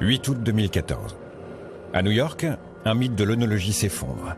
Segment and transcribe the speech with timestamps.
[0.00, 1.16] 8 août 2014.
[1.92, 2.46] À New York,
[2.84, 4.36] un mythe de l'œnologie s'effondre.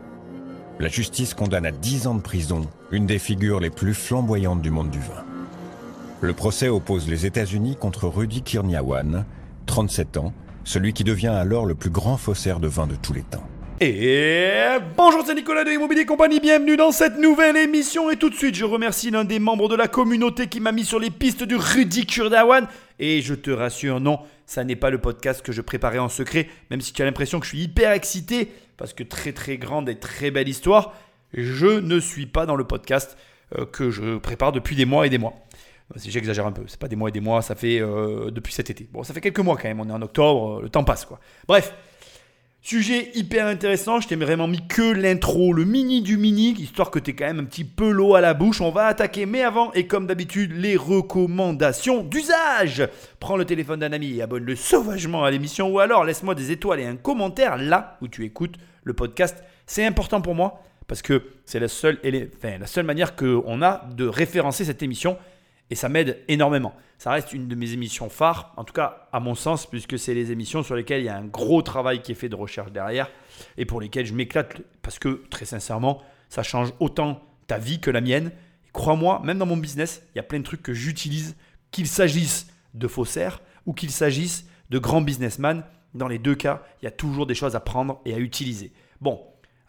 [0.79, 4.71] La justice condamne à 10 ans de prison une des figures les plus flamboyantes du
[4.71, 5.23] monde du vin.
[6.19, 9.23] Le procès oppose les États-Unis contre Rudy Kirniawan,
[9.67, 13.21] 37 ans, celui qui devient alors le plus grand faussaire de vin de tous les
[13.21, 13.45] temps.
[13.83, 18.11] Et bonjour, c'est Nicolas de Immobilier Compagnie, bienvenue dans cette nouvelle émission.
[18.11, 20.85] Et tout de suite, je remercie l'un des membres de la communauté qui m'a mis
[20.85, 22.67] sur les pistes du Rudy Kurdawan.
[22.99, 26.47] Et je te rassure, non, ça n'est pas le podcast que je préparais en secret,
[26.69, 29.89] même si tu as l'impression que je suis hyper excité, parce que très très grande
[29.89, 30.93] et très belle histoire,
[31.33, 33.17] je ne suis pas dans le podcast
[33.57, 35.33] euh, que je prépare depuis des mois et des mois.
[35.95, 38.69] J'exagère un peu, c'est pas des mois et des mois, ça fait euh, depuis cet
[38.69, 38.87] été.
[38.91, 41.05] Bon, ça fait quelques mois quand même, on est en octobre, euh, le temps passe
[41.05, 41.19] quoi.
[41.47, 41.73] Bref,
[42.63, 46.99] Sujet hyper intéressant, je t'ai vraiment mis que l'intro, le mini du mini, histoire que
[46.99, 48.61] tu quand même un petit peu l'eau à la bouche.
[48.61, 52.87] On va attaquer, mais avant, et comme d'habitude, les recommandations d'usage.
[53.19, 56.81] Prends le téléphone d'un ami et abonne-le sauvagement à l'émission, ou alors laisse-moi des étoiles
[56.81, 59.43] et un commentaire là où tu écoutes le podcast.
[59.65, 61.99] C'est important pour moi, parce que c'est la seule,
[62.43, 65.17] la seule manière qu'on a de référencer cette émission
[65.71, 66.75] et ça m'aide énormément.
[66.97, 70.13] Ça reste une de mes émissions phares, en tout cas à mon sens, puisque c'est
[70.13, 72.73] les émissions sur lesquelles il y a un gros travail qui est fait de recherche
[72.73, 73.09] derrière
[73.57, 77.89] et pour lesquelles je m'éclate parce que très sincèrement, ça change autant ta vie que
[77.89, 78.31] la mienne.
[78.73, 81.37] Crois-moi, même dans mon business, il y a plein de trucs que j'utilise,
[81.71, 85.63] qu'il s'agisse de faussaires ou qu'il s'agisse de grands businessmen.
[85.93, 88.73] Dans les deux cas, il y a toujours des choses à prendre et à utiliser.
[88.99, 89.21] Bon,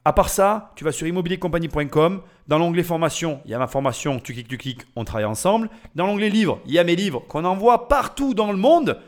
[0.04, 2.22] à part ça, tu vas sur immobiliercompagnie.com.
[2.48, 5.70] Dans l'onglet formation, il y a ma formation, tu cliques, tu cliques, on travaille ensemble.
[5.94, 9.00] Dans l'onglet livres, il y a mes livres qu'on envoie partout dans le monde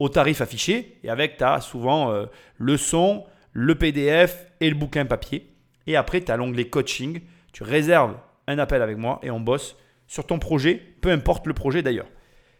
[0.00, 0.98] au tarif affiché.
[1.04, 2.26] Et avec, tu as souvent euh,
[2.58, 5.52] le son, le PDF et le bouquin papier.
[5.86, 7.20] Et après, tu as l'onglet coaching.
[7.52, 8.16] Tu réserves
[8.48, 9.76] un appel avec moi et on bosse
[10.08, 12.08] sur ton projet, peu importe le projet d'ailleurs.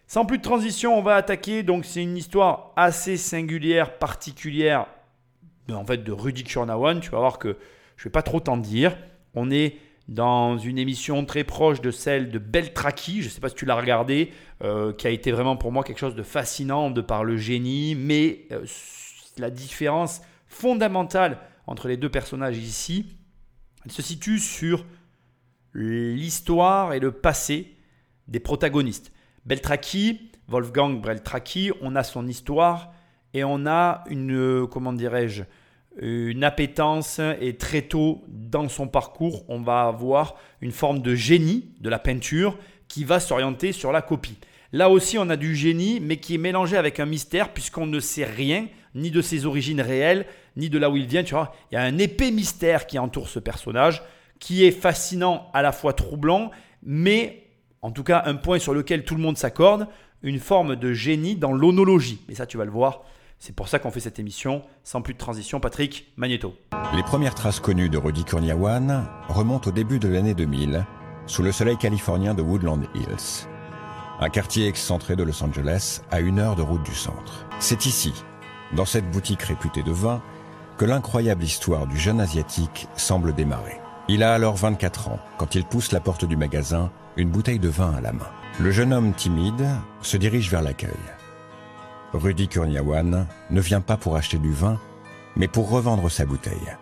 [0.07, 1.63] Sans plus de transition, on va attaquer.
[1.65, 4.87] Donc, c'est une histoire assez singulière, particulière,
[5.73, 7.01] en fait, de Rudy Kurnawan.
[7.01, 7.57] Tu vas voir que
[8.01, 8.97] je ne vais pas trop t'en dire.
[9.34, 9.77] On est
[10.09, 13.66] dans une émission très proche de celle de Beltraki, je ne sais pas si tu
[13.66, 14.33] l'as regardé,
[14.65, 17.94] euh, qui a été vraiment pour moi quelque chose de fascinant de par le génie,
[17.94, 18.65] mais euh,
[19.37, 23.19] la différence fondamentale entre les deux personnages ici,
[23.84, 24.87] elle se situe sur
[25.75, 27.77] l'histoire et le passé
[28.28, 29.12] des protagonistes.
[29.44, 32.94] Beltraki, Wolfgang Beltraki, on a son histoire
[33.34, 35.43] et on a une, comment dirais-je,
[35.99, 41.71] une appétence et très tôt dans son parcours, on va avoir une forme de génie
[41.81, 42.59] de la peinture
[42.89, 44.39] qui va s'orienter sur la copie.
[44.73, 47.99] Là aussi, on a du génie, mais qui est mélangé avec un mystère, puisqu'on ne
[48.00, 51.25] sait rien, ni de ses origines réelles, ni de là où il vient.
[51.25, 54.03] Tu vois, il y a un épais mystère qui entoure ce personnage,
[54.39, 56.50] qui est fascinant, à la fois troublant,
[56.83, 57.47] mais
[57.83, 59.89] en tout cas un point sur lequel tout le monde s'accorde,
[60.23, 62.21] une forme de génie dans l'onologie.
[62.29, 63.03] Et ça, tu vas le voir
[63.41, 64.62] c'est pour ça qu'on fait cette émission.
[64.84, 66.55] Sans plus de transition, Patrick Magneto.
[66.95, 70.84] Les premières traces connues de Rudy Kurniawan remontent au début de l'année 2000,
[71.27, 73.49] sous le soleil californien de Woodland Hills,
[74.21, 77.47] un quartier excentré de Los Angeles à une heure de route du centre.
[77.59, 78.12] C'est ici,
[78.77, 80.23] dans cette boutique réputée de vin,
[80.77, 83.81] que l'incroyable histoire du jeune Asiatique semble démarrer.
[84.09, 87.69] Il a alors 24 ans quand il pousse la porte du magasin, une bouteille de
[87.69, 88.31] vin à la main.
[88.59, 89.67] Le jeune homme timide
[90.03, 90.91] se dirige vers l'accueil.
[92.12, 94.78] Rudy Kurniawan ne vient pas pour acheter du vin,
[95.37, 96.76] mais pour revendre sa bouteille.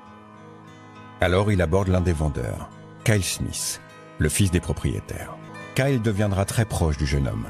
[1.20, 2.70] Alors il aborde l'un des vendeurs,
[3.04, 3.80] Kyle Smith,
[4.18, 5.36] le fils des propriétaires.
[5.74, 7.46] Kyle deviendra très proche du jeune homme.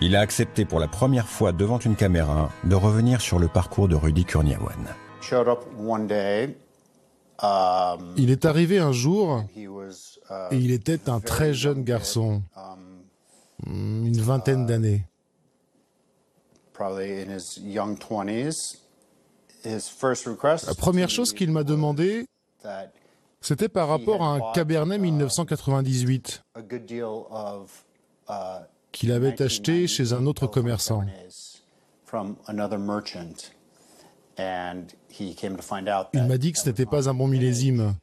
[0.00, 3.88] Il a accepté pour la première fois devant une caméra de revenir sur le parcours
[3.88, 4.94] de Rudy Kurniawan.
[7.42, 9.68] Um, il est arrivé un jour uh,
[10.52, 13.02] et il était un très jeune garçon, um,
[13.66, 15.04] une vingtaine d'années.
[20.66, 22.26] La première chose qu'il m'a demandé,
[23.40, 26.62] c'était par rapport à un Cabernet 1998 uh,
[28.92, 31.02] qu'il avait acheté chez un autre commerçant.
[36.12, 37.94] Il m'a dit que ce n'était pas un bon millésime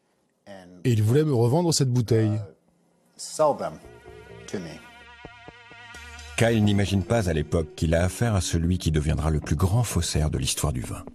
[0.83, 2.39] et il voulait me revendre cette bouteille.
[6.41, 9.83] Kyle n'imagine pas à l'époque qu'il a affaire à celui qui deviendra le plus grand
[9.83, 11.05] faussaire de l'histoire du vin.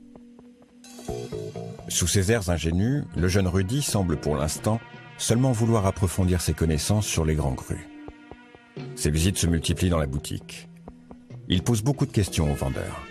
[1.89, 4.79] Sous ses airs ingénus, le jeune Rudy semble pour l'instant
[5.19, 7.89] seulement vouloir approfondir ses connaissances sur les grands crus.
[8.95, 10.69] Ses visites se multiplient dans la boutique.
[11.49, 13.03] Il pose beaucoup de questions aux vendeurs.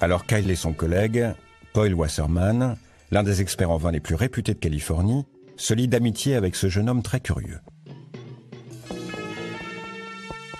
[0.00, 1.26] Alors Kyle et son collègue,
[1.74, 2.78] Paul Wasserman,
[3.10, 5.26] l'un des experts en vin les plus réputés de Californie,
[5.58, 7.60] se lient d'amitié avec ce jeune homme très curieux.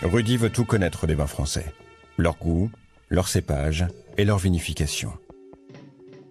[0.04, 1.64] Rudy veut tout connaître des vins français.
[2.18, 2.70] Leur goût,
[3.08, 3.86] leur cépage
[4.18, 5.14] et leur vinification.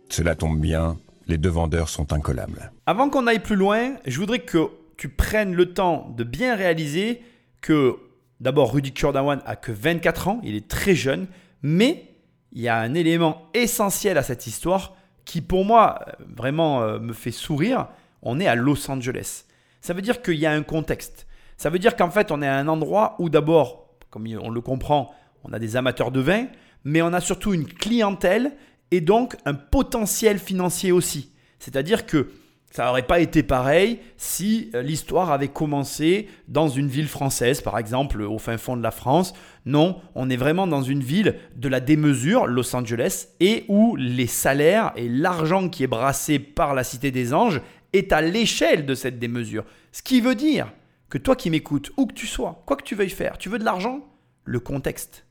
[0.10, 2.72] Cela tombe bien, les deux vendeurs sont incollables.
[2.86, 7.24] Avant qu'on aille plus loin, je voudrais que tu prennes le temps de bien réaliser
[7.62, 7.98] que
[8.40, 11.26] d'abord Rudy Kurdawan a que 24 ans, il est très jeune,
[11.64, 12.12] mais
[12.52, 14.96] il y a un élément essentiel à cette histoire
[15.26, 17.88] qui pour moi vraiment euh, me fait sourire.
[18.22, 19.46] On est à Los Angeles.
[19.82, 21.26] Ça veut dire qu'il y a un contexte.
[21.58, 24.62] Ça veut dire qu'en fait on est à un endroit où d'abord, comme on le
[24.62, 25.14] comprend,
[25.44, 26.48] on a des amateurs de vin,
[26.84, 28.54] mais on a surtout une clientèle
[28.92, 31.32] et donc un potentiel financier aussi.
[31.60, 32.30] C'est-à-dire que
[32.74, 37.78] ça n'aurait pas été pareil si euh, l'histoire avait commencé dans une ville française, par
[37.78, 39.34] exemple au fin fond de la France.
[39.68, 44.26] Non, on est vraiment dans une ville de la démesure, Los Angeles, et où les
[44.26, 47.62] salaires et l'argent qui est brassé par la Cité des Anges
[47.94, 49.66] est à l'échelle de cette démesure.
[49.92, 50.72] Ce qui veut dire
[51.14, 53.60] que toi qui m'écoutes, où que tu sois, quoi que tu veuilles faire, tu veux
[53.60, 54.00] de l'argent?
[54.46, 55.28] Le contexte.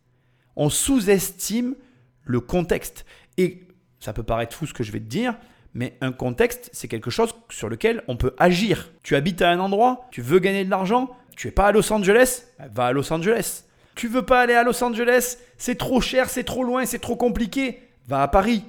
[0.54, 1.74] On sous-estime
[2.22, 3.04] le contexte.
[3.36, 3.66] Et
[3.98, 5.36] ça peut paraître fou ce que je vais te dire,
[5.74, 8.92] mais un contexte, c'est quelque chose sur lequel on peut agir.
[9.02, 11.92] Tu habites à un endroit, tu veux gagner de l'argent, tu es pas à Los
[11.92, 13.64] Angeles, va à Los Angeles.
[13.96, 17.16] Tu veux pas aller à Los Angeles, c'est trop cher, c'est trop loin, c'est trop
[17.16, 18.64] compliqué, va à Paris.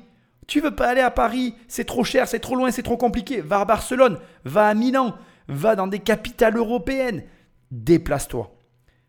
[0.47, 3.39] Tu veux pas aller à Paris, c'est trop cher, c'est trop loin, c'est trop compliqué,
[3.39, 5.15] va à Barcelone, va à Milan,
[5.47, 7.23] va dans des capitales européennes.
[7.71, 8.55] Déplace-toi.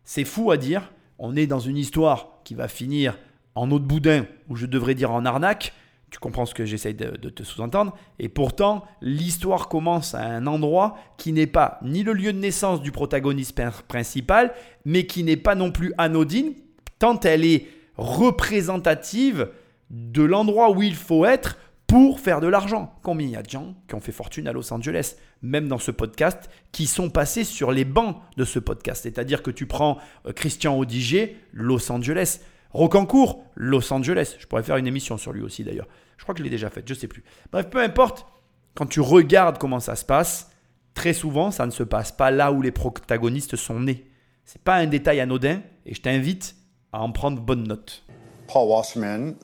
[0.03, 3.17] C'est fou à dire, on est dans une histoire qui va finir
[3.55, 5.73] en eau de boudin, ou je devrais dire en arnaque,
[6.11, 7.97] tu comprends ce que j'essaye de, te sous-entendre.
[8.19, 12.81] Et pourtant, l'histoire commence à un endroit qui n'est pas ni le lieu de naissance
[12.81, 14.53] du protagoniste principal,
[14.85, 16.53] mais qui n'est pas non plus anodine,
[16.99, 17.67] tant elle est
[17.97, 19.49] représentative
[19.89, 21.57] de l'endroit où il faut être
[21.95, 22.93] pour faire de l'argent.
[23.03, 25.77] Combien il y a de gens qui ont fait fortune à Los Angeles, même dans
[25.77, 29.03] ce podcast, qui sont passés sur les bancs de ce podcast.
[29.03, 32.41] C'est-à-dire que tu prends euh, Christian Odiger, Los Angeles.
[32.71, 34.35] Rocancourt, Los Angeles.
[34.39, 35.87] Je pourrais faire une émission sur lui aussi d'ailleurs.
[36.17, 37.23] Je crois que je l'ai déjà faite, je ne sais plus.
[37.53, 38.25] Bref, peu importe,
[38.73, 40.51] quand tu regardes comment ça se passe,
[40.95, 44.05] très souvent, ça ne se passe pas là où les protagonistes sont nés.
[44.43, 46.57] C'est pas un détail anodin et je t'invite
[46.91, 48.03] à en prendre bonne note.
[48.47, 49.35] Paul Wasserman,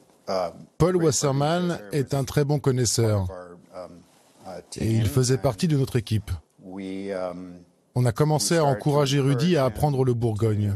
[0.77, 3.27] Paul Wasserman est un très bon connaisseur
[4.77, 6.31] et il faisait partie de notre équipe.
[7.95, 10.75] On a commencé à encourager Rudy à apprendre le Bourgogne.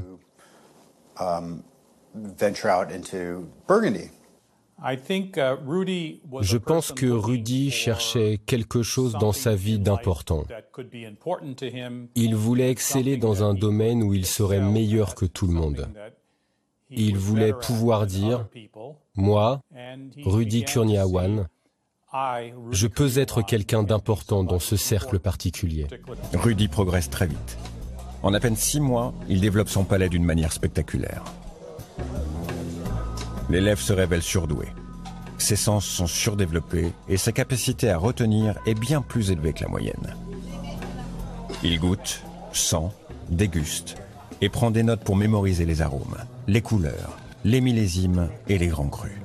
[6.42, 10.44] Je pense que Rudy cherchait quelque chose dans sa vie d'important.
[12.16, 15.88] Il voulait exceller dans un domaine où il serait meilleur que tout le monde.
[16.90, 18.48] Il voulait pouvoir dire,
[19.16, 19.62] moi,
[20.24, 21.48] Rudy Kurniawan,
[22.72, 25.88] je peux être quelqu'un d'important dans ce cercle particulier.
[26.34, 27.58] Rudy progresse très vite.
[28.24, 31.24] En à peine six mois, il développe son palais d'une manière spectaculaire.
[33.50, 34.68] L'élève se révèle surdoué.
[35.38, 39.70] Ses sens sont surdéveloppés et sa capacité à retenir est bien plus élevée que la
[39.70, 40.16] moyenne.
[41.64, 42.24] Il goûte,
[42.54, 42.90] sent,
[43.30, 43.98] déguste
[44.42, 46.18] et prend des notes pour mémoriser les arômes,
[46.48, 49.18] les couleurs, les millésimes et les grands crus.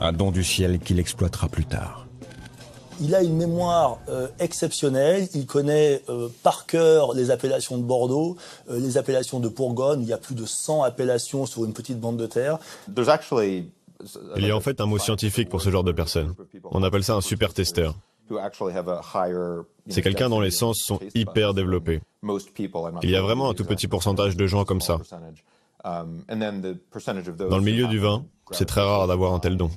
[0.00, 2.06] Un don du ciel qu'il exploitera plus tard.
[3.00, 5.28] Il a une mémoire euh, exceptionnelle.
[5.34, 8.36] Il connaît euh, par cœur les appellations de Bordeaux,
[8.70, 10.02] euh, les appellations de Bourgogne.
[10.02, 12.58] Il y a plus de 100 appellations sur une petite bande de terre.
[14.36, 16.34] Il y a en fait un mot scientifique pour ce genre de personne.
[16.70, 17.94] On appelle ça un super testeur.
[19.88, 22.00] C'est quelqu'un dont les sens sont hyper développés.
[23.02, 24.98] Il y a vraiment un tout petit pourcentage de gens comme ça.
[25.84, 26.04] Dans
[27.56, 29.70] le milieu du vin, c'est très rare d'avoir un tel don.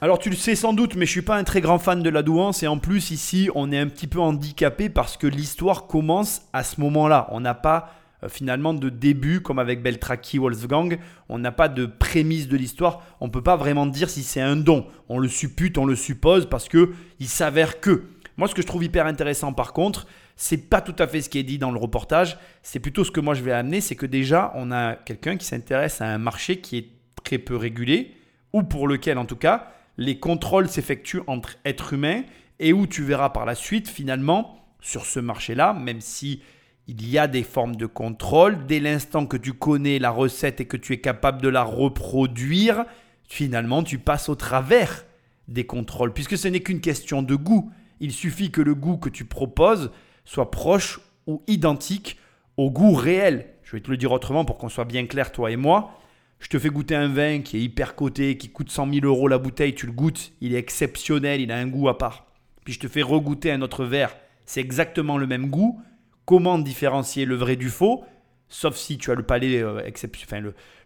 [0.00, 2.08] Alors tu le sais sans doute, mais je suis pas un très grand fan de
[2.08, 5.88] la douance et en plus ici on est un petit peu handicapé parce que l'histoire
[5.88, 7.28] commence à ce moment-là.
[7.32, 7.90] On n'a pas
[8.26, 10.98] finalement de début comme avec Beltraki Wolfgang,
[11.28, 13.02] on n'a pas de prémisse de l'histoire.
[13.20, 14.86] On peut pas vraiment dire si c'est un don.
[15.08, 18.04] On le suppute, on le suppose parce que il s'avère que.
[18.36, 20.06] Moi, ce que je trouve hyper intéressant par contre,
[20.36, 22.38] c'est pas tout à fait ce qui est dit dans le reportage.
[22.62, 25.44] C'est plutôt ce que moi je vais amener, c'est que déjà on a quelqu'un qui
[25.44, 26.88] s'intéresse à un marché qui est
[27.24, 28.14] très peu régulé
[28.52, 32.22] ou pour lequel en tout cas les contrôles s'effectuent entre êtres humains
[32.60, 36.40] et où tu verras par la suite finalement sur ce marché-là, même si
[36.88, 40.64] il y a des formes de contrôle, dès l'instant que tu connais la recette et
[40.64, 42.86] que tu es capable de la reproduire,
[43.24, 45.04] finalement tu passes au travers
[45.48, 47.70] des contrôles, puisque ce n'est qu'une question de goût.
[48.00, 49.90] Il suffit que le goût que tu proposes
[50.24, 52.18] soit proche ou identique
[52.56, 53.46] au goût réel.
[53.64, 55.94] Je vais te le dire autrement pour qu'on soit bien clair, toi et moi.
[56.38, 59.28] Je te fais goûter un vin qui est hyper coté, qui coûte 100 000 euros
[59.28, 62.26] la bouteille, tu le goûtes, il est exceptionnel, il a un goût à part.
[62.64, 64.16] Puis je te fais regoûter un autre verre,
[64.46, 65.82] c'est exactement le même goût.
[66.28, 68.04] Comment différencier le vrai du faux
[68.50, 69.80] Sauf si tu as le palais, euh,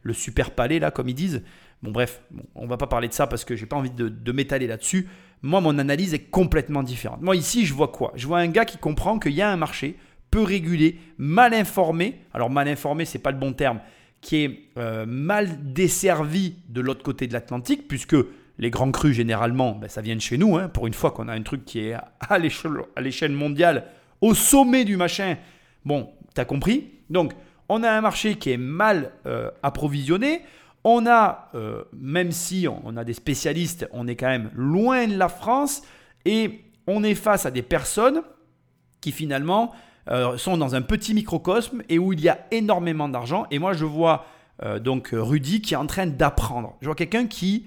[0.05, 1.43] le, super palais, là, comme ils disent.
[1.83, 2.23] Bon, bref,
[2.55, 5.09] on va pas parler de ça parce que j'ai pas envie de, de m'étaler là-dessus.
[5.43, 7.23] Moi, mon analyse est complètement différente.
[7.23, 8.13] Moi, ici, je vois quoi?
[8.15, 9.97] Je vois un gars qui comprend qu'il y a un marché
[10.31, 12.21] peu régulé, mal informé.
[12.33, 13.81] Alors, mal informé, c'est pas le bon terme
[14.21, 18.15] qui est euh, mal desservi de l'autre côté de l'Atlantique, puisque
[18.61, 20.57] les grands crus, généralement, ben, ça vient de chez nous.
[20.57, 20.69] Hein.
[20.69, 23.89] pour une fois qu'on a un truc qui est à l'échelle mondiale,
[24.23, 25.37] au sommet du machin.
[25.85, 27.35] Bon, tu as compris Donc,
[27.69, 30.43] on a un marché qui est mal euh, approvisionné.
[30.85, 35.17] On a, euh, même si on a des spécialistes, on est quand même loin de
[35.17, 35.83] la France.
[36.25, 38.23] Et on est face à des personnes
[39.01, 39.73] qui finalement
[40.09, 43.47] euh, sont dans un petit microcosme et où il y a énormément d'argent.
[43.51, 44.27] Et moi, je vois
[44.85, 46.77] donc Rudy qui est en train d'apprendre.
[46.81, 47.67] Je vois quelqu'un qui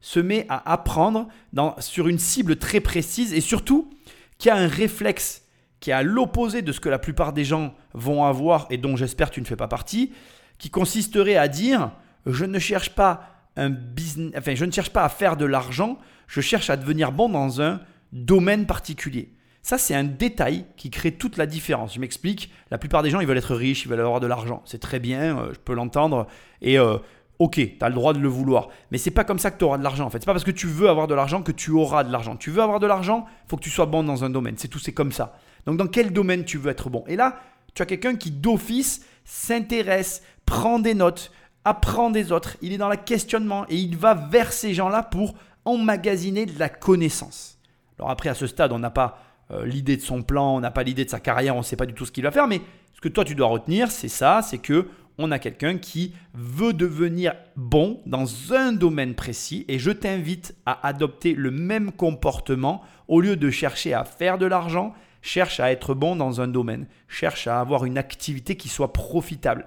[0.00, 3.90] se met à apprendre dans, sur une cible très précise et surtout
[4.38, 5.45] qui a un réflexe
[5.80, 8.96] qui est à l'opposé de ce que la plupart des gens vont avoir et dont
[8.96, 10.12] j'espère tu ne fais pas partie,
[10.58, 11.90] qui consisterait à dire
[12.24, 15.98] je ne cherche pas un business, enfin je ne cherche pas à faire de l'argent,
[16.26, 17.80] je cherche à devenir bon dans un
[18.12, 19.32] domaine particulier.
[19.62, 21.94] Ça, c'est un détail qui crée toute la différence.
[21.94, 22.52] Je m'explique.
[22.70, 24.62] La plupart des gens, ils veulent être riches, ils veulent avoir de l'argent.
[24.64, 26.28] C'est très bien, euh, je peux l'entendre.
[26.62, 26.98] Et euh,
[27.40, 28.68] ok, tu as le droit de le vouloir.
[28.92, 30.06] Mais c'est pas comme ça que tu auras de l'argent.
[30.06, 32.12] En fait, c'est pas parce que tu veux avoir de l'argent que tu auras de
[32.12, 32.36] l'argent.
[32.36, 34.54] Tu veux avoir de l'argent, il faut que tu sois bon dans un domaine.
[34.56, 35.36] C'est tout, c'est comme ça.
[35.66, 37.04] Donc, dans quel domaine tu veux être bon?
[37.06, 37.40] Et là,
[37.74, 41.32] tu as quelqu'un qui d'office s'intéresse, prend des notes,
[41.64, 42.56] apprend des autres.
[42.62, 46.68] Il est dans le questionnement et il va vers ces gens-là pour emmagasiner de la
[46.68, 47.58] connaissance.
[47.98, 49.18] Alors après, à ce stade, on n'a pas
[49.50, 51.76] euh, l'idée de son plan, on n'a pas l'idée de sa carrière, on ne sait
[51.76, 52.46] pas du tout ce qu'il va faire.
[52.46, 52.60] Mais
[52.94, 56.74] ce que toi tu dois retenir, c'est ça, c'est que on a quelqu'un qui veut
[56.74, 63.20] devenir bon dans un domaine précis et je t'invite à adopter le même comportement au
[63.20, 64.94] lieu de chercher à faire de l'argent,
[65.26, 69.66] cherche à être bon dans un domaine, cherche à avoir une activité qui soit profitable.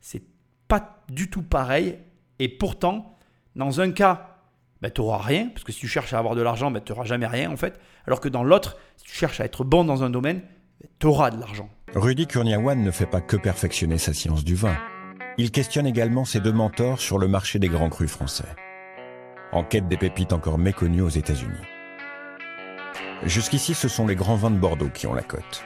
[0.00, 0.22] C'est
[0.68, 1.98] pas du tout pareil
[2.38, 3.18] et pourtant
[3.56, 4.26] dans un cas
[4.80, 6.92] ben, tu n'auras rien, parce que si tu cherches à avoir de l'argent, ben, tu
[6.92, 7.78] n'auras jamais rien en fait.
[8.06, 10.40] Alors que dans l'autre, si tu cherches à être bon dans un domaine,
[10.80, 11.68] ben, tu auras de l'argent.
[11.94, 14.76] Rudy Kurniawan ne fait pas que perfectionner sa science du vin.
[15.36, 18.48] Il questionne également ses deux mentors sur le marché des grands crus français,
[19.52, 21.79] en quête des pépites encore méconnues aux États-Unis.
[23.24, 25.64] Jusqu'ici, ce sont les grands vins de Bordeaux qui ont la cote.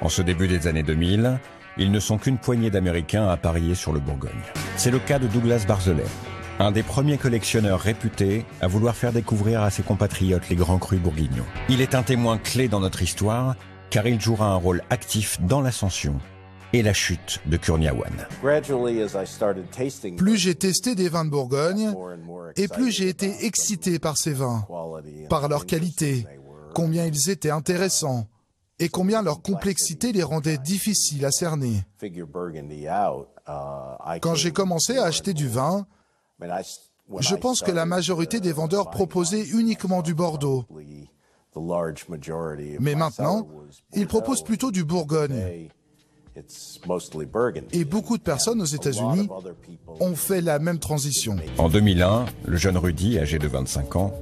[0.00, 1.38] En ce début des années 2000,
[1.76, 4.30] ils ne sont qu'une poignée d'Américains à parier sur le Bourgogne.
[4.76, 6.04] C'est le cas de Douglas Barzelet,
[6.58, 11.00] un des premiers collectionneurs réputés à vouloir faire découvrir à ses compatriotes les grands crus
[11.00, 11.46] bourguignons.
[11.68, 13.56] Il est un témoin clé dans notre histoire
[13.90, 16.20] car il jouera un rôle actif dans l'ascension
[16.74, 18.26] et la chute de Kurniawan.
[20.16, 21.94] Plus j'ai testé des vins de Bourgogne,
[22.56, 24.66] et plus j'ai été excité par ces vins,
[25.30, 26.26] par leur qualité,
[26.74, 28.26] combien ils étaient intéressants,
[28.80, 31.84] et combien leur complexité les rendait difficiles à cerner.
[34.20, 35.86] Quand j'ai commencé à acheter du vin,
[37.20, 40.64] je pense que la majorité des vendeurs proposaient uniquement du Bordeaux.
[42.80, 43.46] Mais maintenant,
[43.92, 45.68] ils proposent plutôt du Bourgogne.
[47.72, 49.28] Et beaucoup de personnes aux États-Unis
[50.00, 51.36] ont fait la même transition.
[51.58, 54.12] En 2001, le jeune Rudy, âgé de 25 ans,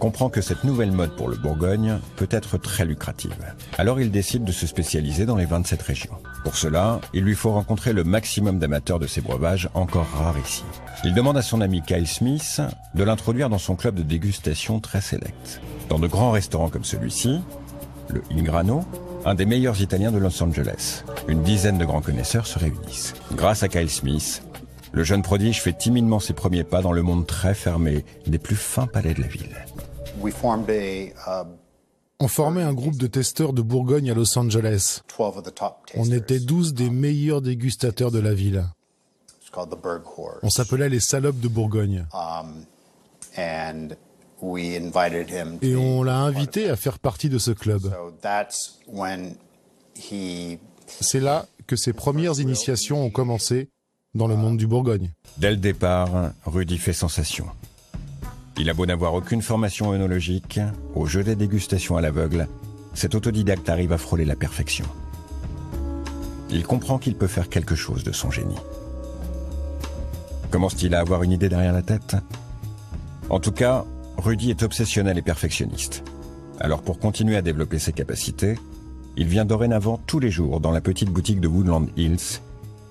[0.00, 3.36] comprend que cette nouvelle mode pour le Bourgogne peut être très lucrative.
[3.78, 6.16] Alors il décide de se spécialiser dans les 27 régions.
[6.42, 10.64] Pour cela, il lui faut rencontrer le maximum d'amateurs de ces breuvages encore rares ici.
[11.04, 12.60] Il demande à son ami Kyle Smith
[12.94, 15.60] de l'introduire dans son club de dégustation très sélect.
[15.88, 17.40] Dans de grands restaurants comme celui-ci,
[18.08, 18.84] le Ingrano,
[19.24, 21.04] un des meilleurs Italiens de Los Angeles.
[21.28, 23.14] Une dizaine de grands connaisseurs se réunissent.
[23.32, 24.42] Grâce à Kyle Smith,
[24.92, 28.56] le jeune prodige fait timidement ses premiers pas dans le monde très fermé des plus
[28.56, 29.56] fins palais de la ville.
[32.22, 35.02] On formait un groupe de testeurs de Bourgogne à Los Angeles.
[35.96, 38.64] On était 12 des meilleurs dégustateurs de la ville.
[40.42, 42.06] On s'appelait les salopes de Bourgogne.
[44.42, 47.82] Et on l'a invité à faire partie de ce club.
[50.86, 53.68] C'est là que ses premières initiations ont commencé
[54.14, 55.10] dans le monde du Bourgogne.
[55.38, 57.46] Dès le départ, Rudy fait sensation.
[58.58, 60.60] Il a beau n'avoir aucune formation œnologique,
[60.94, 62.48] au jeu des dégustations à l'aveugle,
[62.94, 64.84] cet autodidacte arrive à frôler la perfection.
[66.50, 68.58] Il comprend qu'il peut faire quelque chose de son génie.
[70.50, 72.16] Commence-t-il à avoir une idée derrière la tête?
[73.28, 73.84] En tout cas,
[74.20, 76.04] Rudy est obsessionnel et perfectionniste.
[76.60, 78.56] Alors pour continuer à développer ses capacités,
[79.16, 82.40] il vient dorénavant tous les jours dans la petite boutique de Woodland Hills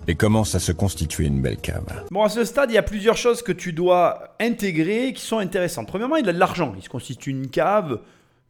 [0.08, 2.06] et commence à se constituer une belle cave.
[2.10, 5.38] Bon, à ce stade, il y a plusieurs choses que tu dois intégrer qui sont
[5.38, 5.88] intéressantes.
[5.88, 6.74] Premièrement, il a de l'argent.
[6.76, 8.00] Il se constitue une cave.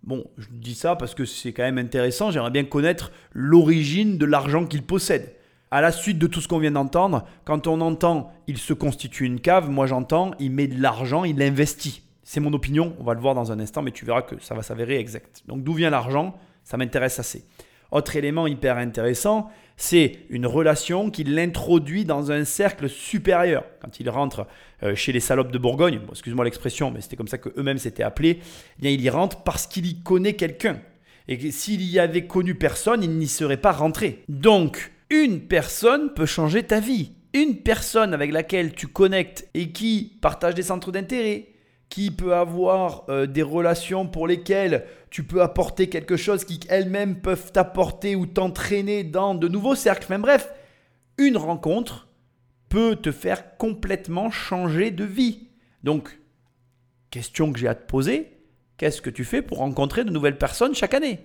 [0.04, 2.32] Bon, je dis ça parce que c'est quand même intéressant.
[2.32, 5.36] J'aimerais bien connaître l'origine de l'argent qu'il possède.
[5.70, 9.26] À la suite de tout ce qu'on vient d'entendre, quand on entend il se constitue
[9.26, 12.04] une cave, moi j'entends il met de l'argent, il investit.
[12.32, 14.54] C'est mon opinion, on va le voir dans un instant, mais tu verras que ça
[14.54, 15.42] va s'avérer exact.
[15.48, 17.44] Donc d'où vient l'argent Ça m'intéresse assez.
[17.90, 23.64] Autre élément hyper intéressant, c'est une relation qui l'introduit dans un cercle supérieur.
[23.82, 24.46] Quand il rentre
[24.84, 28.38] euh, chez les salopes de Bourgogne, excuse-moi l'expression, mais c'était comme ça qu'eux-mêmes s'étaient appelés,
[28.78, 30.82] eh bien il y rentre parce qu'il y connaît quelqu'un.
[31.28, 34.24] Et s'il y avait connu personne, il n'y serait pas rentré.
[34.30, 37.14] Donc, une personne peut changer ta vie.
[37.34, 41.48] Une personne avec laquelle tu connectes et qui partage des centres d'intérêt,
[41.90, 47.20] qui peut avoir euh, des relations pour lesquelles tu peux apporter quelque chose qui elles-mêmes
[47.20, 50.04] peuvent t'apporter ou t'entraîner dans de nouveaux cercles.
[50.04, 50.54] Enfin bref,
[51.18, 52.08] une rencontre
[52.70, 55.48] peut te faire complètement changer de vie.
[55.84, 56.20] Donc,
[57.10, 58.38] question que j'ai à te poser,
[58.78, 61.20] qu'est-ce que tu fais pour rencontrer de nouvelles personnes chaque année?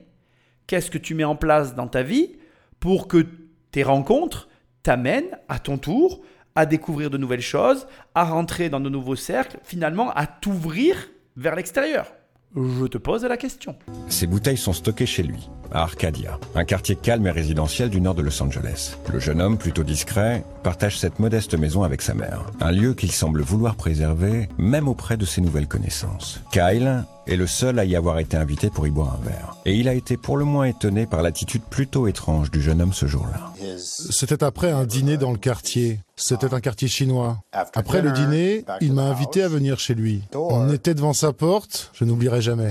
[0.67, 2.37] Qu'est-ce que tu mets en place dans ta vie
[2.81, 3.27] pour que
[3.71, 4.49] tes rencontres
[4.83, 6.23] t'amènent à ton tour
[6.55, 10.97] à découvrir de nouvelles choses, à rentrer dans de nouveaux cercles, finalement à t'ouvrir
[11.37, 12.07] vers l'extérieur
[12.55, 13.75] Je te pose la question.
[14.09, 18.15] Ces bouteilles sont stockées chez lui, à Arcadia, un quartier calme et résidentiel du nord
[18.15, 18.97] de Los Angeles.
[19.13, 23.11] Le jeune homme, plutôt discret, partage cette modeste maison avec sa mère, un lieu qu'il
[23.11, 26.41] semble vouloir préserver, même auprès de ses nouvelles connaissances.
[26.53, 29.57] Kyle est le seul à y avoir été invité pour y boire un verre.
[29.65, 32.93] Et il a été pour le moins étonné par l'attitude plutôt étrange du jeune homme
[32.93, 33.53] ce jour-là.
[33.77, 35.99] C'était après un dîner dans le quartier.
[36.17, 37.39] C'était un quartier chinois.
[37.53, 40.23] Après le dîner, il m'a invité à venir chez lui.
[40.35, 42.71] On était devant sa porte, je n'oublierai jamais.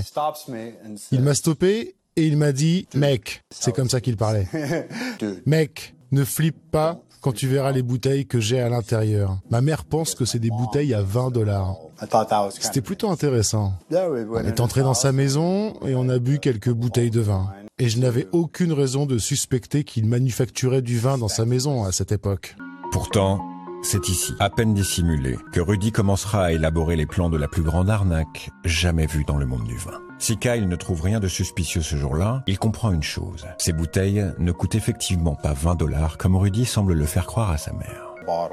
[1.12, 4.46] Il m'a stoppé et il m'a dit, mec, c'est comme ça qu'il parlait.
[5.46, 9.38] Mec, ne flippe pas quand tu verras les bouteilles que j'ai à l'intérieur.
[9.50, 11.76] Ma mère pense que c'est des bouteilles à 20 dollars.
[12.50, 13.72] C'était plutôt intéressant.
[13.90, 17.50] On est entré dans sa maison et on a bu quelques bouteilles de vin.
[17.78, 21.92] Et je n'avais aucune raison de suspecter qu'il manufacturait du vin dans sa maison à
[21.92, 22.56] cette époque.
[22.94, 23.44] Pourtant,
[23.82, 27.64] c'est ici, à peine dissimulé, que Rudy commencera à élaborer les plans de la plus
[27.64, 30.00] grande arnaque jamais vue dans le monde du vin.
[30.20, 33.46] Si Kyle ne trouve rien de suspicieux ce jour-là, il comprend une chose.
[33.58, 37.58] Ces bouteilles ne coûtent effectivement pas 20 dollars comme Rudy semble le faire croire à
[37.58, 38.03] sa mère.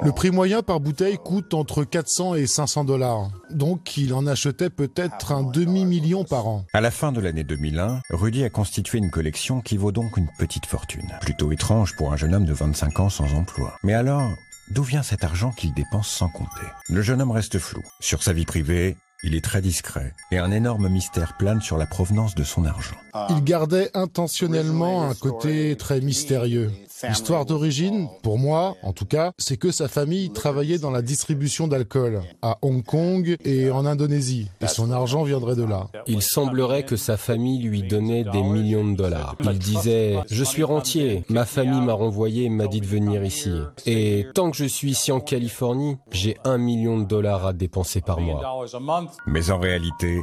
[0.01, 3.29] Le prix moyen par bouteille coûte entre 400 et 500 dollars.
[3.49, 6.65] Donc il en achetait peut-être un demi-million par an.
[6.73, 10.29] À la fin de l'année 2001, Rudy a constitué une collection qui vaut donc une
[10.37, 11.11] petite fortune.
[11.21, 13.73] Plutôt étrange pour un jeune homme de 25 ans sans emploi.
[13.83, 14.29] Mais alors,
[14.69, 16.65] D'où vient cet argent qu'il dépense sans compter?
[16.87, 17.81] Le jeune homme reste flou.
[17.99, 21.85] Sur sa vie privée, il est très discret et un énorme mystère plane sur la
[21.85, 22.95] provenance de son argent.
[23.29, 26.71] Il gardait intentionnellement un côté très mystérieux.
[27.07, 31.67] L'histoire d'origine, pour moi en tout cas, c'est que sa famille travaillait dans la distribution
[31.67, 35.87] d'alcool à Hong Kong et en Indonésie, et son argent viendrait de là.
[36.07, 39.35] Il semblerait que sa famille lui donnait des millions de dollars.
[39.43, 43.51] Il disait⁇ Je suis rentier, ma famille m'a renvoyé et m'a dit de venir ici.
[43.85, 48.01] Et tant que je suis ici en Californie, j'ai un million de dollars à dépenser
[48.01, 48.65] par mois.⁇
[49.27, 50.21] Mais en réalité,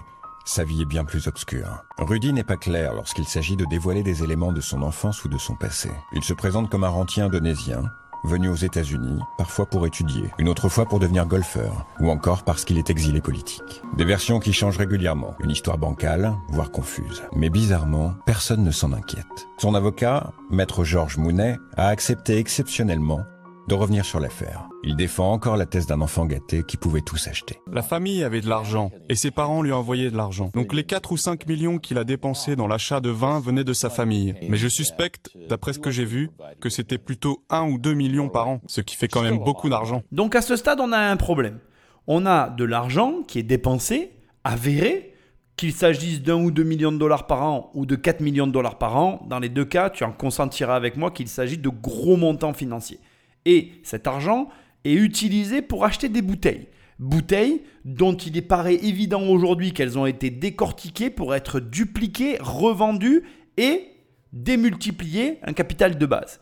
[0.48, 1.84] sa vie est bien plus obscure.
[1.98, 5.36] Rudy n'est pas clair lorsqu'il s'agit de dévoiler des éléments de son enfance ou de
[5.36, 5.90] son passé.
[6.14, 7.82] Il se présente comme un rentier indonésien,
[8.24, 12.64] venu aux États-Unis, parfois pour étudier, une autre fois pour devenir golfeur, ou encore parce
[12.64, 13.82] qu'il est exilé politique.
[13.98, 17.22] Des versions qui changent régulièrement, une histoire bancale, voire confuse.
[17.36, 19.48] Mais bizarrement, personne ne s'en inquiète.
[19.58, 23.20] Son avocat, maître Georges Mounet, a accepté exceptionnellement
[23.68, 24.68] de revenir sur l'affaire.
[24.82, 27.60] Il défend encore la thèse d'un enfant gâté qui pouvait tout s'acheter.
[27.70, 30.50] La famille avait de l'argent et ses parents lui envoyaient de l'argent.
[30.54, 33.74] Donc les 4 ou 5 millions qu'il a dépensés dans l'achat de vin venaient de
[33.74, 34.34] sa famille.
[34.48, 38.30] Mais je suspecte, d'après ce que j'ai vu, que c'était plutôt 1 ou 2 millions
[38.30, 40.02] par an, ce qui fait quand même beaucoup d'argent.
[40.12, 41.58] Donc à ce stade, on a un problème.
[42.06, 44.12] On a de l'argent qui est dépensé,
[44.44, 45.14] avéré,
[45.56, 48.52] qu'il s'agisse d'un ou deux millions de dollars par an ou de 4 millions de
[48.52, 51.68] dollars par an, dans les deux cas, tu en consentiras avec moi qu'il s'agit de
[51.68, 53.00] gros montants financiers.
[53.44, 54.48] Et cet argent
[54.84, 56.68] est utilisé pour acheter des bouteilles.
[56.98, 63.22] Bouteilles dont il paraît évident aujourd'hui qu'elles ont été décortiquées pour être dupliquées, revendues
[63.56, 63.88] et
[64.32, 66.40] démultiplier un capital de base.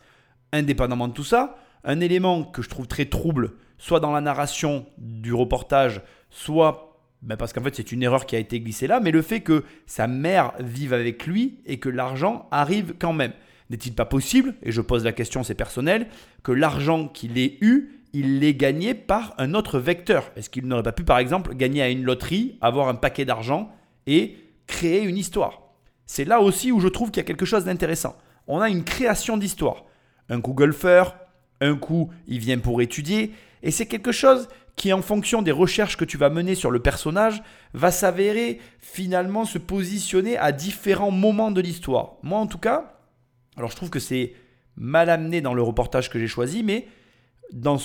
[0.51, 4.85] Indépendamment de tout ça, un élément que je trouve très trouble, soit dans la narration
[4.97, 6.87] du reportage, soit
[7.21, 9.41] ben parce qu'en fait c'est une erreur qui a été glissée là, mais le fait
[9.41, 13.33] que sa mère vive avec lui et que l'argent arrive quand même.
[13.69, 16.07] N'est-il pas possible, et je pose la question, c'est personnel,
[16.43, 20.31] que l'argent qu'il ait eu, il l'ait gagné par un autre vecteur?
[20.35, 23.69] Est-ce qu'il n'aurait pas pu, par exemple, gagner à une loterie, avoir un paquet d'argent
[24.07, 25.61] et créer une histoire?
[26.05, 28.15] C'est là aussi où je trouve qu'il y a quelque chose d'intéressant.
[28.47, 29.83] On a une création d'histoire.
[30.29, 31.17] Un coup golfeur,
[31.59, 35.97] un coup il vient pour étudier, et c'est quelque chose qui, en fonction des recherches
[35.97, 37.41] que tu vas mener sur le personnage,
[37.73, 42.13] va s'avérer finalement se positionner à différents moments de l'histoire.
[42.23, 42.96] Moi, en tout cas,
[43.57, 44.33] alors je trouve que c'est
[44.75, 46.87] mal amené dans le reportage que j'ai choisi, mais
[47.51, 47.77] dans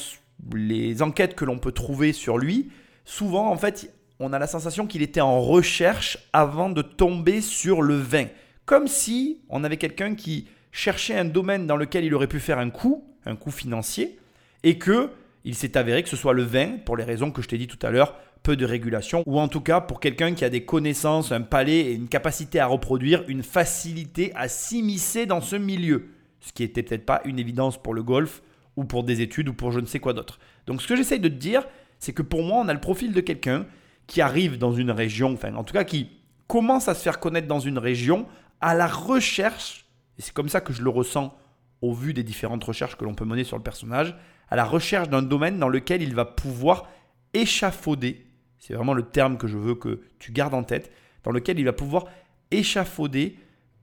[0.54, 2.70] les enquêtes que l'on peut trouver sur lui,
[3.04, 7.82] souvent en fait on a la sensation qu'il était en recherche avant de tomber sur
[7.82, 8.26] le vin.
[8.66, 12.58] Comme si on avait quelqu'un qui cherchait un domaine dans lequel il aurait pu faire
[12.58, 14.18] un coup, un coup financier,
[14.62, 15.10] et que
[15.44, 17.66] il s'est avéré que ce soit le vin, pour les raisons que je t'ai dit
[17.66, 20.64] tout à l'heure, peu de régulation, ou en tout cas pour quelqu'un qui a des
[20.64, 26.08] connaissances, un palais et une capacité à reproduire, une facilité à s'immiscer dans ce milieu.
[26.40, 28.42] Ce qui n'était peut-être pas une évidence pour le golf,
[28.76, 30.38] ou pour des études, ou pour je ne sais quoi d'autre.
[30.66, 31.64] Donc ce que j'essaye de te dire,
[31.98, 33.66] c'est que pour moi, on a le profil de quelqu'un
[34.06, 36.08] qui arrive dans une région, enfin en tout cas qui
[36.48, 38.26] commence à se faire connaître dans une région
[38.60, 39.86] à la recherche,
[40.18, 41.34] et c'est comme ça que je le ressens
[41.80, 44.14] au vu des différentes recherches que l'on peut mener sur le personnage,
[44.48, 46.88] à la recherche d'un domaine dans lequel il va pouvoir
[47.34, 48.26] échafauder,
[48.62, 50.92] c'est vraiment le terme que je veux que tu gardes en tête,
[51.24, 52.06] dans lequel il va pouvoir
[52.52, 53.36] échafauder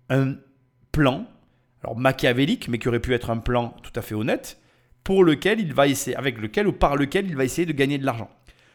[0.09, 0.35] un
[0.93, 1.27] plan,
[1.83, 4.57] alors machiavélique, mais qui aurait pu être un plan tout à fait honnête,
[5.03, 7.97] pour lequel il va essayer, avec lequel ou par lequel il va essayer de gagner
[7.97, 8.29] de l'argent.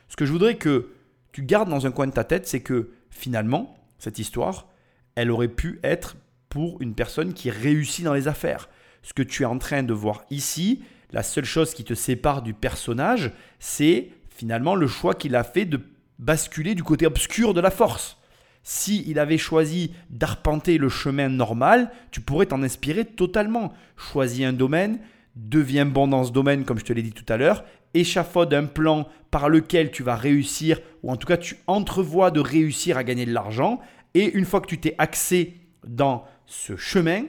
[0.08, 0.90] Ce que je voudrais que
[1.32, 4.68] tu gardes dans un coin de ta tête, c'est que finalement, cette histoire,
[5.14, 6.16] elle aurait pu être
[6.50, 8.68] pour une personne qui réussit dans les affaires.
[9.02, 12.42] Ce que tu es en train de voir ici, la seule chose qui te sépare
[12.42, 15.80] du personnage, c'est finalement le choix qu'il a fait de
[16.18, 18.18] basculer du côté obscur de la force.
[18.62, 23.72] Si il avait choisi d'arpenter le chemin normal, tu pourrais t'en inspirer totalement.
[23.96, 25.00] Choisis un domaine,
[25.36, 28.64] deviens bon dans ce domaine comme je te l'ai dit tout à l'heure, échafaude un
[28.64, 33.04] plan par lequel tu vas réussir, ou en tout cas tu entrevois de réussir à
[33.04, 33.80] gagner de l'argent,
[34.14, 37.24] et une fois que tu t'es axé dans ce chemin,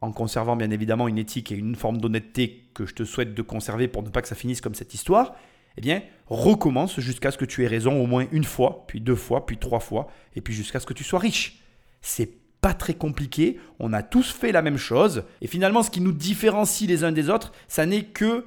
[0.00, 3.42] en conservant bien évidemment une éthique et une forme d'honnêteté que je te souhaite de
[3.42, 5.34] conserver pour ne pas que ça finisse comme cette histoire,
[5.76, 9.14] eh bien, recommence jusqu'à ce que tu aies raison au moins une fois, puis deux
[9.16, 11.62] fois, puis trois fois, et puis jusqu'à ce que tu sois riche.
[12.00, 12.30] C'est
[12.60, 16.12] pas très compliqué, on a tous fait la même chose, et finalement ce qui nous
[16.12, 18.44] différencie les uns des autres, ça n'est que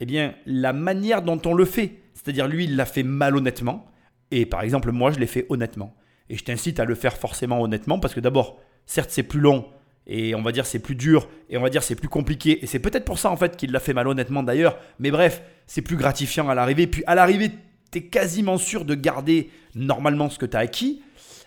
[0.00, 2.00] eh bien, la manière dont on le fait.
[2.14, 3.86] C'est-à-dire, lui, il l'a fait malhonnêtement.
[4.30, 5.94] Et par exemple, moi, je l'ai fait honnêtement.
[6.30, 9.66] Et je t'incite à le faire forcément honnêtement parce que d'abord, certes, c'est plus long
[10.06, 12.62] et on va dire c'est plus dur et on va dire c'est plus compliqué.
[12.62, 14.78] Et c'est peut-être pour ça en fait qu'il l'a fait malhonnêtement d'ailleurs.
[14.98, 16.86] Mais bref, c'est plus gratifiant à l'arrivée.
[16.86, 17.50] Puis à l'arrivée,
[17.90, 21.02] tu es quasiment sûr de garder normalement ce que tu as acquis.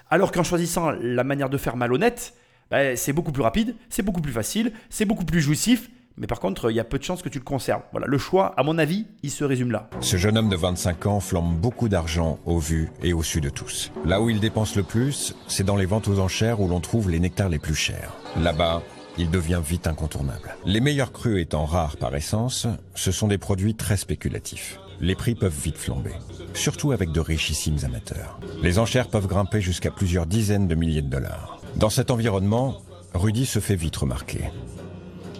[0.10, 2.34] Alors qu'en choisissant la manière de faire malhonnête,
[2.70, 6.39] ben, c'est beaucoup plus rapide, c'est beaucoup plus facile, c'est beaucoup plus jouissif mais par
[6.39, 7.82] contre, il y a peu de chances que tu le conserves.
[7.91, 9.89] Voilà, le choix, à mon avis, il se résume là.
[9.99, 13.49] Ce jeune homme de 25 ans flambe beaucoup d'argent au vu et au su de
[13.49, 13.91] tous.
[14.06, 17.10] Là où il dépense le plus, c'est dans les ventes aux enchères où l'on trouve
[17.10, 18.13] les nectars les plus chers.
[18.39, 18.84] Là-bas,
[19.17, 20.56] il devient vite incontournable.
[20.65, 24.80] Les meilleurs crus étant rares par essence, ce sont des produits très spéculatifs.
[25.02, 26.13] Les prix peuvent vite flamber,
[26.54, 28.39] surtout avec de richissimes amateurs.
[28.62, 31.60] Les enchères peuvent grimper jusqu'à plusieurs dizaines de milliers de dollars.
[31.76, 32.78] Dans cet environnement,
[33.13, 34.49] Rudy se fait vite remarquer.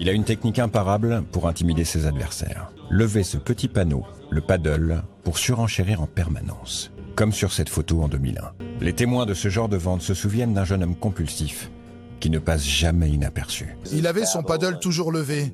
[0.04, 2.74] Il a une technique imparable pour intimider ses adversaires.
[2.90, 6.92] Lever ce petit panneau, le paddle, pour surenchérir en permanence.
[7.16, 8.52] Comme sur cette photo en 2001.
[8.82, 11.72] Les témoins de ce genre de vente se souviennent d'un jeune homme compulsif
[12.20, 13.78] qui ne passe jamais inaperçu.
[13.94, 15.54] Il avait son paddle toujours levé.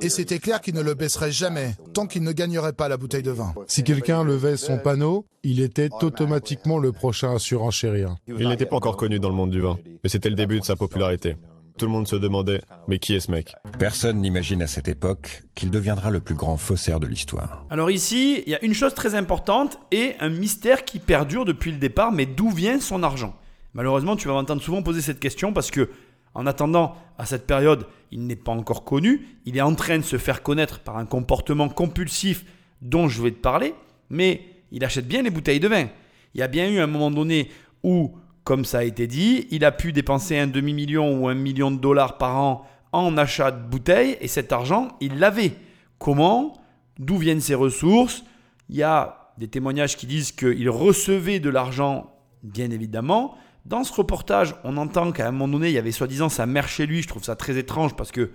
[0.00, 3.22] Et c'était clair qu'il ne le baisserait jamais, tant qu'il ne gagnerait pas la bouteille
[3.22, 3.54] de vin.
[3.68, 8.16] Si quelqu'un levait son panneau, il était automatiquement le prochain à surenchérir.
[8.26, 10.64] Il n'était pas encore connu dans le monde du vin, mais c'était le début de
[10.64, 11.36] sa popularité.
[11.80, 13.54] Tout le monde se demandait, mais qui est ce mec?
[13.78, 17.64] Personne n'imagine à cette époque qu'il deviendra le plus grand faussaire de l'histoire.
[17.70, 21.72] Alors ici, il y a une chose très importante et un mystère qui perdure depuis
[21.72, 23.34] le départ, mais d'où vient son argent?
[23.72, 25.88] Malheureusement, tu vas m'entendre souvent poser cette question parce que,
[26.34, 30.04] en attendant, à cette période, il n'est pas encore connu, il est en train de
[30.04, 32.44] se faire connaître par un comportement compulsif
[32.82, 33.72] dont je vais te parler,
[34.10, 35.88] mais il achète bien les bouteilles de vin.
[36.34, 37.48] Il y a bien eu un moment donné
[37.82, 41.70] où comme ça a été dit, il a pu dépenser un demi-million ou un million
[41.70, 45.52] de dollars par an en achat de bouteilles et cet argent, il l'avait.
[45.98, 46.54] Comment?
[46.98, 48.24] D'où viennent ses ressources?
[48.68, 53.36] Il y a des témoignages qui disent qu'il recevait de l'argent, bien évidemment.
[53.66, 56.68] Dans ce reportage, on entend qu'à un moment donné, il y avait soi-disant sa mère
[56.68, 57.02] chez lui.
[57.02, 58.30] Je trouve ça très étrange parce que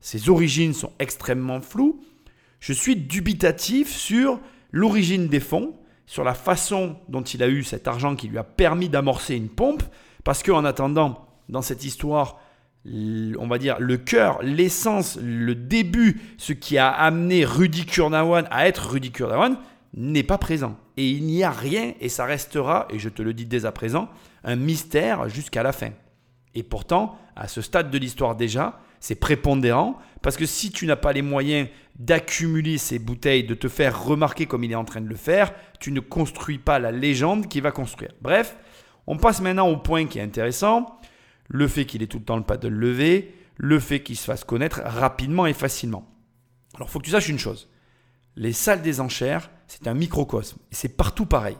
[0.00, 2.00] ses origines sont extrêmement floues.
[2.60, 5.74] Je suis dubitatif sur l'origine des fonds
[6.08, 9.50] sur la façon dont il a eu cet argent qui lui a permis d'amorcer une
[9.50, 9.82] pompe,
[10.24, 12.40] parce qu'en attendant, dans cette histoire,
[12.86, 18.66] on va dire le cœur, l'essence, le début, ce qui a amené Rudy Kurnawan à
[18.66, 19.58] être Rudy Kurnawan,
[19.92, 20.78] n'est pas présent.
[20.96, 23.72] Et il n'y a rien, et ça restera, et je te le dis dès à
[23.72, 24.08] présent,
[24.44, 25.90] un mystère jusqu'à la fin.
[26.54, 30.96] Et pourtant, à ce stade de l'histoire déjà, c'est prépondérant, parce que si tu n'as
[30.96, 35.00] pas les moyens d'accumuler ces bouteilles, de te faire remarquer comme il est en train
[35.00, 38.12] de le faire, tu ne construis pas la légende qui va construire.
[38.20, 38.56] Bref,
[39.06, 40.98] on passe maintenant au point qui est intéressant,
[41.48, 44.44] le fait qu'il ait tout le temps le paddle levé, le fait qu'il se fasse
[44.44, 46.06] connaître rapidement et facilement.
[46.74, 47.68] Alors, il faut que tu saches une chose.
[48.36, 50.58] Les salles des enchères, c'est un microcosme.
[50.70, 51.56] C'est partout pareil.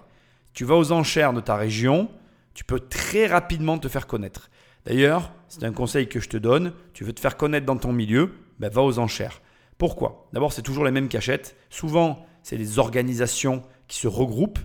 [0.53, 2.11] Tu vas aux enchères de ta région,
[2.55, 4.51] tu peux très rapidement te faire connaître.
[4.85, 6.73] D'ailleurs, c'est un conseil que je te donne.
[6.93, 9.41] Tu veux te faire connaître dans ton milieu, ben va aux enchères.
[9.79, 10.29] Pourquoi?
[10.33, 11.57] D'abord, c'est toujours les mêmes achètent.
[11.71, 14.59] Souvent, c'est des organisations qui se regroupent.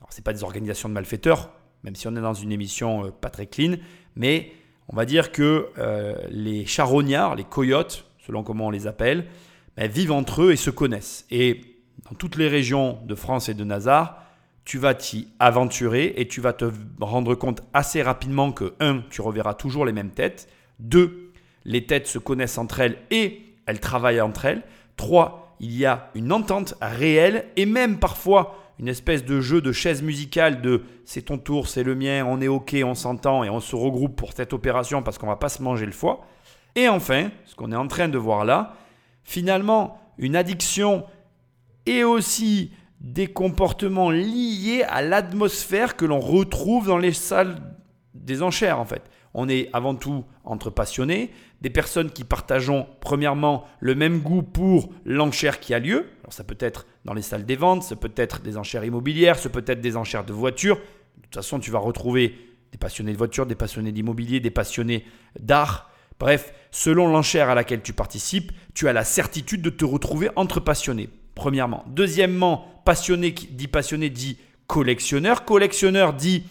[0.00, 1.50] Alors, ce pas des organisations de malfaiteurs,
[1.82, 3.76] même si on est dans une émission euh, pas très clean,
[4.16, 4.52] mais
[4.88, 9.26] on va dire que euh, les charognards, les coyotes, selon comment on les appelle,
[9.76, 11.26] ben, vivent entre eux et se connaissent.
[11.30, 11.60] Et
[12.08, 14.24] dans toutes les régions de France et de Nazar,
[14.64, 16.66] tu vas t'y aventurer et tu vas te
[17.00, 21.29] rendre compte assez rapidement que, un, tu reverras toujours les mêmes têtes, deux,
[21.70, 24.62] les têtes se connaissent entre elles et elles travaillent entre elles,
[24.96, 29.70] trois, il y a une entente réelle et même parfois une espèce de jeu de
[29.70, 33.50] chaise musicale de c'est ton tour, c'est le mien, on est ok, on s'entend et
[33.50, 36.26] on se regroupe pour cette opération parce qu'on va pas se manger le foie.
[36.74, 38.74] Et enfin, ce qu'on est en train de voir là,
[39.22, 41.04] finalement, une addiction
[41.86, 47.56] et aussi des comportements liés à l'atmosphère que l'on retrouve dans les salles
[48.14, 49.02] des enchères en fait.
[49.34, 54.90] On est avant tout entre passionnés, des personnes qui partageons premièrement le même goût pour
[55.04, 56.06] l'enchère qui a lieu.
[56.22, 59.38] Alors ça peut être dans les salles des ventes, ça peut être des enchères immobilières,
[59.38, 60.76] ça peut être des enchères de voitures.
[60.76, 62.36] De toute façon, tu vas retrouver
[62.72, 65.04] des passionnés de voitures, des passionnés d'immobilier, des passionnés
[65.38, 65.90] d'art.
[66.18, 70.60] Bref, selon l'enchère à laquelle tu participes, tu as la certitude de te retrouver entre
[70.60, 71.84] passionnés premièrement.
[71.88, 75.44] Deuxièmement, passionné dit passionné dit collectionneur.
[75.44, 76.44] Collectionneur dit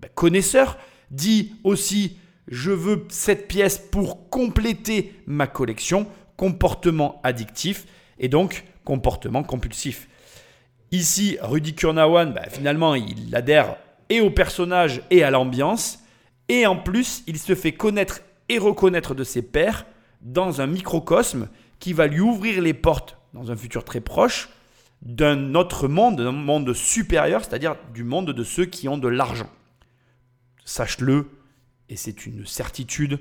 [0.00, 0.78] ben, connaisseur.
[1.10, 2.18] Dit aussi
[2.48, 6.06] je veux cette pièce pour compléter ma collection.
[6.36, 7.86] Comportement addictif
[8.18, 10.08] et donc comportement compulsif.
[10.92, 13.76] Ici, Rudy Kurnawan, ben, finalement, il adhère
[14.08, 15.98] et au personnage et à l'ambiance.
[16.48, 19.86] Et en plus, il se fait connaître et reconnaître de ses pairs
[20.20, 21.48] dans un microcosme
[21.80, 24.48] qui va lui ouvrir les portes dans un futur très proche,
[25.02, 29.50] d'un autre monde, d'un monde supérieur, c'est-à-dire du monde de ceux qui ont de l'argent.
[30.64, 31.28] Sache-le,
[31.88, 33.20] et c'est une certitude,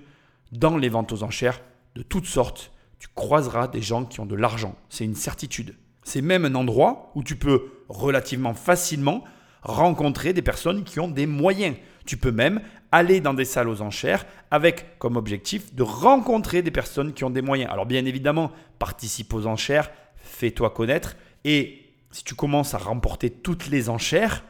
[0.51, 1.61] dans les ventes aux enchères
[1.95, 4.75] de toutes sortes, tu croiseras des gens qui ont de l'argent.
[4.89, 5.75] C'est une certitude.
[6.03, 9.23] C'est même un endroit où tu peux relativement facilement
[9.61, 11.75] rencontrer des personnes qui ont des moyens.
[12.05, 16.71] Tu peux même aller dans des salles aux enchères avec comme objectif de rencontrer des
[16.71, 17.71] personnes qui ont des moyens.
[17.71, 21.17] Alors bien évidemment, participe aux enchères, fais-toi connaître.
[21.43, 24.43] Et si tu commences à remporter toutes les enchères,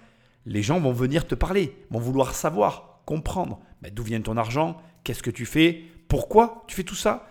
[0.46, 4.82] les gens vont venir te parler, vont vouloir savoir, comprendre ben, d'où vient ton argent,
[5.04, 7.28] qu'est-ce que tu fais, pourquoi tu fais tout ça?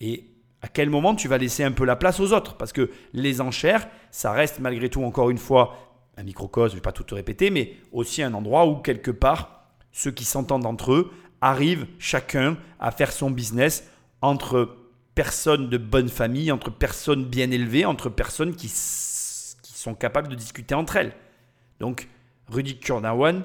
[0.00, 0.30] Et
[0.62, 2.56] à quel moment tu vas laisser un peu la place aux autres?
[2.56, 5.76] Parce que les enchères, ça reste malgré tout encore une fois
[6.16, 9.10] un microcosme, je ne vais pas tout te répéter, mais aussi un endroit où quelque
[9.12, 13.88] part, ceux qui s'entendent entre eux arrivent chacun à faire son business
[14.20, 14.76] entre
[15.14, 20.34] personnes de bonne famille, entre personnes bien élevées, entre personnes qui, qui sont capables de
[20.34, 21.14] discuter entre elles.
[21.80, 22.08] Donc,
[22.48, 23.44] Rudy Kurnawan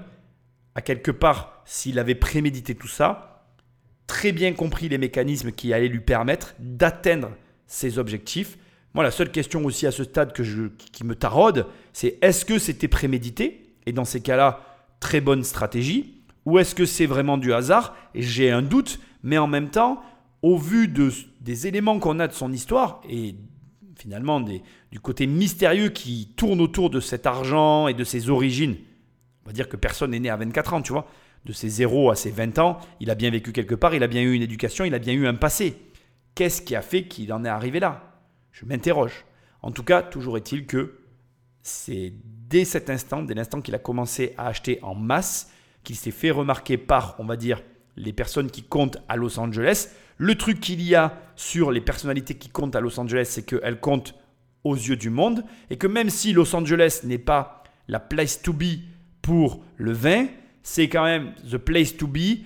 [0.75, 3.45] a quelque part, s'il avait prémédité tout ça,
[4.07, 7.31] très bien compris les mécanismes qui allaient lui permettre d'atteindre
[7.67, 8.57] ses objectifs.
[8.93, 12.45] Moi, la seule question aussi à ce stade que je, qui me taraude, c'est est-ce
[12.45, 13.75] que c'était prémédité?
[13.85, 14.61] Et dans ces cas-là,
[14.99, 16.21] très bonne stratégie.
[16.45, 17.95] Ou est-ce que c'est vraiment du hasard?
[18.13, 20.01] Et j'ai un doute, mais en même temps,
[20.41, 23.35] au vu de, des éléments qu'on a de son histoire et
[23.97, 28.75] finalement du côté mystérieux qui tourne autour de cet argent et de ses origines,
[29.45, 31.07] on va dire que personne n'est né à 24 ans, tu vois.
[31.45, 34.07] De ses 0 à ses 20 ans, il a bien vécu quelque part, il a
[34.07, 35.77] bien eu une éducation, il a bien eu un passé.
[36.35, 38.21] Qu'est-ce qui a fait qu'il en est arrivé là?
[38.51, 39.25] Je m'interroge.
[39.61, 40.99] En tout cas, toujours est-il que
[41.61, 42.13] c'est
[42.49, 45.51] dès cet instant, dès l'instant qu'il a commencé à acheter en masse,
[45.83, 47.61] qu'il s'est fait remarquer par, on va dire,
[47.95, 52.35] les personnes qui comptent à Los Angeles, le truc qu'il y a sur les personnalités
[52.35, 54.15] qui comptent à Los Angeles, c'est qu'elles comptent
[54.63, 58.53] aux yeux du monde et que même si Los Angeles n'est pas la place to
[58.53, 58.79] be
[59.21, 60.27] pour le vin,
[60.63, 62.39] c'est quand même the place to be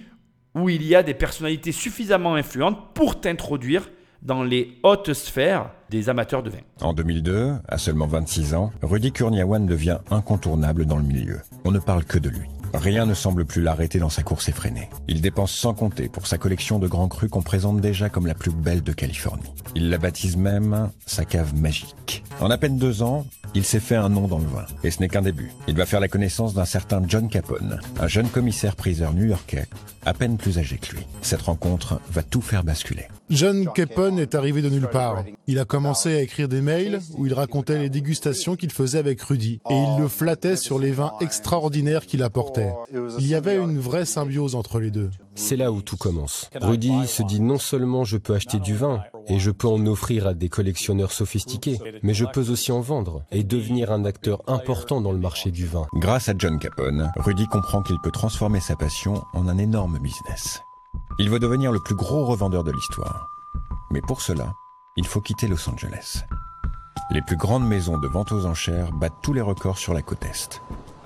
[0.55, 3.89] où il y a des personnalités suffisamment influentes pour t'introduire
[4.23, 6.57] dans les hautes sphères des amateurs de vin.
[6.81, 11.39] En 2002, à seulement 26 ans, Rudy Kurniawan devient incontournable dans le milieu.
[11.63, 12.47] On ne parle que de lui.
[12.73, 14.89] Rien ne semble plus l'arrêter dans sa course effrénée.
[15.07, 18.33] Il dépense sans compter pour sa collection de grands crus qu'on présente déjà comme la
[18.33, 19.53] plus belle de Californie.
[19.75, 22.23] Il la baptise même sa cave magique.
[22.41, 23.25] En à peine deux ans,
[23.57, 24.67] il s'est fait un nom dans le vin.
[24.83, 25.51] Et ce n'est qu'un début.
[25.67, 29.65] Il va faire la connaissance d'un certain John Capone, un jeune commissaire priseur new-yorkais,
[30.05, 31.07] à peine plus âgé que lui.
[31.23, 33.07] Cette rencontre va tout faire basculer.
[33.31, 35.23] John Capone est arrivé de nulle part.
[35.47, 39.19] Il a commencé à écrire des mails où il racontait les dégustations qu'il faisait avec
[39.21, 42.71] Rudy et il le flattait sur les vins extraordinaires qu'il apportait.
[43.17, 45.09] Il y avait une vraie symbiose entre les deux.
[45.37, 46.49] C'est là où tout commence.
[46.59, 50.25] Rudy se dit non seulement je peux acheter du vin et je peux en offrir
[50.25, 54.99] à des collectionneurs sophistiqués, mais je peux aussi en vendre et devenir un acteur important
[54.99, 55.85] dans le marché du vin.
[55.93, 60.61] Grâce à John Capone, Rudy comprend qu'il peut transformer sa passion en un énorme business.
[61.19, 63.27] Il veut devenir le plus gros revendeur de l'histoire.
[63.91, 64.55] Mais pour cela,
[64.95, 66.23] il faut quitter Los Angeles.
[67.11, 70.25] Les plus grandes maisons de vente aux enchères battent tous les records sur la côte
[70.25, 70.61] Est,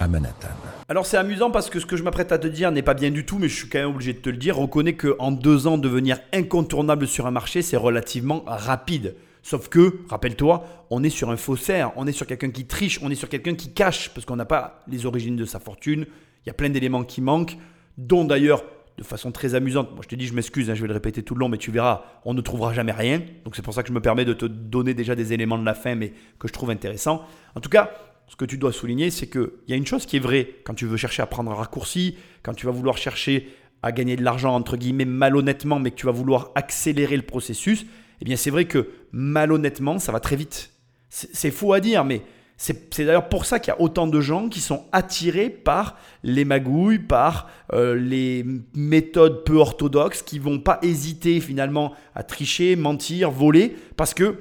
[0.07, 0.49] Manhattan.
[0.89, 3.11] Alors c'est amusant parce que ce que je m'apprête à te dire n'est pas bien
[3.11, 4.57] du tout, mais je suis quand même obligé de te le dire.
[4.57, 9.15] Reconnais qu'en deux ans, devenir incontournable sur un marché, c'est relativement rapide.
[9.43, 13.09] Sauf que, rappelle-toi, on est sur un faussaire, on est sur quelqu'un qui triche, on
[13.09, 16.05] est sur quelqu'un qui cache, parce qu'on n'a pas les origines de sa fortune.
[16.45, 17.57] Il y a plein d'éléments qui manquent,
[17.97, 18.63] dont d'ailleurs
[18.97, 19.91] de façon très amusante.
[19.93, 21.57] Moi, je te dis, je m'excuse, hein, je vais le répéter tout le long, mais
[21.57, 23.21] tu verras, on ne trouvera jamais rien.
[23.45, 25.65] Donc, c'est pour ça que je me permets de te donner déjà des éléments de
[25.65, 27.25] la fin, mais que je trouve intéressants.
[27.55, 27.89] En tout cas,
[28.31, 30.73] ce que tu dois souligner, c'est qu'il y a une chose qui est vraie quand
[30.73, 33.49] tu veux chercher à prendre un raccourci, quand tu vas vouloir chercher
[33.83, 37.85] à gagner de l'argent, entre guillemets, malhonnêtement, mais que tu vas vouloir accélérer le processus.
[38.21, 40.71] Eh bien, c'est vrai que malhonnêtement, ça va très vite.
[41.09, 42.21] C'est faux à dire, mais
[42.55, 46.45] c'est d'ailleurs pour ça qu'il y a autant de gens qui sont attirés par les
[46.45, 53.29] magouilles, par euh, les méthodes peu orthodoxes, qui vont pas hésiter finalement à tricher, mentir,
[53.29, 54.37] voler, parce que,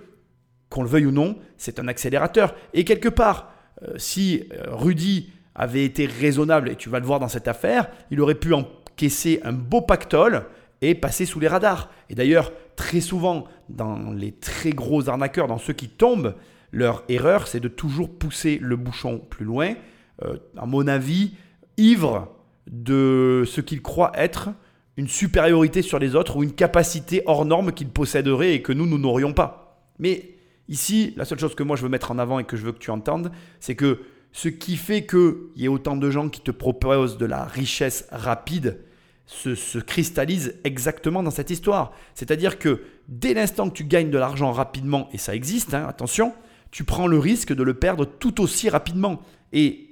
[0.68, 2.55] qu'on le veuille ou non, c'est un accélérateur.
[2.72, 3.50] Et quelque part,
[3.96, 8.20] si euh, Rudy avait été raisonnable, et tu vas le voir dans cette affaire, il
[8.20, 10.46] aurait pu encaisser un beau pactole
[10.80, 11.90] et passer sous les radars.
[12.08, 16.34] Et d'ailleurs, très souvent, dans les très gros arnaqueurs, dans ceux qui tombent,
[16.72, 19.74] leur erreur, c'est de toujours pousser le bouchon plus loin,
[20.22, 21.34] euh, à mon avis,
[21.76, 22.28] ivre
[22.70, 24.50] de ce qu'ils croient être
[24.96, 28.86] une supériorité sur les autres ou une capacité hors norme qu'ils posséderaient et que nous,
[28.86, 29.88] nous n'aurions pas.
[29.98, 30.34] Mais
[30.70, 32.72] ici, la seule chose que moi je veux mettre en avant et que je veux
[32.72, 34.00] que tu entendes, c'est que
[34.33, 38.06] ce qui fait qu'il y ait autant de gens qui te proposent de la richesse
[38.11, 38.78] rapide
[39.26, 41.92] se, se cristallise exactement dans cette histoire.
[42.14, 46.33] C'est-à-dire que dès l'instant que tu gagnes de l'argent rapidement, et ça existe, hein, attention,
[46.70, 49.20] tu prends le risque de le perdre tout aussi rapidement.
[49.52, 49.90] Et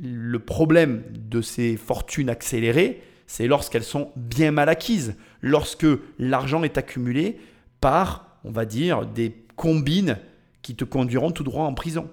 [0.00, 5.86] le problème de ces fortunes accélérées, c'est lorsqu'elles sont bien mal acquises, lorsque
[6.18, 7.38] l'argent est accumulé
[7.80, 10.18] par, on va dire, des combines
[10.62, 12.08] qui te conduiront tout droit en prison.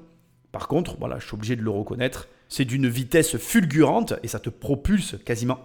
[0.51, 4.39] Par contre, voilà, je suis obligé de le reconnaître, c'est d'une vitesse fulgurante et ça
[4.39, 5.59] te propulse quasiment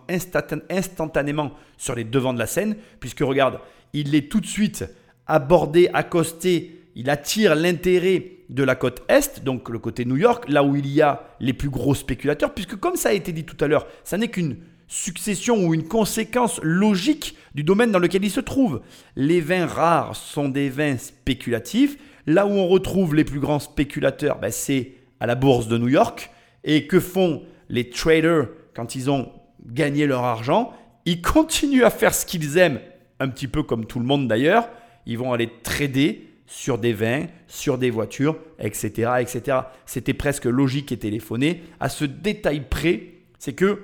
[0.70, 3.58] instantanément sur les devants de la scène, puisque regarde,
[3.92, 4.84] il est tout de suite
[5.26, 10.62] abordé, accosté, il attire l'intérêt de la côte Est, donc le côté New York, là
[10.62, 13.62] où il y a les plus gros spéculateurs, puisque comme ça a été dit tout
[13.64, 14.58] à l'heure, ça n'est qu'une
[14.88, 18.82] succession ou une conséquence logique du domaine dans lequel il se trouve.
[19.16, 21.96] Les vins rares sont des vins spéculatifs.
[22.26, 25.88] Là où on retrouve les plus grands spéculateurs, ben, c'est à la bourse de New
[25.88, 26.30] York.
[26.64, 29.30] Et que font les traders quand ils ont
[29.64, 30.72] gagné leur argent?
[31.04, 32.80] Ils continuent à faire ce qu'ils aiment,
[33.20, 34.68] un petit peu comme tout le monde d'ailleurs.
[35.06, 39.12] Ils vont aller trader sur des vins, sur des voitures, etc.
[39.20, 39.58] etc.
[39.84, 41.62] C'était presque logique et téléphoné.
[41.80, 43.80] À ce détail près, c'est que,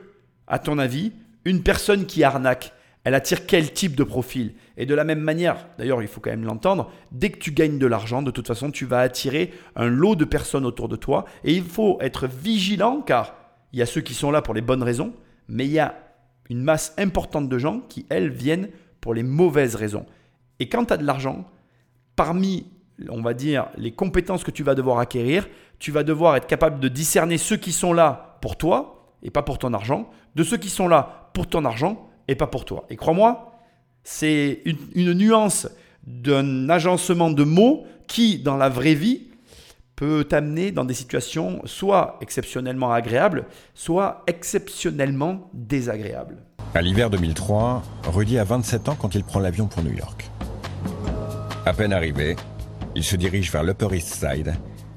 [0.52, 1.12] à ton avis,
[1.46, 4.52] une personne qui arnaque, elle attire quel type de profil?
[4.76, 7.78] Et de la même manière, d'ailleurs il faut quand même l'entendre, dès que tu gagnes
[7.78, 11.24] de l'argent, de toute façon tu vas attirer un lot de personnes autour de toi
[11.42, 13.34] et il faut être vigilant car
[13.72, 15.14] il y a ceux qui sont là pour les bonnes raisons,
[15.48, 15.96] mais il y a
[16.50, 18.68] une masse importante de gens qui, elles, viennent
[19.00, 20.04] pour les mauvaises raisons.
[20.58, 21.46] Et quand tu as de l'argent,
[22.14, 22.66] parmi,
[23.08, 26.78] on va dire, les compétences que tu vas devoir acquérir, tu vas devoir être capable
[26.78, 30.56] de discerner ceux qui sont là pour toi et pas pour ton argent, de ceux
[30.56, 32.86] qui sont là pour ton argent et pas pour toi.
[32.90, 33.52] Et crois-moi,
[34.04, 35.68] c'est une, nuance
[36.06, 39.28] d'un agencement de mots qui, dans la vraie vie,
[39.94, 46.38] peut t'amener dans des situations soit exceptionnellement agréables, soit exceptionnellement désagréables.
[46.74, 50.30] À l'hiver 2003, Rudy a 27 ans quand il prend l'avion pour New York.
[51.64, 52.34] À peine arrivé,
[52.96, 54.54] il se dirige vers l'Upper East Side,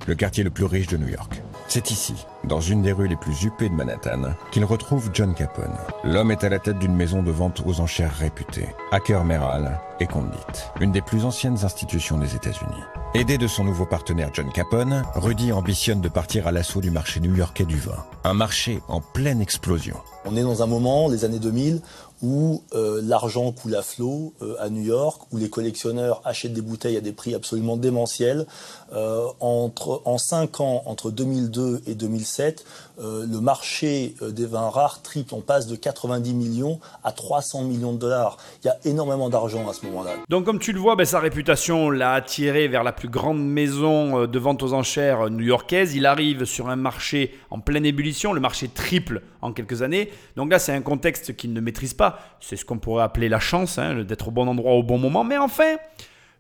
[0.07, 1.41] le quartier le plus riche de New York.
[1.67, 2.15] C'est ici,
[2.47, 5.77] dans une des rues les plus huppées de Manhattan, qu'il retrouve John Capone.
[6.03, 10.07] L'homme est à la tête d'une maison de vente aux enchères réputée, Acker Merrill et
[10.07, 10.37] Condit,
[10.79, 12.83] une des plus anciennes institutions des États-Unis.
[13.13, 17.19] Aidé de son nouveau partenaire John Capone, Rudy ambitionne de partir à l'assaut du marché
[17.21, 18.03] new-yorkais du vin.
[18.23, 19.95] Un marché en pleine explosion.
[20.25, 21.81] On est dans un moment, les années 2000,
[22.21, 26.61] où euh, l'argent coule à flot euh, à New York, où les collectionneurs achètent des
[26.61, 28.47] bouteilles à des prix absolument démentiels.
[28.93, 31.95] Euh, entre, en 5 ans, entre 2002 et
[32.37, 32.65] 2007,
[32.99, 37.99] le marché des vins rares triple, on passe de 90 millions à 300 millions de
[37.99, 38.37] dollars.
[38.63, 40.11] Il y a énormément d'argent à ce moment-là.
[40.29, 44.25] Donc comme tu le vois, ben, sa réputation l'a attiré vers la plus grande maison
[44.25, 45.95] de vente aux enchères new-yorkaise.
[45.95, 50.09] Il arrive sur un marché en pleine ébullition, le marché triple en quelques années.
[50.35, 52.19] Donc là, c'est un contexte qu'il ne maîtrise pas.
[52.39, 55.23] C'est ce qu'on pourrait appeler la chance, hein, d'être au bon endroit au bon moment.
[55.23, 55.75] Mais enfin,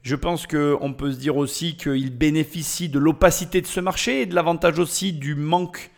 [0.05, 4.25] je pense qu'on peut se dire aussi qu'il bénéficie de l'opacité de ce marché et
[4.27, 5.89] de l'avantage aussi du manque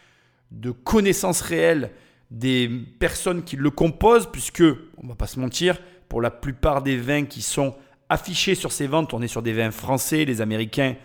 [0.51, 1.91] de connaissances réelles
[2.31, 4.63] des personnes qui le composent, puisque,
[4.95, 5.77] on va pas se mentir,
[6.07, 7.75] pour la plupart des vins qui sont
[8.07, 10.95] affichés sur ces ventes, on est sur des vins français, les Américains,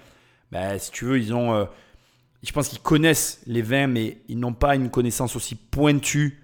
[0.52, 1.54] ben, si tu veux, ils ont...
[1.54, 1.64] Euh,
[2.44, 6.41] je pense qu'ils connaissent les vins, mais ils n'ont pas une connaissance aussi pointue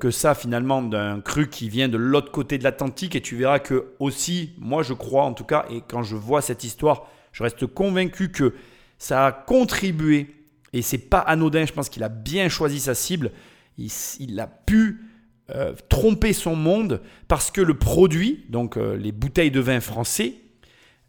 [0.00, 3.14] que ça finalement d'un cru qui vient de l'autre côté de l'Atlantique.
[3.14, 6.40] Et tu verras que aussi, moi je crois en tout cas, et quand je vois
[6.40, 8.54] cette histoire, je reste convaincu que
[8.98, 10.34] ça a contribué,
[10.72, 13.30] et c'est pas anodin, je pense qu'il a bien choisi sa cible,
[13.78, 15.00] il, a pu
[15.54, 20.34] euh, tromper son monde parce que le produit, donc euh, les bouteilles de vin français,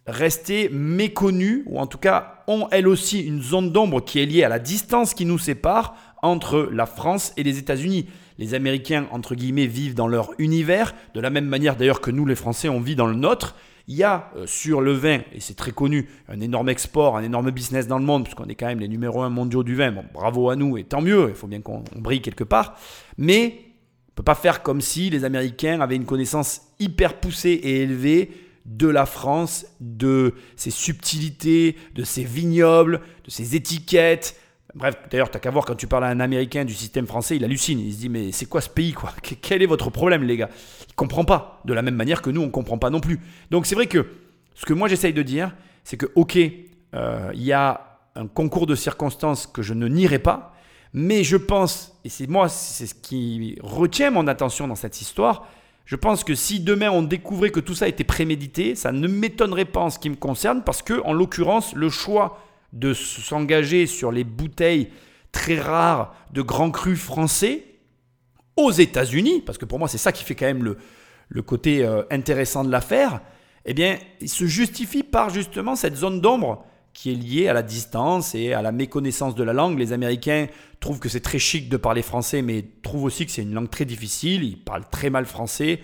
[0.05, 4.43] rester méconnues, ou en tout cas ont elles aussi une zone d'ombre qui est liée
[4.43, 8.07] à la distance qui nous sépare entre la France et les États-Unis.
[8.37, 12.25] Les Américains, entre guillemets, vivent dans leur univers, de la même manière d'ailleurs que nous,
[12.25, 13.55] les Français, on vit dans le nôtre.
[13.87, 17.23] Il y a euh, sur le vin, et c'est très connu, un énorme export, un
[17.23, 19.93] énorme business dans le monde, puisqu'on est quand même les numéros un mondiaux du vin.
[20.13, 22.77] Bravo à nous, et tant mieux, il faut bien qu'on brille quelque part.
[23.17, 27.51] Mais on ne peut pas faire comme si les Américains avaient une connaissance hyper poussée
[27.51, 28.31] et élevée
[28.65, 34.35] de la France, de ses subtilités, de ses vignobles, de ses étiquettes.
[34.77, 37.43] Bref, d'ailleurs, t'as qu'à voir quand tu parles à un Américain du système français, il
[37.43, 37.79] hallucine.
[37.79, 39.11] Il se dit mais c'est quoi ce pays quoi?
[39.41, 40.49] Quel est votre problème les gars?
[40.87, 41.61] Il comprend pas.
[41.65, 43.19] De la même manière que nous on comprend pas non plus.
[43.49, 44.05] Donc c'est vrai que
[44.53, 46.37] ce que moi j'essaye de dire, c'est que ok,
[46.93, 50.53] euh, il y a un concours de circonstances que je ne nierai pas,
[50.93, 55.47] mais je pense et c'est moi c'est ce qui retient mon attention dans cette histoire,
[55.85, 59.65] je pense que si demain on découvrait que tout ça était prémédité, ça ne m'étonnerait
[59.65, 62.39] pas en ce qui me concerne, parce que en l'occurrence, le choix
[62.73, 64.89] de s'engager sur les bouteilles
[65.31, 67.63] très rares de grands crus français
[68.55, 70.75] aux États-Unis, parce que pour moi c'est ça qui fait quand même
[71.29, 73.21] le, côté euh, intéressant de l'affaire,
[73.65, 77.61] eh bien, il se justifie par justement cette zone d'ombre qui est liée à la
[77.61, 79.77] distance et à la méconnaissance de la langue.
[79.77, 80.47] Les Américains
[80.79, 83.69] trouvent que c'est très chic de parler français, mais trouvent aussi que c'est une langue
[83.69, 84.43] très difficile.
[84.43, 85.81] Ils parlent très mal français.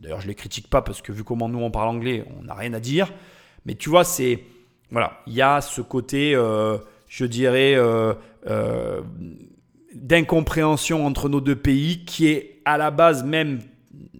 [0.00, 2.44] D'ailleurs, je ne les critique pas parce que vu comment nous on parle anglais, on
[2.44, 3.12] n'a rien à dire.
[3.66, 4.42] Mais tu vois, c'est
[4.90, 6.78] voilà, il y a ce côté, euh,
[7.08, 8.14] je dirais, euh,
[8.46, 9.00] euh,
[9.94, 13.60] d'incompréhension entre nos deux pays qui est à la base même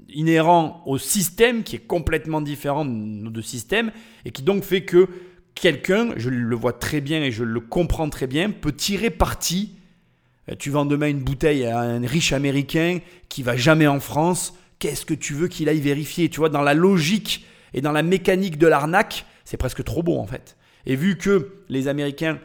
[0.08, 3.92] inhérent au système qui est complètement différent de nos deux systèmes
[4.24, 5.08] et qui donc fait que
[5.54, 9.72] quelqu'un, je le vois très bien et je le comprends très bien, peut tirer parti.
[10.58, 14.54] Tu vends demain une bouteille à un riche américain qui va jamais en France.
[14.78, 16.28] Qu'est-ce que tu veux qu'il aille vérifier?
[16.28, 17.44] Tu vois, dans la logique
[17.74, 20.55] et dans la mécanique de l'arnaque, c'est presque trop beau en fait.
[20.86, 22.38] Et vu que les Américains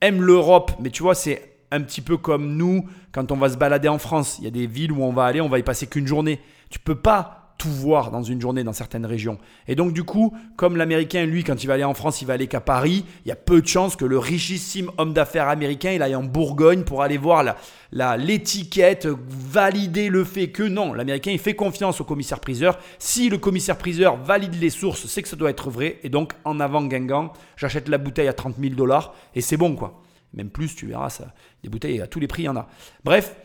[0.00, 3.56] aiment l'Europe, mais tu vois, c'est un petit peu comme nous quand on va se
[3.56, 4.36] balader en France.
[4.38, 6.40] Il y a des villes où on va aller, on va y passer qu'une journée.
[6.70, 9.38] Tu peux pas tout voir dans une journée dans certaines régions.
[9.68, 12.34] Et donc du coup, comme l'Américain, lui, quand il va aller en France, il va
[12.34, 15.92] aller qu'à Paris, il y a peu de chances que le richissime homme d'affaires américain,
[15.92, 17.56] il aille en Bourgogne pour aller voir la,
[17.92, 22.80] la, l'étiquette, valider le fait que non, l'Américain, il fait confiance au commissaire-priseur.
[22.98, 26.00] Si le commissaire-priseur valide les sources, c'est que ça doit être vrai.
[26.02, 29.76] Et donc, en avant Guingamp, j'achète la bouteille à 30 000 dollars et c'est bon,
[29.76, 30.02] quoi.
[30.34, 31.32] Même plus, tu verras, ça,
[31.62, 32.66] des bouteilles à tous les prix, il y en a.
[33.04, 33.36] Bref,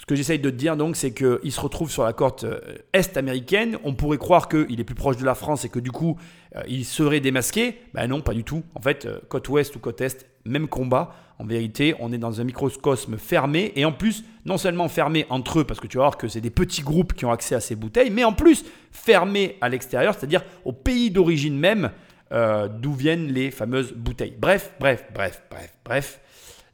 [0.00, 2.58] ce que j'essaye de te dire donc, c'est qu'il se retrouve sur la côte euh,
[2.94, 3.76] est américaine.
[3.84, 6.18] On pourrait croire qu'il est plus proche de la France et que du coup,
[6.56, 7.76] euh, il serait démasqué.
[7.92, 8.62] Ben non, pas du tout.
[8.74, 11.14] En fait, euh, côte ouest ou côte est, même combat.
[11.38, 15.60] En vérité, on est dans un microcosme fermé et en plus, non seulement fermé entre
[15.60, 17.60] eux, parce que tu vas voir que c'est des petits groupes qui ont accès à
[17.60, 21.90] ces bouteilles, mais en plus fermé à l'extérieur, c'est-à-dire au pays d'origine même
[22.30, 24.36] d'où viennent les fameuses bouteilles.
[24.38, 26.20] Bref, bref, bref, bref, bref.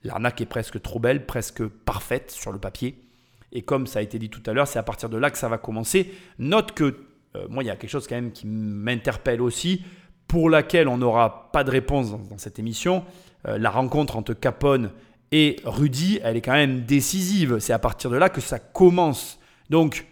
[0.04, 3.05] L'arnaque est presque trop belle, presque parfaite sur le papier.
[3.52, 5.38] Et comme ça a été dit tout à l'heure, c'est à partir de là que
[5.38, 6.12] ça va commencer.
[6.38, 6.96] Note que,
[7.36, 9.82] euh, moi, il y a quelque chose quand même qui m'interpelle aussi,
[10.28, 13.04] pour laquelle on n'aura pas de réponse dans, cette émission.
[13.46, 14.90] Euh, la rencontre entre Capone
[15.32, 17.58] et Rudy, elle est quand même décisive.
[17.58, 19.38] C'est à partir de là que ça commence.
[19.70, 20.06] Donc,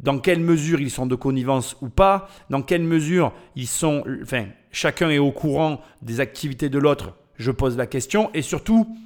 [0.00, 4.46] dans quelle mesure ils sont de connivence ou pas, dans quelle mesure ils sont, enfin,
[4.70, 8.96] chacun est au courant des activités de l'autre, je pose la question, et surtout,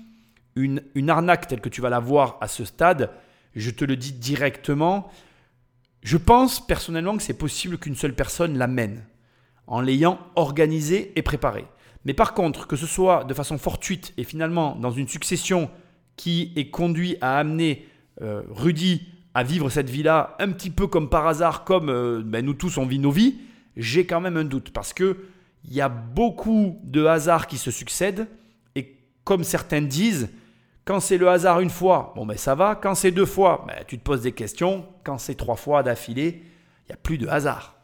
[0.55, 3.11] une, une arnaque telle que tu vas la voir à ce stade,
[3.55, 5.11] je te le dis directement,
[6.03, 9.05] Je pense personnellement que c'est possible qu'une seule personne l'amène,
[9.69, 11.65] en l'ayant organisé et préparé.
[12.05, 15.71] Mais par contre, que ce soit de façon fortuite et finalement dans une succession
[16.17, 17.87] qui est conduit à amener
[18.21, 19.03] euh, Rudy
[19.35, 22.77] à vivre cette vie-là un petit peu comme par hasard, comme euh, ben, nous tous
[22.79, 23.37] on vit nos vies,
[23.77, 25.19] j'ai quand même un doute parce que
[25.65, 28.27] il y a beaucoup de hasards qui se succèdent
[28.75, 30.29] et comme certains disent,
[30.85, 32.75] quand c'est le hasard une fois, bon ben ça va.
[32.75, 34.85] Quand c'est deux fois, ben, tu te poses des questions.
[35.05, 36.43] Quand c'est trois fois d'affilée,
[36.85, 37.77] il n'y a plus de hasard.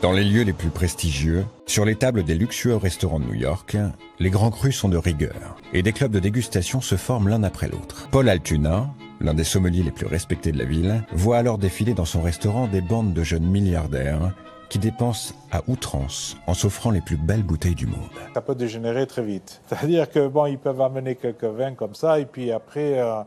[0.00, 3.76] Dans les lieux les plus prestigieux, sur les tables des luxueux restaurants de New York,
[4.18, 7.68] les grands crus sont de rigueur et des clubs de dégustation se forment l'un après
[7.68, 8.08] l'autre.
[8.10, 8.88] Paul Altuna,
[9.20, 12.66] l'un des sommeliers les plus respectés de la ville, voit alors défiler dans son restaurant
[12.68, 14.32] des bandes de jeunes milliardaires
[14.70, 18.08] qui dépensent à outrance en s'offrant les plus belles bouteilles du monde.
[18.32, 19.60] Ça peut dégénérer très vite.
[19.66, 23.22] C'est-à-dire que bon, ils peuvent amener quelques vins comme ça, et puis après, euh,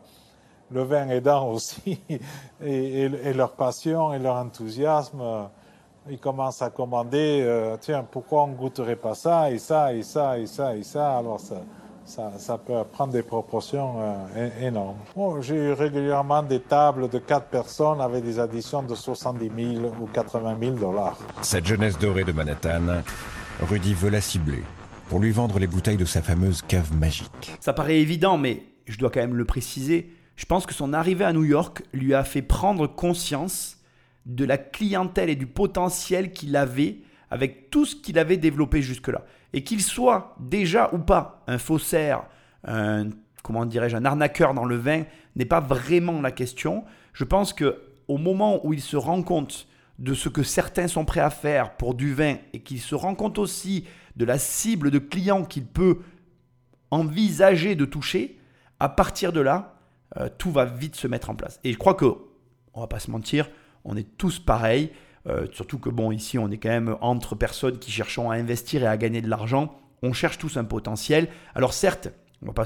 [0.71, 1.99] le vin aidant aussi,
[2.65, 5.43] et, leur passion et leur enthousiasme, euh,
[6.09, 7.41] ils commencent à commander.
[7.43, 11.17] Euh, tiens, pourquoi on goûterait pas ça et ça et ça et ça et ça?
[11.17, 11.61] Alors ça,
[12.06, 13.95] ça, peut prendre des proportions
[14.36, 14.97] euh, énormes.
[15.41, 20.08] J'ai eu régulièrement des tables de 4 personnes avec des additions de 70 000 ou
[20.08, 21.18] 80 000 dollars.
[21.41, 23.01] Cette jeunesse dorée de Manhattan,
[23.62, 24.64] Rudy veut la cibler
[25.10, 27.56] pour lui vendre les bouteilles de sa fameuse cave magique.
[27.60, 30.12] Ça paraît évident, mais je dois quand même le préciser.
[30.36, 33.78] Je pense que son arrivée à New York lui a fait prendre conscience
[34.26, 36.97] de la clientèle et du potentiel qu'il avait
[37.30, 39.24] avec tout ce qu'il avait développé jusque-là
[39.54, 42.26] et qu'il soit déjà ou pas un faussaire,
[42.66, 43.10] un
[43.43, 45.04] comment dirais-je, un arnaqueur dans le vin
[45.36, 46.86] n'est pas vraiment la question.
[47.12, 49.68] Je pense que au moment où il se rend compte
[49.99, 53.14] de ce que certains sont prêts à faire pour du vin et qu'il se rend
[53.14, 53.86] compte aussi
[54.16, 55.99] de la cible de clients qu'il peut
[56.89, 58.39] envisager de toucher,
[58.80, 59.76] à partir de là,
[60.18, 61.60] euh, tout va vite se mettre en place.
[61.64, 62.06] Et je crois que,
[62.74, 63.49] on va pas se mentir,
[63.84, 64.91] on est tous pareils.
[65.28, 68.84] Euh, surtout que bon, ici, on est quand même entre personnes qui cherchons à investir
[68.84, 69.76] et à gagner de l'argent.
[70.01, 71.30] On cherche tous un potentiel.
[71.55, 72.09] Alors certes,
[72.41, 72.65] on va pas,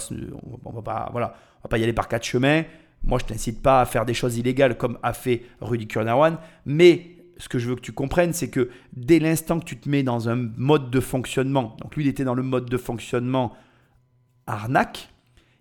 [0.66, 2.64] on va pas, voilà, on va pas y aller par quatre chemins.
[3.03, 7.18] Moi, je t'incite pas à faire des choses illégales comme a fait Rudy Kurnawan, mais
[7.38, 10.01] ce que je veux que tu comprennes, c'est que dès l'instant que tu te mets
[10.01, 13.53] dans un mode de fonctionnement, donc lui, il était dans le mode de fonctionnement
[14.47, 15.10] arnaque,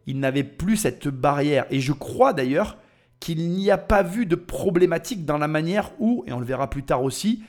[0.07, 1.67] il n'avait plus cette barrière.
[1.71, 2.79] Et je crois d'ailleurs
[3.21, 6.71] qu'il n'y a pas vu de problématique dans la manière où, et on le verra
[6.71, 7.43] plus tard aussi,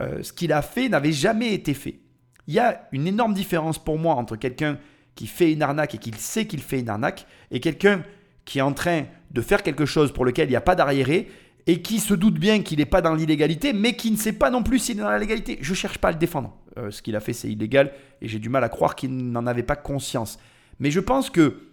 [0.00, 2.00] euh, ce qu'il a fait n'avait jamais été fait.
[2.46, 4.78] Il y a une énorme différence pour moi entre quelqu'un
[5.14, 8.02] qui fait une arnaque et qui sait qu'il fait une arnaque, et quelqu'un
[8.44, 11.30] qui est en train de faire quelque chose pour lequel il n'y a pas d'arriéré,
[11.66, 14.50] et qui se doute bien qu'il n'est pas dans l'illégalité, mais qui ne sait pas
[14.50, 15.58] non plus s'il est dans la légalité.
[15.62, 16.54] Je ne cherche pas à le défendre.
[16.76, 19.46] Euh, ce qu'il a fait, c'est illégal, et j'ai du mal à croire qu'il n'en
[19.46, 20.38] avait pas conscience.
[20.78, 21.70] Mais je pense que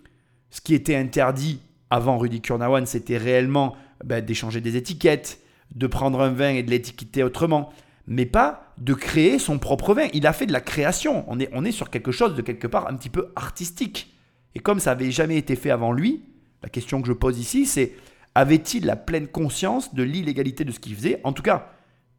[0.49, 1.59] ce qui était interdit
[1.91, 5.39] avant Rudy Kurnawan, c'était réellement ben, d'échanger des étiquettes,
[5.75, 7.71] de prendre un vin et de l'étiqueter autrement,
[8.07, 10.07] mais pas de créer son propre vin.
[10.13, 11.23] Il a fait de la création.
[11.27, 14.15] On est, on est sur quelque chose de quelque part un petit peu artistique.
[14.55, 16.23] Et comme ça n'avait jamais été fait avant lui,
[16.63, 17.93] la question que je pose ici, c'est
[18.33, 21.19] avait-il la pleine conscience de l'illégalité de ce qu'il faisait?
[21.23, 21.71] En tout cas,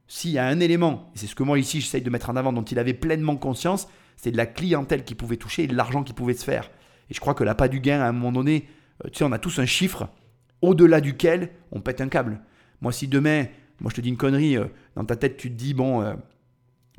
[0.06, 2.36] s'il y a un élément, et c'est ce que moi ici j'essaye de mettre en
[2.36, 5.74] avant, dont il avait pleinement conscience, c'est de la clientèle qui pouvait toucher et de
[5.74, 6.70] l'argent qui pouvait se faire.
[7.10, 8.68] Et je crois que pas du gain, à un moment donné,
[9.05, 10.09] tu sais, on a tous un chiffre
[10.61, 12.40] au-delà duquel on pète un câble.
[12.80, 13.47] Moi, si demain,
[13.80, 14.66] moi je te dis une connerie, euh,
[14.97, 16.14] dans ta tête, tu te dis, bon, euh,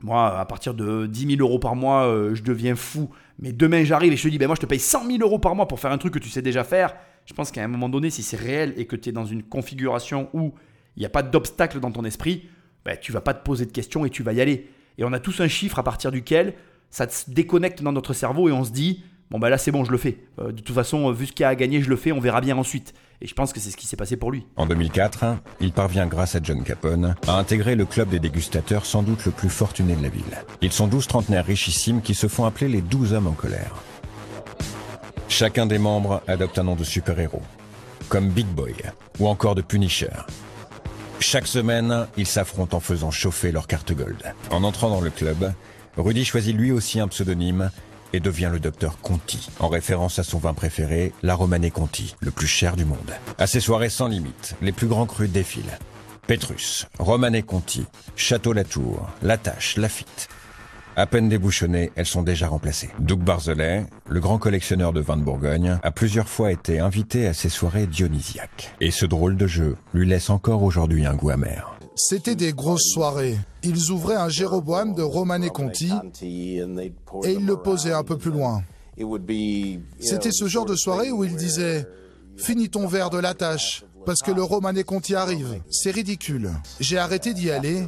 [0.02, 3.10] moi, à partir de 10 000 euros par mois, je deviens fou.
[3.40, 5.40] Mais demain, j'arrive et je te dis, ben moi, je te paye 100 000 euros
[5.40, 6.96] par mois pour faire un truc que tu sais déjà faire.
[7.26, 9.44] Je pense qu'à un moment donné, si c'est réel et que tu es dans une
[9.44, 10.54] configuration où
[10.98, 12.50] il n'y a pas d'obstacle dans ton esprit,
[12.86, 14.70] ben, tu vas pas te poser de questions et tu vas y aller.
[14.98, 16.54] Et on a tous un chiffre à partir duquel
[16.90, 19.84] ça se déconnecte dans notre cerveau et on se dit, bon bah là c'est bon,
[19.84, 20.18] je le fais.
[20.40, 22.20] Euh, de toute façon, vu ce qu'il y a à gagner, je le fais, on
[22.20, 22.94] verra bien ensuite.
[23.22, 24.46] Et je pense que c'est ce qui s'est passé pour lui.
[24.58, 29.02] En 2004, il parvient grâce à John Capone à intégrer le club des dégustateurs sans
[29.02, 30.44] doute le plus fortuné de la ville.
[30.62, 33.76] Ils sont 12 trentenaires richissimes qui se font appeler les 12 hommes en colère.
[35.30, 37.42] Chacun des membres adopte un nom de super-héros,
[38.10, 38.76] comme Big Boy
[39.20, 40.12] ou encore de Punisher.
[41.20, 44.22] Chaque semaine, ils s'affrontent en faisant chauffer leur carte gold.
[44.52, 45.54] En entrant dans le club,
[45.96, 47.72] Rudy choisit lui aussi un pseudonyme
[48.14, 52.32] et devient le docteur Conti, en référence à son vin préféré, la Romanée Conti, le
[52.32, 53.12] plus cher du monde.
[53.38, 55.78] À ces soirées sans limite, les plus grands crus défilent.
[56.28, 57.86] Petrus, Romanée Conti,
[58.16, 60.30] Château Latour, Latache, Lafitte.
[60.96, 62.92] À peine débouchonnées, elles sont déjà remplacées.
[63.00, 67.34] Doug Barzelet, le grand collectionneur de vins de Bourgogne, a plusieurs fois été invité à
[67.34, 68.76] ces soirées dionysiaques.
[68.80, 71.76] Et ce drôle de jeu lui laisse encore aujourd'hui un goût amer.
[71.96, 73.38] C'était des grosses soirées.
[73.64, 75.92] Ils ouvraient un Jéroboam de Romané Conti
[76.22, 76.64] et
[77.34, 78.64] ils le posaient un peu plus loin.
[80.00, 81.88] C'était ce genre de soirée où ils disaient
[82.36, 85.62] Finis ton verre de la tâche, parce que le Romané Conti arrive.
[85.70, 86.52] C'est ridicule.
[86.80, 87.88] J'ai arrêté d'y aller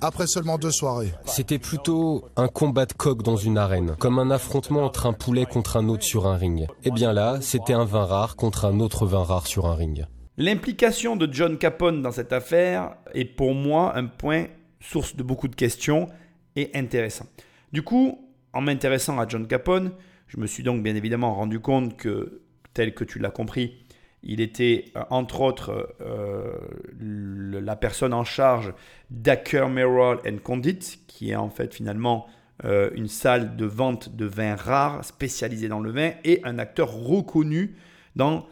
[0.00, 1.14] après seulement deux soirées.
[1.24, 5.46] C'était plutôt un combat de coq dans une arène, comme un affrontement entre un poulet
[5.46, 6.66] contre un autre sur un ring.
[6.84, 10.04] Eh bien là, c'était un vin rare contre un autre vin rare sur un ring.
[10.38, 14.46] L'implication de John Capone dans cette affaire est pour moi un point
[14.80, 16.08] source de beaucoup de questions
[16.56, 17.26] et intéressant.
[17.72, 19.92] Du coup, en m'intéressant à John Capone,
[20.28, 22.42] je me suis donc bien évidemment rendu compte que,
[22.74, 23.78] tel que tu l'as compris,
[24.22, 26.58] il était euh, entre autres euh,
[27.00, 28.74] la personne en charge
[29.10, 32.26] d'Acker Merrill Condit, qui est en fait finalement
[32.64, 36.92] euh, une salle de vente de vins rares spécialisée dans le vin et un acteur
[36.92, 37.76] reconnu
[38.16, 38.46] dans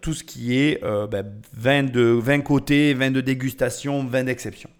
[0.00, 4.70] tout ce qui est ben, vin, de, vin côté, vin de dégustation, vin d'exception.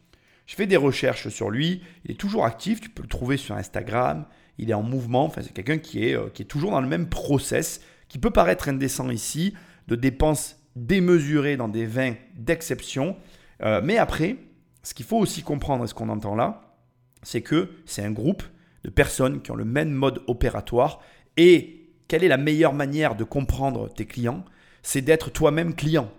[0.46, 3.56] Je fais des recherches sur lui, il est toujours actif, tu peux le trouver sur
[3.56, 4.26] Instagram,
[4.58, 7.08] il est en mouvement, enfin, c'est quelqu'un qui est, qui est toujours dans le même
[7.08, 9.54] process, qui peut paraître indécent ici,
[9.88, 13.16] de dépenses démesurées dans des vins d'exception.
[13.62, 14.36] Euh, mais après,
[14.82, 16.76] ce qu'il faut aussi comprendre et ce qu'on entend là,
[17.22, 18.42] c'est que c'est un groupe
[18.84, 21.00] de personnes qui ont le même mode opératoire.
[21.36, 24.44] Et quelle est la meilleure manière de comprendre tes clients?
[24.84, 26.12] C'est d'être toi-même client.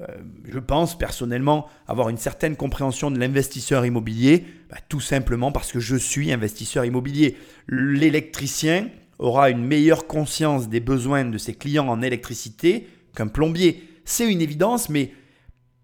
[0.00, 0.06] Euh,
[0.48, 5.80] je pense personnellement avoir une certaine compréhension de l'investisseur immobilier, bah, tout simplement parce que
[5.80, 7.36] je suis investisseur immobilier.
[7.68, 8.88] L'électricien
[9.18, 12.86] aura une meilleure conscience des besoins de ses clients en électricité
[13.16, 13.82] qu'un plombier.
[14.04, 15.12] C'est une évidence, mais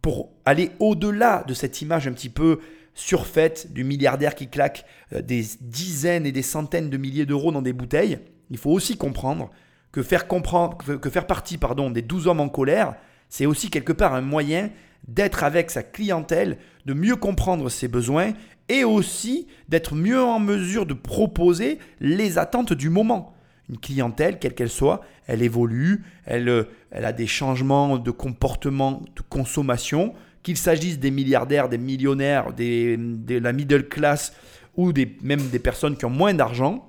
[0.00, 2.60] pour aller au-delà de cette image un petit peu
[2.94, 7.62] surfaite du milliardaire qui claque euh, des dizaines et des centaines de milliers d'euros dans
[7.62, 8.18] des bouteilles,
[8.50, 9.50] il faut aussi comprendre
[9.98, 12.94] que faire, comprendre, que faire partie pardon, des 12 hommes en colère,
[13.28, 14.70] c'est aussi quelque part un moyen
[15.08, 18.32] d'être avec sa clientèle, de mieux comprendre ses besoins
[18.68, 23.34] et aussi d'être mieux en mesure de proposer les attentes du moment.
[23.68, 29.22] Une clientèle, quelle qu'elle soit, elle évolue, elle, elle a des changements de comportement, de
[29.28, 34.32] consommation, qu'il s'agisse des milliardaires, des millionnaires, de la middle class
[34.76, 36.88] ou des, même des personnes qui ont moins d'argent,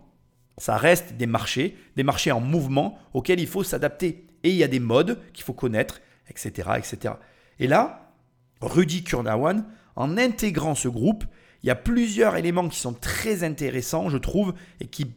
[0.60, 4.28] ça reste des marchés, des marchés en mouvement auxquels il faut s'adapter.
[4.44, 7.16] Et il y a des modes qu'il faut connaître, etc., etc.
[7.60, 8.14] Et là,
[8.62, 11.24] Rudy Kurnawan, en intégrant ce groupe,
[11.64, 15.08] il y a plusieurs éléments qui sont très intéressants, je trouve, et qui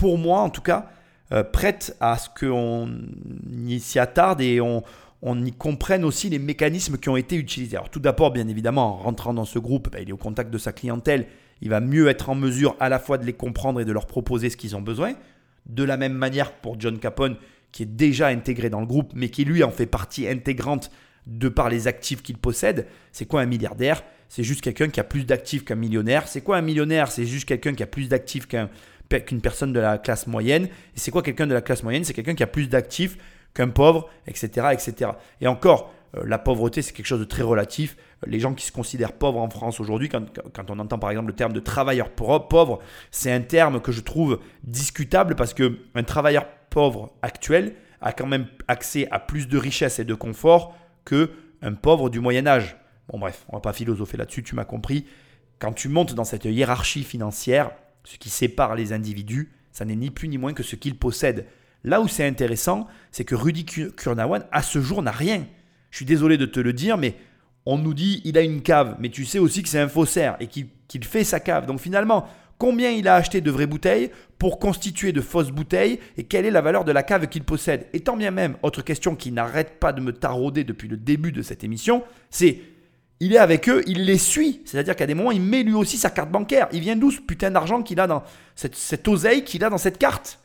[0.00, 0.88] pour moi en tout cas,
[1.32, 2.90] euh, prête à ce qu'on
[3.78, 4.82] s'y attarde et on,
[5.44, 7.76] y comprenne aussi les mécanismes qui ont été utilisés.
[7.76, 10.50] Alors tout d'abord, bien évidemment, en rentrant dans ce groupe, ben, il est au contact
[10.50, 11.26] de sa clientèle,
[11.60, 14.06] il va mieux être en mesure à la fois de les comprendre et de leur
[14.06, 15.14] proposer ce qu'ils ont besoin.
[15.66, 17.36] De la même manière pour John Capone,
[17.72, 20.90] qui est déjà intégré dans le groupe, mais qui lui en fait partie intégrante
[21.26, 22.86] de par les actifs qu'il possède.
[23.12, 24.02] C'est quoi un milliardaire?
[24.28, 26.28] C'est juste quelqu'un qui a plus d'actifs qu'un millionnaire.
[26.28, 27.10] C'est quoi un millionnaire?
[27.10, 28.70] C'est juste quelqu'un qui a plus d'actifs qu'un
[29.18, 30.66] qu'une personne de la classe moyenne.
[30.66, 32.04] Et c'est quoi quelqu'un de la classe moyenne?
[32.04, 33.18] C'est quelqu'un qui a plus d'actifs
[33.54, 35.10] qu'un pauvre, etc., etc.
[35.40, 37.96] Et encore, la pauvreté, c'est quelque chose de très relatif.
[38.26, 41.36] Les gens qui se considèrent pauvres en France aujourd'hui, quand, on entend par exemple le
[41.36, 42.80] terme de travailleur pauvre,
[43.10, 48.46] c'est un terme que je trouve discutable parce qu'un travailleur pauvre actuel a quand même
[48.66, 52.76] accès à plus de richesse et de confort qu'un pauvre du Moyen Âge.
[53.08, 55.06] Bon bref, on va pas philosopher là-dessus, tu m'as compris.
[55.58, 57.70] Quand tu montes dans cette hiérarchie financière,
[58.04, 61.46] ce qui sépare les individus, ça n'est ni plus ni moins que ce qu'ils possèdent.
[61.84, 65.46] Là où c'est intéressant, c'est que Rudy Kurnawan, à ce jour, n'a rien.
[65.90, 67.14] Je suis désolé de te le dire, mais
[67.66, 70.36] on nous dit il a une cave, mais tu sais aussi que c'est un faussaire
[70.40, 71.66] et qu'il fait sa cave.
[71.66, 72.26] Donc finalement,
[72.58, 76.50] combien il a acheté de vraies bouteilles pour constituer de fausses bouteilles et quelle est
[76.50, 77.86] la valeur de la cave qu'il possède?
[77.92, 81.32] Et tant bien même, autre question qui n'arrête pas de me tarauder depuis le début
[81.32, 82.60] de cette émission, c'est
[83.22, 84.62] il est avec eux, il les suit.
[84.64, 86.68] C'est-à-dire qu'à des moments, il met lui aussi sa carte bancaire.
[86.72, 88.22] Il vient d'où ce putain d'argent qu'il a dans
[88.56, 90.40] cette, cette oseille qu'il a dans cette carte?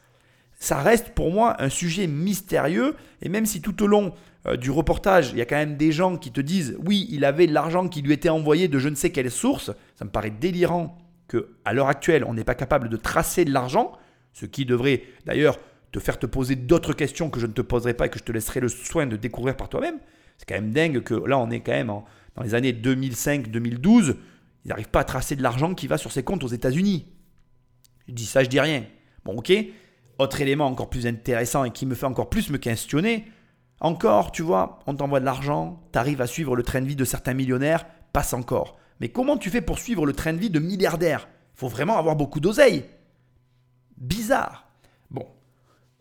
[0.59, 2.95] Ça reste pour moi un sujet mystérieux.
[3.21, 4.13] Et même si tout au long
[4.47, 7.25] euh, du reportage, il y a quand même des gens qui te disent oui, il
[7.25, 10.31] avait l'argent qui lui était envoyé de je ne sais quelle source, ça me paraît
[10.31, 13.93] délirant que à l'heure actuelle, on n'est pas capable de tracer de l'argent,
[14.33, 15.57] ce qui devrait d'ailleurs
[15.91, 18.23] te faire te poser d'autres questions que je ne te poserai pas et que je
[18.23, 19.97] te laisserai le soin de découvrir par toi-même.
[20.37, 24.15] C'est quand même dingue que là, on est quand même dans les années 2005-2012,
[24.65, 27.07] ils n'arrivent pas à tracer de l'argent qui va sur ses comptes aux États-Unis.
[28.07, 28.83] Je dis ça, je dis rien.
[29.23, 29.53] Bon, ok.
[30.19, 33.25] Autre élément encore plus intéressant et qui me fait encore plus me questionner.
[33.86, 36.95] Encore, tu vois, on t'envoie de l'argent, tu arrives à suivre le train de vie
[36.95, 38.79] de certains millionnaires, passe encore.
[38.99, 41.27] Mais comment tu fais pour suivre le train de vie de milliardaires?
[41.53, 42.86] Il faut vraiment avoir beaucoup d'oseille.
[43.95, 44.67] Bizarre.
[45.11, 45.27] Bon,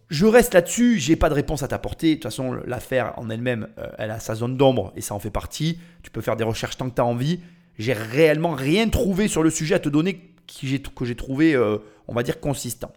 [0.09, 2.09] je reste là-dessus, j'ai pas de réponse à t'apporter.
[2.09, 5.19] De toute façon, l'affaire en elle-même, euh, elle a sa zone d'ombre et ça en
[5.19, 5.79] fait partie.
[6.03, 7.41] Tu peux faire des recherches tant que tu as envie.
[7.79, 11.77] J'ai réellement rien trouvé sur le sujet à te donner que j'ai trouvé, euh,
[12.09, 12.95] on va dire, consistant.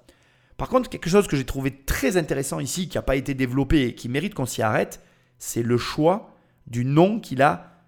[0.58, 3.84] Par contre, quelque chose que j'ai trouvé très intéressant ici, qui n'a pas été développé
[3.84, 5.02] et qui mérite qu'on s'y arrête,
[5.38, 6.34] c'est le choix
[6.66, 7.84] du nom qu'il a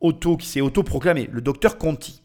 [0.00, 2.22] auto, qui s'est auto-proclamé, le docteur Conti.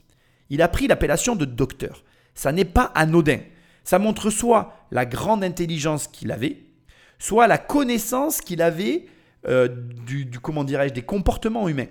[0.50, 2.04] Il a pris l'appellation de docteur.
[2.34, 3.40] Ça n'est pas anodin.
[3.84, 6.58] Ça montre soit la grande intelligence qu'il avait,
[7.18, 9.06] soit la connaissance qu'il avait
[9.48, 9.70] euh,
[10.06, 11.88] du, des comportements humains.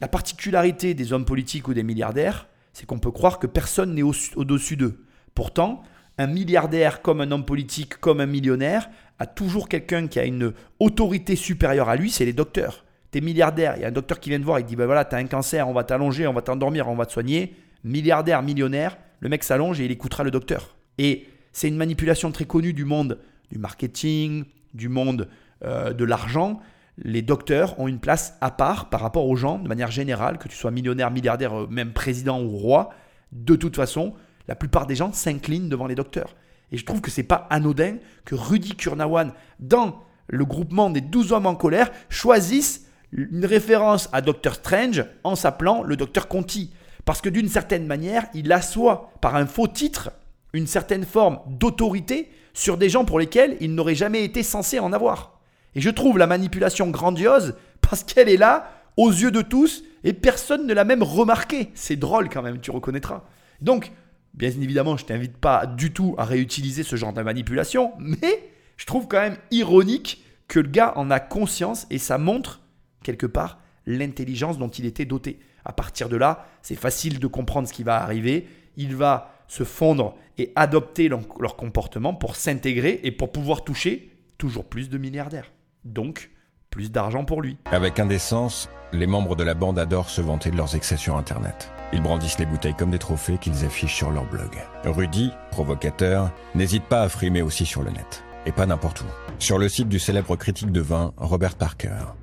[0.00, 4.02] La particularité des hommes politiques ou des milliardaires, c'est qu'on peut croire que personne n'est
[4.02, 5.04] au-dessus d'eux.
[5.34, 5.82] Pourtant,
[6.22, 10.52] un milliardaire comme un homme politique, comme un millionnaire, a toujours quelqu'un qui a une
[10.80, 12.84] autorité supérieure à lui, c'est les docteurs.
[13.10, 15.04] T'es milliardaire, il y a un docteur qui vient te voir, il dit ben voilà,
[15.04, 17.54] t'as un cancer, on va t'allonger, on va t'endormir, on va te soigner.
[17.84, 20.76] Milliardaire, millionnaire, le mec s'allonge et il écoutera le docteur.
[20.98, 23.18] Et c'est une manipulation très connue du monde
[23.52, 24.44] du marketing,
[24.74, 25.28] du monde
[25.64, 26.60] euh, de l'argent.
[26.96, 30.48] Les docteurs ont une place à part par rapport aux gens, de manière générale, que
[30.48, 32.90] tu sois millionnaire, milliardaire, euh, même président ou roi.
[33.30, 34.14] De toute façon,
[34.48, 36.34] la plupart des gens s'inclinent devant les docteurs.
[36.70, 41.32] Et je trouve que c'est pas anodin que Rudy Kurnawan, dans le groupement des 12
[41.32, 46.72] hommes en colère, choisisse une référence à Docteur Strange en s'appelant le Docteur Conti.
[47.04, 50.10] Parce que d'une certaine manière, il assoit par un faux titre
[50.52, 54.92] une certaine forme d'autorité sur des gens pour lesquels il n'aurait jamais été censé en
[54.92, 55.40] avoir.
[55.74, 60.12] Et je trouve la manipulation grandiose parce qu'elle est là, aux yeux de tous, et
[60.12, 61.70] personne ne l'a même remarqué.
[61.74, 63.22] C'est drôle quand même, tu reconnaîtras.
[63.60, 63.92] Donc,
[64.34, 68.86] bien évidemment, je t'invite pas du tout à réutiliser ce genre de manipulation, mais je
[68.86, 72.60] trouve quand même ironique que le gars en a conscience et ça montre,
[73.02, 75.38] quelque part, l'intelligence dont il était doté.
[75.64, 78.48] À partir de là, c'est facile de comprendre ce qui va arriver.
[78.76, 84.64] Il va se fondre et adopter leur comportement pour s'intégrer et pour pouvoir toucher toujours
[84.64, 85.52] plus de milliardaires.
[85.84, 86.30] Donc,
[86.72, 87.58] plus d'argent pour lui.
[87.66, 91.70] Avec indécence, les membres de la bande adorent se vanter de leurs excès sur Internet.
[91.92, 94.50] Ils brandissent les bouteilles comme des trophées qu'ils affichent sur leur blog.
[94.84, 98.24] Rudy, provocateur, n'hésite pas à frimer aussi sur le net.
[98.46, 99.04] Et pas n'importe où.
[99.38, 102.14] Sur le site du célèbre critique de vin Robert Parker,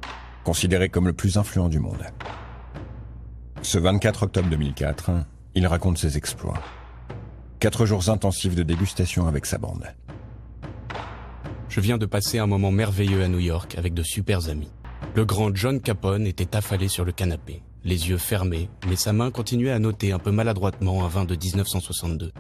[0.43, 2.03] considéré comme le plus influent du monde.
[3.61, 5.11] Ce 24 octobre 2004,
[5.53, 6.57] il raconte ses exploits.
[7.59, 9.85] Quatre jours intensifs de dégustation avec sa bande.
[11.69, 14.71] Je viens de passer un moment merveilleux à New York avec de super amis.
[15.15, 19.29] Le grand John Capone était affalé sur le canapé, les yeux fermés, mais sa main
[19.29, 22.31] continuait à noter un peu maladroitement un vin de 1962.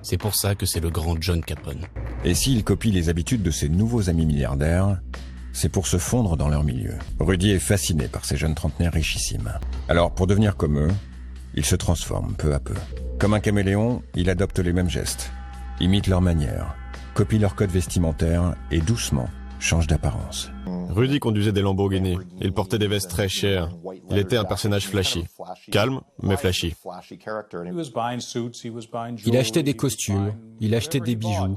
[0.00, 1.84] C'est pour ça que c'est le grand John Capone.
[2.24, 5.02] Et s'il copie les habitudes de ses nouveaux amis milliardaires,
[5.52, 6.94] c'est pour se fondre dans leur milieu.
[7.20, 9.52] Rudy est fasciné par ces jeunes trentenaires richissimes.
[9.90, 10.90] Alors, pour devenir comme eux,
[11.54, 12.74] il se transforme peu à peu.
[13.18, 15.30] Comme un caméléon, il adopte les mêmes gestes,
[15.78, 16.74] imite leurs manières,
[17.14, 19.28] copie leur code vestimentaire et doucement
[19.62, 20.50] change d'apparence.
[20.90, 22.18] Rudy conduisait des Lamborghini.
[22.40, 23.70] Il portait des vestes très chères.
[24.10, 25.24] Il était un personnage flashy.
[25.70, 26.74] Calme, mais flashy.
[29.24, 31.56] Il achetait des costumes, il achetait des bijoux,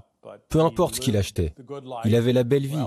[0.56, 1.54] peu importe ce qu'il achetait.
[2.06, 2.86] Il avait la belle vie.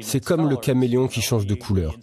[0.00, 1.94] C'est comme le caméléon qui change de couleur.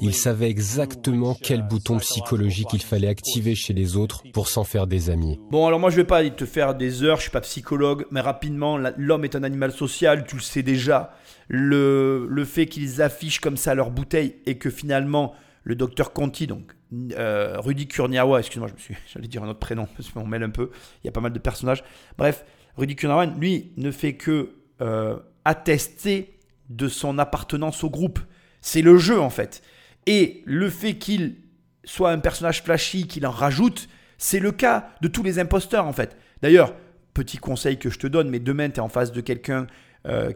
[0.00, 4.86] Il savait exactement quel bouton psychologique il fallait activer chez les autres pour s'en faire
[4.86, 5.38] des amis.
[5.50, 8.20] Bon, alors moi je vais pas te faire des heures, je suis pas psychologue, mais
[8.20, 11.12] rapidement, l'homme est un animal social, tu le sais déjà.
[11.48, 15.34] Le, fait qu'ils affichent comme ça leur bouteille et que finalement
[15.64, 16.74] le docteur Conti, donc
[17.12, 20.42] euh, Rudy Kurniawa, excuse-moi, je me suis, j'allais dire un autre prénom, parce qu'on mêle
[20.42, 20.70] un peu,
[21.02, 21.84] il y a pas mal de personnages.
[22.16, 22.44] Bref,
[22.78, 26.38] Rudy Kurniawa, lui, ne fait que euh, attester
[26.70, 28.20] de son appartenance au groupe.
[28.60, 29.62] C'est le jeu, en fait.
[30.06, 31.36] Et le fait qu'il
[31.84, 35.92] soit un personnage flashy, qu'il en rajoute, c'est le cas de tous les imposteurs, en
[35.92, 36.16] fait.
[36.40, 36.72] D'ailleurs,
[37.14, 39.66] petit conseil que je te donne, mais demain, tu es en face de quelqu'un
[40.06, 40.32] euh,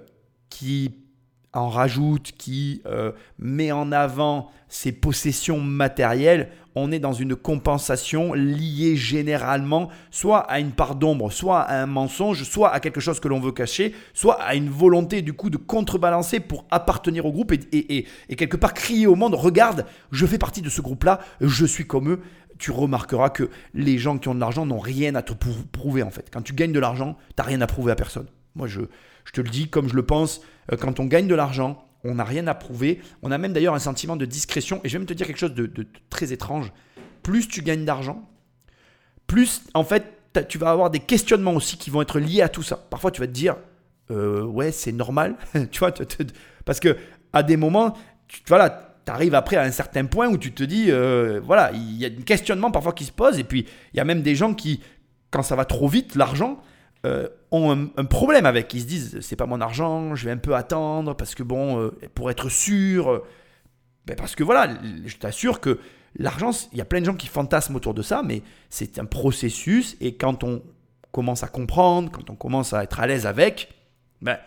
[0.51, 0.97] qui
[1.53, 8.33] en rajoute, qui euh, met en avant ses possessions matérielles, on est dans une compensation
[8.33, 13.21] liée généralement soit à une part d'ombre, soit à un mensonge, soit à quelque chose
[13.21, 17.33] que l'on veut cacher, soit à une volonté du coup de contrebalancer pour appartenir au
[17.33, 18.07] groupe et,
[18.37, 22.11] quelque part crier au monde, regarde, je fais partie de ce groupe-là, je suis comme
[22.11, 22.21] eux.
[22.59, 25.33] Tu remarqueras que les gens qui ont de l'argent n'ont rien à te
[25.73, 26.29] prouver en fait.
[26.33, 28.27] Quand tu gagnes de l'argent, tu n'as rien à prouver à personne.
[28.55, 28.83] Moi, je,
[29.25, 32.15] je te le dis comme je le pense, euh, quand on gagne de l'argent, on
[32.17, 33.01] n'a rien à prouver.
[33.23, 34.81] On a même d'ailleurs un sentiment de discrétion.
[34.85, 36.73] Et je vais même te dire quelque chose de, très étrange.
[37.23, 38.29] Plus tu gagnes d'argent,
[39.27, 42.63] plus en fait tu vas avoir des questionnements aussi qui vont être liés à tout
[42.63, 42.77] ça.
[42.77, 43.57] Parfois tu vas te dire,
[44.11, 45.37] euh, ouais c'est normal,
[45.71, 45.93] tu vois,
[46.65, 46.97] parce que
[47.33, 47.97] à des moments,
[48.27, 51.71] tu, voilà, tu arrives après à un certain point où tu te dis, euh, voilà,
[51.73, 53.39] il y a un questionnement parfois qui se pose.
[53.39, 54.81] Et puis il y a même des gens qui,
[55.31, 56.61] quand ça va trop vite, l'argent,
[57.05, 58.73] euh, ont un, problème avec.
[58.75, 61.81] Ils se disent c'est pas mon argent, je vais un peu attendre parce que bon,
[61.81, 63.25] euh, pour être sûr, euh,
[64.07, 64.69] ben parce que voilà,
[65.05, 65.81] je t'assure que
[66.17, 69.05] l'argent, il y a plein de gens qui fantasment autour de ça, mais c'est un
[69.05, 70.63] processus et quand on
[71.11, 73.71] commence à comprendre, quand on commence à être à l'aise avec,
[74.21, 74.39] ben,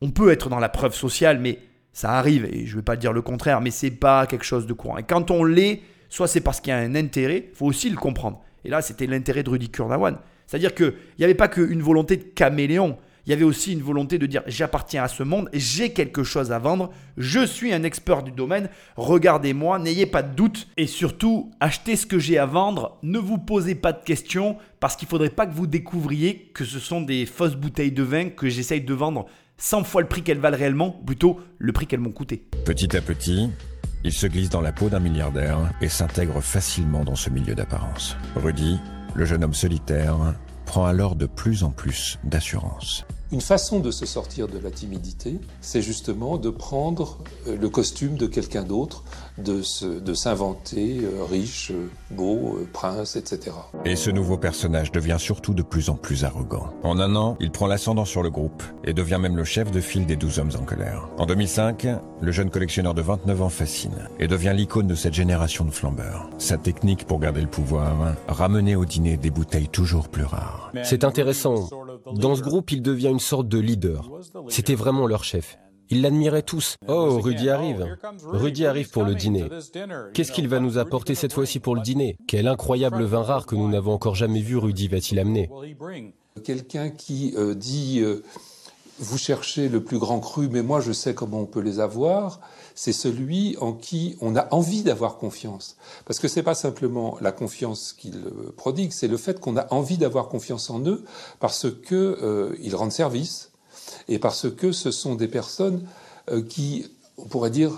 [0.00, 1.60] on peut être dans la preuve sociale, mais
[1.96, 4.66] Ça arrive, et je ne vais pas dire le contraire, mais c'est pas quelque chose
[4.66, 4.98] de courant.
[4.98, 7.96] Et quand on l'est, soit c'est parce qu'il y a un intérêt, faut aussi le
[7.96, 8.42] comprendre.
[8.64, 10.18] Et là, c'était l'intérêt de Rudy Kurnawan.
[10.46, 14.18] C'est-à-dire qu'il n'y avait pas qu'une volonté de caméléon, il y avait aussi une volonté
[14.18, 18.22] de dire j'appartiens à ce monde, j'ai quelque chose à vendre, je suis un expert
[18.22, 22.98] du domaine, regardez-moi, n'ayez pas de doute et surtout achetez ce que j'ai à vendre,
[23.02, 26.64] ne vous posez pas de questions parce qu'il ne faudrait pas que vous découvriez que
[26.64, 29.26] ce sont des fausses bouteilles de vin que j'essaye de vendre
[29.56, 32.44] 100 fois le prix qu'elles valent réellement, plutôt le prix qu'elles m'ont coûté.
[32.64, 33.48] Petit à petit,
[34.02, 38.16] il se glisse dans la peau d'un milliardaire et s'intègre facilement dans ce milieu d'apparence.
[38.36, 38.78] Rudy,
[39.14, 40.34] le jeune homme solitaire,
[40.66, 43.06] prend alors de plus en plus d'assurance.
[43.32, 47.18] Une façon de se sortir de la timidité, c'est justement de prendre
[47.48, 49.02] euh, le costume de quelqu'un d'autre,
[49.38, 49.62] de,
[50.14, 53.56] s'inventer euh, riche, euh, beau, prince, etc.
[53.84, 56.72] Et ce nouveau personnage devient surtout de plus en plus arrogant.
[56.82, 59.80] En un an, il prend l'ascendant sur le groupe et devient même le chef de
[59.80, 61.08] file des 12 hommes en colère.
[61.18, 61.86] En 2005,
[62.20, 66.30] le jeune collectionneur de 29 ans fascine et devient l'icône de cette génération de flambeurs.
[66.38, 70.70] Sa technique pour garder le pouvoir, ramener au dîner des bouteilles toujours plus rares.
[70.84, 71.68] C'est intéressant.
[72.12, 74.10] Dans ce groupe, il devient une sorte de leader.
[74.48, 75.58] C'était vraiment leur chef.
[75.90, 76.76] Ils l'admiraient tous.
[76.88, 77.96] Oh, Rudy arrive.
[78.24, 79.48] Rudy arrive pour le dîner.
[80.14, 82.16] Qu'est-ce qu'il va nous apporter cette fois-ci pour le dîner?
[82.26, 85.50] Quel incroyable vin rare que nous n'avons encore jamais vu Rudy va-t-il amener?
[86.42, 88.24] Quelqu'un qui euh, dit euh,
[88.98, 92.40] Vous cherchez le plus grand cru, mais moi je sais comment on peut les avoir
[92.74, 95.76] c'est celui en qui on a envie d'avoir confiance.
[96.06, 99.72] Parce que c'est pas simplement la confiance qu'ils euh, prodiguent, c'est le fait qu'on a
[99.72, 101.04] envie d'avoir confiance en eux
[101.40, 103.52] parce que euh, ils rendent service
[104.08, 105.86] et parce que ce sont des personnes
[106.30, 107.70] euh, qui on pourrait dire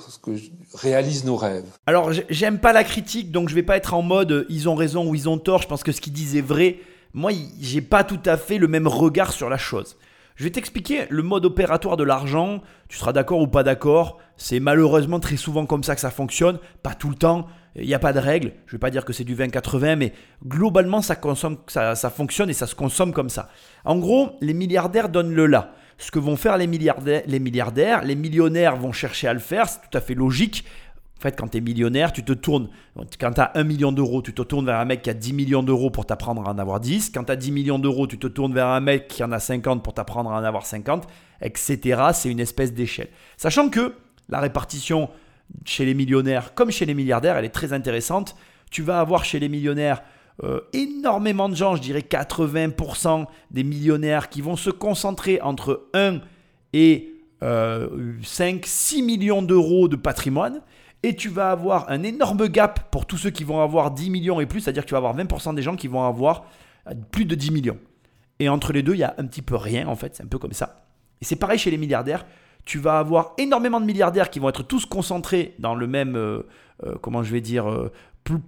[0.73, 1.67] réalisent nos rêves.
[1.87, 5.11] Alors j'aime pas la critique, donc je vais pas être en mode ils ont raison
[5.11, 5.61] ou ils ont tort.
[5.61, 6.79] Je pense que ce qu'ils disent est vrai.
[7.13, 9.97] Moi, j'ai pas tout à fait le même regard sur la chose.
[10.37, 12.63] Je vais t'expliquer le mode opératoire de l'argent.
[12.89, 14.19] Tu seras d'accord ou pas d'accord.
[14.37, 16.59] C'est malheureusement très souvent comme ça que ça fonctionne.
[16.83, 17.47] Pas tout le temps.
[17.75, 18.53] Il n'y a pas de règle.
[18.67, 20.13] Je ne vais pas dire que c'est du 20-80, mais
[20.47, 21.17] globalement, ça,
[22.11, 23.49] fonctionne et ça se consomme comme ça.
[23.87, 25.73] En gros, les milliardaires donnent le là.
[25.99, 29.97] Ce que vont faire les milliardaires, les millionnaires vont chercher à le faire, c'est tout
[29.97, 30.65] à fait logique.
[31.19, 32.69] En fait, quand tu es millionnaire, tu te tournes,
[33.19, 35.33] quand tu as 1 million d'euros, tu te tournes vers un mec qui a 10
[35.33, 37.11] millions d'euros pour t'apprendre à en avoir 10.
[37.11, 39.39] Quand tu as 10 millions d'euros, tu te tournes vers un mec qui en a
[39.39, 41.09] 50 pour t'apprendre à en avoir 50,
[41.41, 42.03] etc.
[42.13, 43.09] C'est une espèce d'échelle.
[43.39, 43.95] Sachant que
[44.29, 45.09] la répartition
[45.65, 48.37] chez les millionnaires comme chez les milliardaires, elle est très intéressante.
[48.71, 50.03] Tu vas avoir chez les millionnaires
[50.45, 56.21] euh, énormément de gens, je dirais 80% des millionnaires qui vont se concentrer entre 1
[56.75, 60.61] et 5, euh, 6 millions d'euros de patrimoine
[61.03, 64.41] et tu vas avoir un énorme gap pour tous ceux qui vont avoir 10 millions
[64.41, 66.47] et plus, c'est-à-dire que tu vas avoir 20% des gens qui vont avoir
[66.89, 67.79] euh, plus de 10 millions.
[68.39, 70.29] Et entre les deux, il y a un petit peu rien en fait, c'est un
[70.29, 70.85] peu comme ça.
[71.21, 72.27] Et c'est pareil chez les milliardaires,
[72.65, 76.43] tu vas avoir énormément de milliardaires qui vont être tous concentrés dans le même, euh,
[76.85, 77.91] euh, comment je vais dire,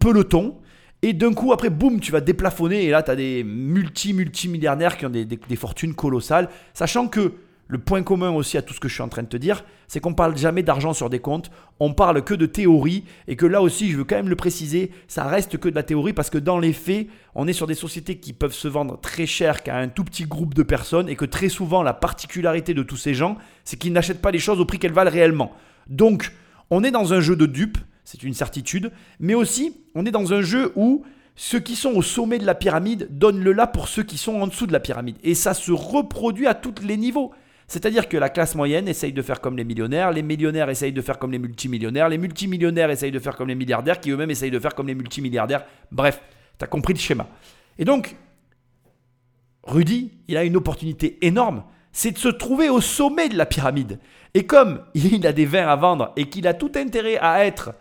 [0.01, 0.59] peloton.
[1.03, 5.07] Et d'un coup, après, boum, tu vas déplafonner et là, tu as des multi-multi-milliardaires qui
[5.07, 7.35] ont des, des fortunes colossales, sachant que
[7.69, 9.65] le point commun aussi à tout ce que je suis en train de te dire,
[9.87, 11.51] c'est qu'on parle jamais d'argent sur des comptes,
[11.81, 14.91] on parle que de théorie, et que là aussi, je veux quand même le préciser,
[15.07, 17.75] ça reste que de la théorie, parce que dans les faits, on est sur des
[17.75, 21.17] sociétés qui peuvent se vendre très cher qu'à un tout petit groupe de personnes, et
[21.17, 24.61] que très souvent, la particularité de tous ces gens, c'est qu'ils n'achètent pas les choses
[24.61, 25.53] au prix qu'elles valent réellement.
[25.89, 26.33] Donc,
[26.71, 30.33] on est dans un jeu de dupes, c'est une certitude, mais aussi, on est dans
[30.33, 31.05] un jeu où
[31.37, 34.41] ceux qui sont au sommet de la pyramide donnent le là pour ceux qui sont
[34.41, 35.17] en dessous de la pyramide.
[35.23, 37.33] Et ça se reproduit à tous les niveaux.
[37.69, 41.03] C'est-à-dire que la classe moyenne essaye de faire comme les millionnaires, les millionnaires essayent de
[41.03, 44.51] faire comme les multimillionnaires, les multimillionnaires essayent de faire comme les milliardaires, qui eux-mêmes essayent
[44.51, 45.65] de faire comme les multimilliardaires.
[45.93, 46.21] Bref,
[46.59, 47.29] tu as compris le schéma.
[47.79, 48.17] Et donc,
[49.65, 51.63] Rudy, il a une opportunité énorme,
[51.93, 53.99] c'est de se trouver au sommet de la pyramide.
[54.33, 57.75] Et comme il a des vins à vendre et qu'il a tout intérêt à être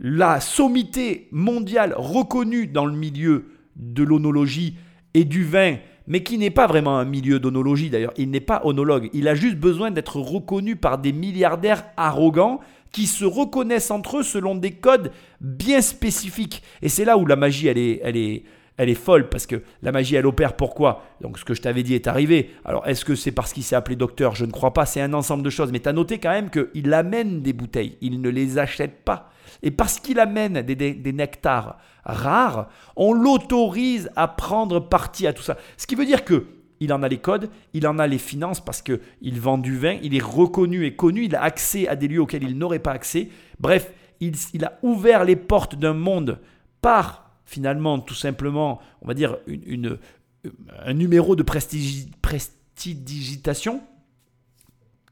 [0.00, 4.76] la sommité mondiale reconnue dans le milieu de l'onologie
[5.14, 5.76] et du vin
[6.08, 8.14] mais qui n'est pas vraiment un milieu d'onologie d'ailleurs.
[8.16, 9.10] Il n'est pas onologue.
[9.12, 14.22] Il a juste besoin d'être reconnu par des milliardaires arrogants qui se reconnaissent entre eux
[14.22, 16.62] selon des codes bien spécifiques.
[16.80, 18.42] Et c'est là où la magie, elle est, elle est,
[18.78, 21.04] elle est folle parce que la magie, elle opère pourquoi?
[21.20, 22.52] Donc ce que je t'avais dit est arrivé.
[22.64, 24.34] Alors est-ce que c'est parce qu'il s'est appelé docteur?
[24.34, 24.86] Je ne crois pas.
[24.86, 25.70] C'est un ensemble de choses.
[25.72, 27.98] Mais tu as noté quand même qu'il amène des bouteilles.
[28.00, 29.30] Il ne les achète pas.
[29.62, 35.56] Et parce qu'il amène des, nectars rares, on l'autorise à prendre parti à tout ça.
[35.76, 36.46] Ce qui veut dire que
[36.80, 39.98] il en a les codes, il en a les finances parce qu'il vend du vin,
[40.02, 42.92] il est reconnu et connu, il a accès à des lieux auxquels il n'aurait pas
[42.92, 43.30] accès.
[43.58, 46.38] Bref, il, a ouvert les portes d'un monde
[46.80, 49.38] par finalement tout simplement, on va dire,
[50.84, 53.82] un numéro de prestidigitation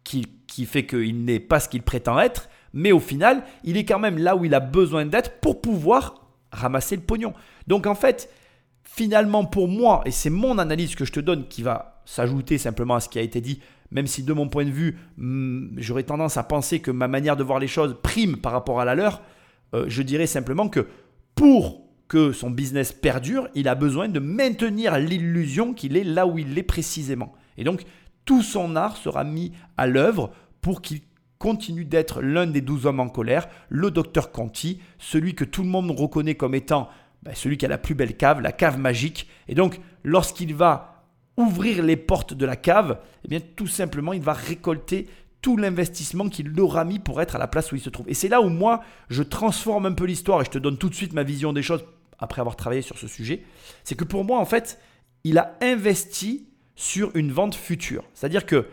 [0.05, 0.29] qui
[0.67, 4.19] fait qu'il n'est pas ce qu'il prétend être, mais au final, il est quand même
[4.19, 7.35] là où il a besoin d'être pour pouvoir ramasser le pognon.
[7.67, 8.31] Donc en fait,
[8.83, 12.95] finalement pour moi, et c'est mon analyse que je te donne qui va s'ajouter simplement
[12.95, 13.61] à ce qui a été dit,
[13.91, 17.37] même si de mon point de vue, hmm, j'aurais tendance à penser que ma manière
[17.37, 19.23] de voir les choses prime par rapport à la leur,
[19.75, 20.87] euh, je dirais simplement que
[21.35, 26.39] pour que son business perdure, il a besoin de maintenir l'illusion qu'il est là où
[26.39, 27.33] il est précisément.
[27.59, 27.83] Et donc,
[28.25, 31.01] tout son art sera mis à l'œuvre pour qu'il
[31.39, 35.69] continue d'être l'un des douze hommes en colère, le docteur Conti, celui que tout le
[35.69, 36.89] monde reconnaît comme étant
[37.23, 39.29] ben, celui qui a la plus belle cave, la cave magique.
[39.49, 41.05] Et donc, lorsqu'il va
[41.37, 45.07] ouvrir les portes de la cave, eh bien, tout simplement, il va récolter
[45.43, 48.09] tout l'investissement qu'il aura mis pour être à la place où il se trouve.
[48.09, 50.89] Et c'est là où moi, je transforme un peu l'histoire et je te donne tout
[50.89, 51.85] de suite ma vision des choses
[52.19, 53.43] après avoir travaillé sur ce sujet.
[53.85, 54.81] C'est que pour moi, en fait,
[55.25, 58.05] il a investi sur une vente future.
[58.15, 58.67] C'est-à-dire que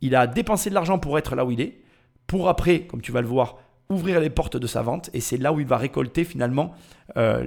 [0.00, 1.80] il a dépensé de l'argent pour être là où il est
[2.28, 3.56] pour après, comme tu vas le voir,
[3.88, 5.10] ouvrir les portes de sa vente.
[5.14, 6.72] Et c'est là où il va récolter finalement
[7.16, 7.42] euh,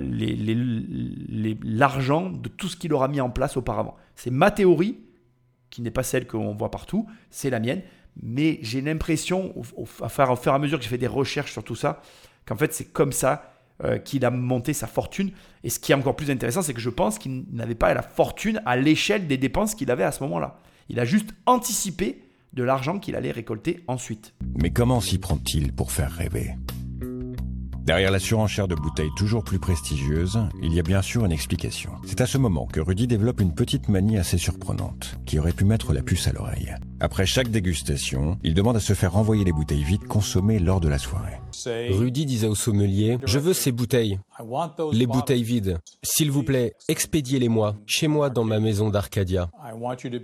[1.63, 3.95] l'argent de tout ce qu'il aura mis en place auparavant.
[4.15, 4.99] C'est ma théorie,
[5.69, 7.81] qui n'est pas celle qu'on voit partout, c'est la mienne.
[8.21, 11.75] Mais j'ai l'impression, au, fur et à mesure que j'ai fait des recherches sur tout
[11.75, 12.01] ça,
[12.45, 13.53] qu'en fait c'est comme ça
[13.83, 15.31] euh, qu'il a monté sa fortune.
[15.63, 18.01] Et ce qui est encore plus intéressant, c'est que je pense qu'il n'avait pas la
[18.01, 20.59] fortune à l'échelle des dépenses qu'il avait à ce moment-là.
[20.89, 22.23] Il a juste anticipé
[22.53, 24.33] de l'argent qu'il allait récolter ensuite.
[24.55, 26.55] Mais comment s'y prend-il pour faire rêver?
[27.91, 31.91] Derrière la surenchère de bouteilles toujours plus prestigieuses, il y a bien sûr une explication.
[32.05, 35.65] C'est à ce moment que Rudy développe une petite manie assez surprenante, qui aurait pu
[35.65, 36.73] mettre la puce à l'oreille.
[37.01, 40.87] Après chaque dégustation, il demande à se faire renvoyer les bouteilles vides consommées lors de
[40.87, 41.41] la soirée.
[41.65, 44.19] Rudy disait au sommelier, je veux ces bouteilles,
[44.93, 45.77] les bouteilles vides.
[46.01, 49.51] S'il vous plaît, expédiez-les-moi, chez moi dans ma maison d'Arcadia.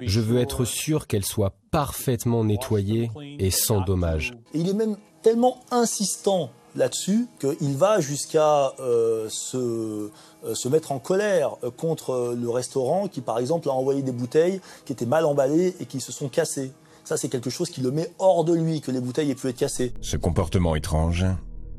[0.04, 4.38] Je veux être sûr qu'elles soient parfaitement nettoyées et sans dommage.
[4.54, 11.00] Il est même tellement insistant là-dessus qu'il va jusqu'à euh, se, euh, se, mettre en
[11.00, 15.76] colère contre le restaurant qui, par exemple, a envoyé des bouteilles qui étaient mal emballées
[15.80, 16.72] et qui se sont cassées.
[17.04, 19.48] Ça, c'est quelque chose qui le met hors de lui, que les bouteilles aient pu
[19.48, 19.94] être cassées.
[20.02, 21.26] Ce comportement étrange,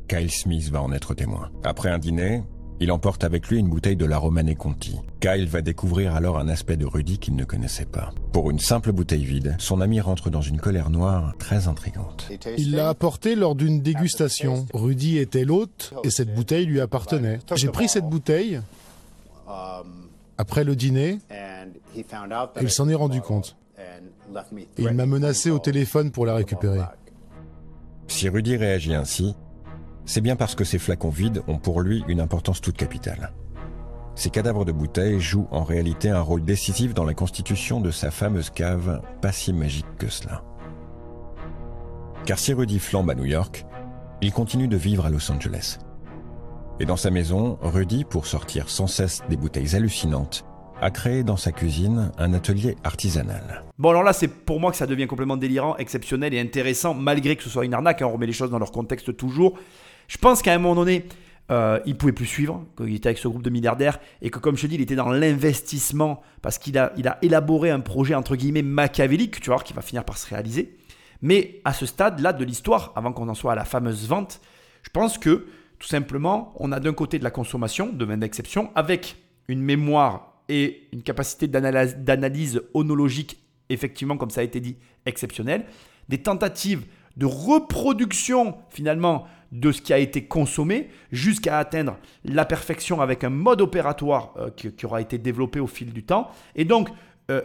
[0.08, 1.50] Kyle Smith va en être témoin.
[1.64, 2.42] Après un dîner,
[2.80, 4.96] il emporte avec lui une bouteille de la Romane Conti.
[5.20, 8.12] Kyle va découvrir alors un aspect de Rudy qu'il ne connaissait pas.
[8.32, 12.30] Pour une simple bouteille vide, son ami rentre dans une colère noire très intrigante.
[12.56, 14.66] Il l'a apporté lors d'une dégustation.
[14.72, 17.40] Rudy était l'hôte et cette bouteille lui appartenait.
[17.56, 18.60] J'ai pris cette bouteille
[20.36, 22.04] après le dîner et
[22.60, 23.56] il s'en est rendu compte.
[24.76, 26.80] Et il m'a menacé au téléphone pour la récupérer.
[28.06, 29.34] Si Rudy réagit ainsi,
[30.08, 33.30] c'est bien parce que ces flacons vides ont pour lui une importance toute capitale.
[34.14, 38.10] Ces cadavres de bouteilles jouent en réalité un rôle décisif dans la constitution de sa
[38.10, 40.42] fameuse cave, pas si magique que cela.
[42.24, 43.66] Car si Rudy flambe à New York,
[44.22, 45.78] il continue de vivre à Los Angeles.
[46.80, 50.42] Et dans sa maison, Rudy, pour sortir sans cesse des bouteilles hallucinantes,
[50.80, 53.64] a créé dans sa cuisine un atelier artisanal.
[53.78, 57.36] Bon alors là c'est pour moi que ça devient complètement délirant, exceptionnel et intéressant malgré
[57.36, 59.58] que ce soit une arnaque, hein, on remet les choses dans leur contexte toujours.
[60.08, 61.06] Je pense qu'à un moment donné,
[61.50, 64.56] euh, il pouvait plus suivre, qu'il était avec ce groupe de milliardaires, et que comme
[64.56, 68.14] je te dis, il était dans l'investissement, parce qu'il a, il a élaboré un projet
[68.14, 70.76] entre guillemets machiavélique, tu vois, qui va finir par se réaliser.
[71.22, 74.40] Mais à ce stade-là de l'histoire, avant qu'on en soit à la fameuse vente,
[74.82, 75.46] je pense que
[75.78, 80.88] tout simplement, on a d'un côté de la consommation, domaine d'exception, avec une mémoire et
[80.92, 83.38] une capacité d'analyse onologique,
[83.68, 85.66] effectivement, comme ça a été dit, exceptionnelle,
[86.08, 86.84] des tentatives
[87.16, 93.30] de reproduction finalement de ce qui a été consommé jusqu'à atteindre la perfection avec un
[93.30, 96.30] mode opératoire euh, qui, aura été développé au fil du temps.
[96.54, 96.90] Et donc,
[97.30, 97.42] euh,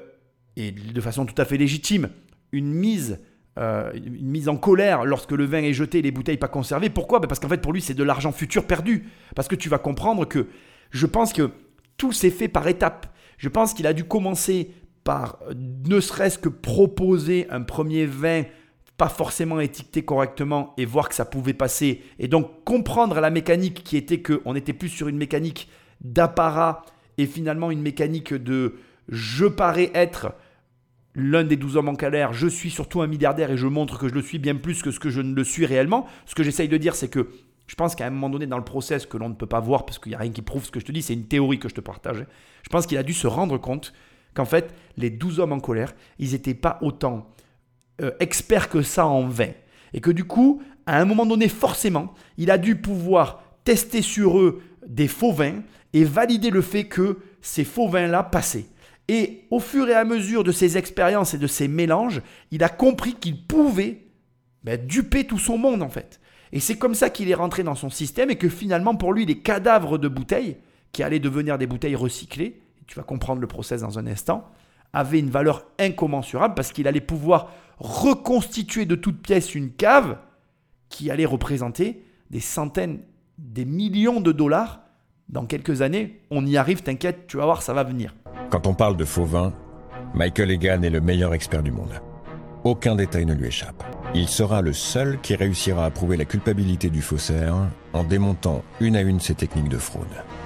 [0.55, 2.09] et de façon tout à fait légitime,
[2.51, 3.19] une mise,
[3.57, 6.89] euh, une mise en colère lorsque le vin est jeté et les bouteilles pas conservées.
[6.89, 7.19] Pourquoi?
[7.19, 9.09] Ben, Parce qu'en fait, pour lui, c'est de l'argent futur perdu.
[9.35, 10.47] Parce que tu vas comprendre que
[10.91, 11.51] je pense que
[11.97, 13.07] tout s'est fait par étapes.
[13.37, 14.71] Je pense qu'il a dû commencer
[15.03, 18.43] par ne serait-ce que proposer un premier vin
[18.97, 22.01] pas forcément étiqueté correctement et voir que ça pouvait passer.
[22.19, 25.69] Et donc comprendre la mécanique qui était qu'on était plus sur une mécanique
[26.01, 26.85] d'apparat
[27.17, 28.75] et finalement une mécanique de
[29.09, 30.33] je parais être
[31.15, 34.07] l'un des douze hommes en calère, je suis surtout un milliardaire et je montre que
[34.07, 36.07] je le suis bien plus que ce que je ne le suis réellement.
[36.25, 37.29] Ce que j'essaye de dire, c'est que
[37.67, 39.85] je pense qu'à un moment donné dans le process que l'on ne peut pas voir
[39.85, 41.59] parce qu'il n'y a rien qui prouve ce que je te dis, c'est une théorie
[41.59, 42.25] que je te partage.
[42.63, 43.93] Je pense qu'il a dû se rendre compte
[44.33, 47.29] qu'en fait, les douze hommes en colère, ils n'étaient pas autant
[48.19, 49.51] expert que ça en vin.
[49.93, 54.39] Et que du coup, à un moment donné, forcément, il a dû pouvoir tester sur
[54.39, 55.61] eux des faux vins
[55.93, 58.65] et valider le fait que ces faux vins-là passaient.
[59.07, 62.69] Et au fur et à mesure de ses expériences et de ses mélanges, il a
[62.69, 64.07] compris qu'il pouvait
[64.63, 66.19] ben, duper tout son monde en fait.
[66.51, 69.25] Et c'est comme ça qu'il est rentré dans son système et que finalement pour lui
[69.25, 70.57] les cadavres de bouteilles,
[70.91, 74.47] qui allaient devenir des bouteilles recyclées, tu vas comprendre le process dans un instant,
[74.93, 80.17] avaient une valeur incommensurable parce qu'il allait pouvoir reconstituer de toutes pièces une cave
[80.89, 82.99] qui allait représenter des centaines,
[83.37, 84.81] des millions de dollars
[85.29, 86.21] dans quelques années.
[86.31, 88.15] On y arrive, t'inquiète, tu vas voir, ça va venir.
[88.49, 89.53] Quand on parle de faux vin,
[90.13, 92.01] Michael Egan est le meilleur expert du monde.
[92.63, 93.83] Aucun détail ne lui échappe.
[94.15, 97.55] Il sera le seul qui réussira à prouver la culpabilité du faussaire
[97.93, 100.05] en démontant une à une ses techniques de fraude.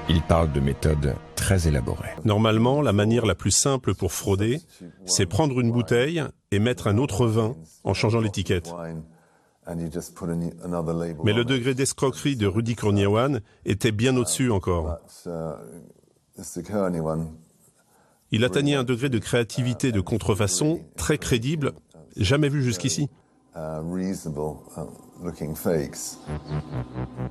[0.10, 2.10] Il parle de méthodes très élaborées.
[2.24, 4.62] Normalement, la manière la plus simple pour frauder,
[5.06, 8.74] c'est prendre une bouteille et mettre un autre vin en changeant l'étiquette.
[11.24, 14.98] Mais le degré d'escroquerie de Rudy Kurniawan était bien au-dessus encore.
[18.32, 21.74] Il atteignait un degré de créativité de contrefaçon très crédible,
[22.16, 23.10] jamais vu jusqu'ici.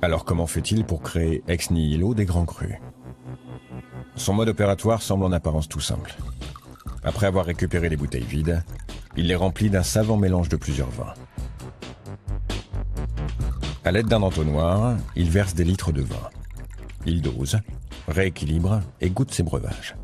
[0.01, 2.75] Alors comment fait-il pour créer ex nihilo des grands crus?
[4.15, 6.15] Son mode opératoire semble en apparence tout simple.
[7.03, 8.63] Après avoir récupéré les bouteilles vides,
[9.17, 11.13] il les remplit d'un savant mélange de plusieurs vins.
[13.83, 16.29] À l'aide d'un entonnoir, il verse des litres de vin.
[17.05, 17.57] Il dose,
[18.07, 19.95] rééquilibre et goûte ses breuvages.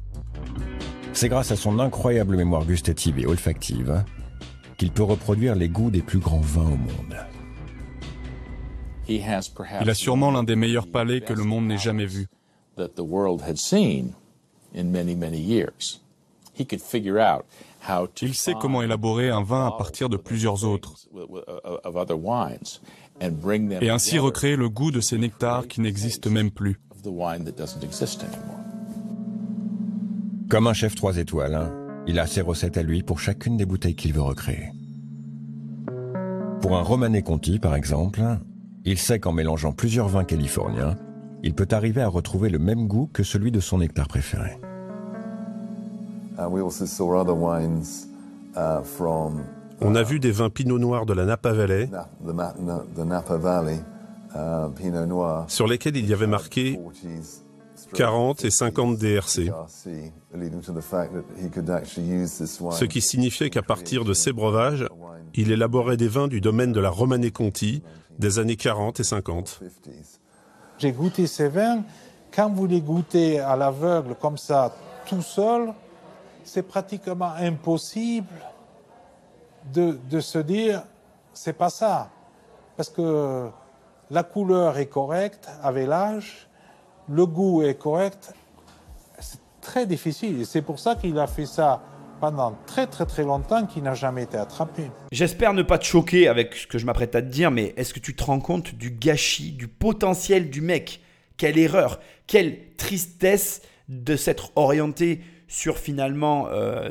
[1.14, 4.04] C'est grâce à son incroyable mémoire gustative et olfactive
[4.78, 7.18] qu'il peut reproduire les goûts des plus grands vins au monde.
[9.82, 12.28] Il a sûrement l'un des meilleurs palais que le monde n'ait jamais vu.
[18.22, 20.96] Il sait comment élaborer un vin à partir de plusieurs autres
[23.82, 26.80] et ainsi recréer le goût de ces nectars qui n'existent même plus.
[30.50, 31.74] Comme un chef trois étoiles, hein,
[32.08, 34.72] il a ses recettes à lui pour chacune des bouteilles qu'il veut recréer.
[36.62, 38.22] Pour un Romanée Conti, par exemple,
[38.86, 40.96] il sait qu'en mélangeant plusieurs vins californiens,
[41.44, 44.58] il peut arriver à retrouver le même goût que celui de son nectar préféré.
[46.38, 46.48] Uh,
[49.82, 51.90] On a vu des vins Pinot Noir de la Napa Valley
[54.34, 56.80] uh, sur lesquels il y avait marqué
[57.94, 59.52] 40 et 50 DRC,
[62.72, 64.88] ce qui signifiait qu'à partir de ces breuvages,
[65.36, 67.84] il élaborait des vins du domaine de la Romanée Conti
[68.18, 69.62] des années 40 et 50.
[70.80, 71.84] J'ai goûté ces vins.
[72.36, 74.76] Quand vous les goûtez à l'aveugle comme ça,
[75.08, 75.74] tout seul,
[76.44, 78.28] c'est pratiquement impossible
[79.72, 80.84] de, se dire
[81.34, 82.10] c'est pas ça.
[82.76, 83.50] Parce que
[84.10, 86.48] la couleur est correcte avec l'âge,
[87.10, 88.34] le goût est correct,
[89.20, 90.42] c'est très difficile.
[90.42, 91.82] Et c'est pour ça qu'il a fait ça
[92.20, 94.90] pendant très très très longtemps, qu'il n'a jamais été attrapé.
[95.12, 97.94] J'espère ne pas te choquer avec ce que je m'apprête à te dire, mais est-ce
[97.94, 101.02] que tu te rends compte du gâchis, du potentiel du mec?
[101.36, 105.22] Quelle erreur, quelle tristesse de s'être orienté
[105.54, 106.90] sur finalement euh,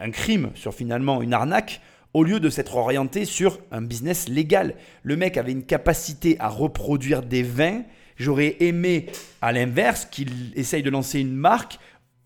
[0.00, 1.80] un crime, sur finalement une arnaque,
[2.14, 4.76] au lieu de s'être orienté sur un business légal.
[5.02, 7.82] Le mec avait une capacité à reproduire des vins
[8.16, 9.06] J'aurais aimé,
[9.42, 11.78] à l'inverse, qu'il essaye de lancer une marque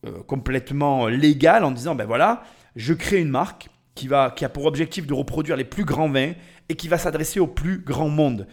[0.06, 2.44] euh, complètement légale en disant, ben voilà,
[2.76, 6.08] je crée une marque qui, va, qui a pour objectif de reproduire les plus grands
[6.08, 6.32] vins
[6.68, 8.46] et qui va s'adresser au plus grand monde.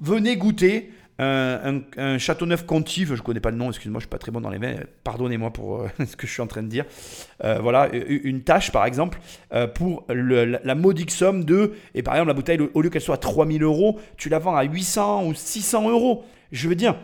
[0.00, 4.08] venez goûter un, un, Châteauneuf Conti, je ne connais pas le nom, excuse-moi, je ne
[4.08, 6.46] suis pas très bon dans les vins, pardonnez-moi pour euh, ce que je suis en
[6.46, 6.84] train de dire.
[7.44, 9.18] Euh, voilà, une tâche par exemple,
[9.74, 13.18] pour la, modique somme de, et par exemple la bouteille, au lieu qu'elle soit à
[13.18, 16.24] 3000 euros, tu la vends à 800 ou 600 euros.
[16.50, 16.96] Je veux dire,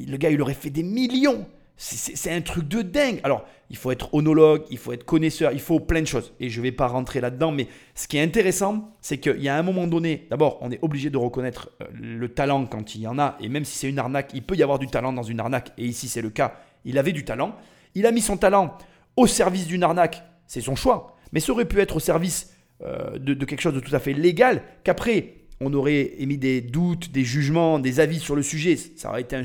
[0.00, 1.46] le gars, il aurait fait des millions.
[1.76, 3.20] C'est un truc de dingue.
[3.24, 6.32] Alors, il faut être onologue, il faut être connaisseur, il faut plein de choses.
[6.38, 9.48] Et je ne vais pas rentrer là-dedans, mais ce qui est intéressant, c'est qu'il y
[9.48, 13.02] a un moment donné, d'abord, on est obligé de reconnaître euh, le talent quand il
[13.02, 13.36] y en a.
[13.40, 15.72] Et même si c'est une arnaque, il peut y avoir du talent dans une arnaque.
[15.76, 16.54] Et ici, c'est le cas.
[16.84, 17.56] Il avait du talent.
[17.96, 18.78] Il a mis son talent
[19.16, 20.22] au service d'une arnaque.
[20.46, 21.16] C'est son choix.
[21.32, 23.98] Mais ça aurait pu être au service euh, de, de quelque chose de tout à
[23.98, 24.62] fait légal.
[24.84, 28.76] Qu'après, on aurait émis des doutes, des jugements, des avis sur le sujet.
[28.76, 29.44] Ça aurait été un,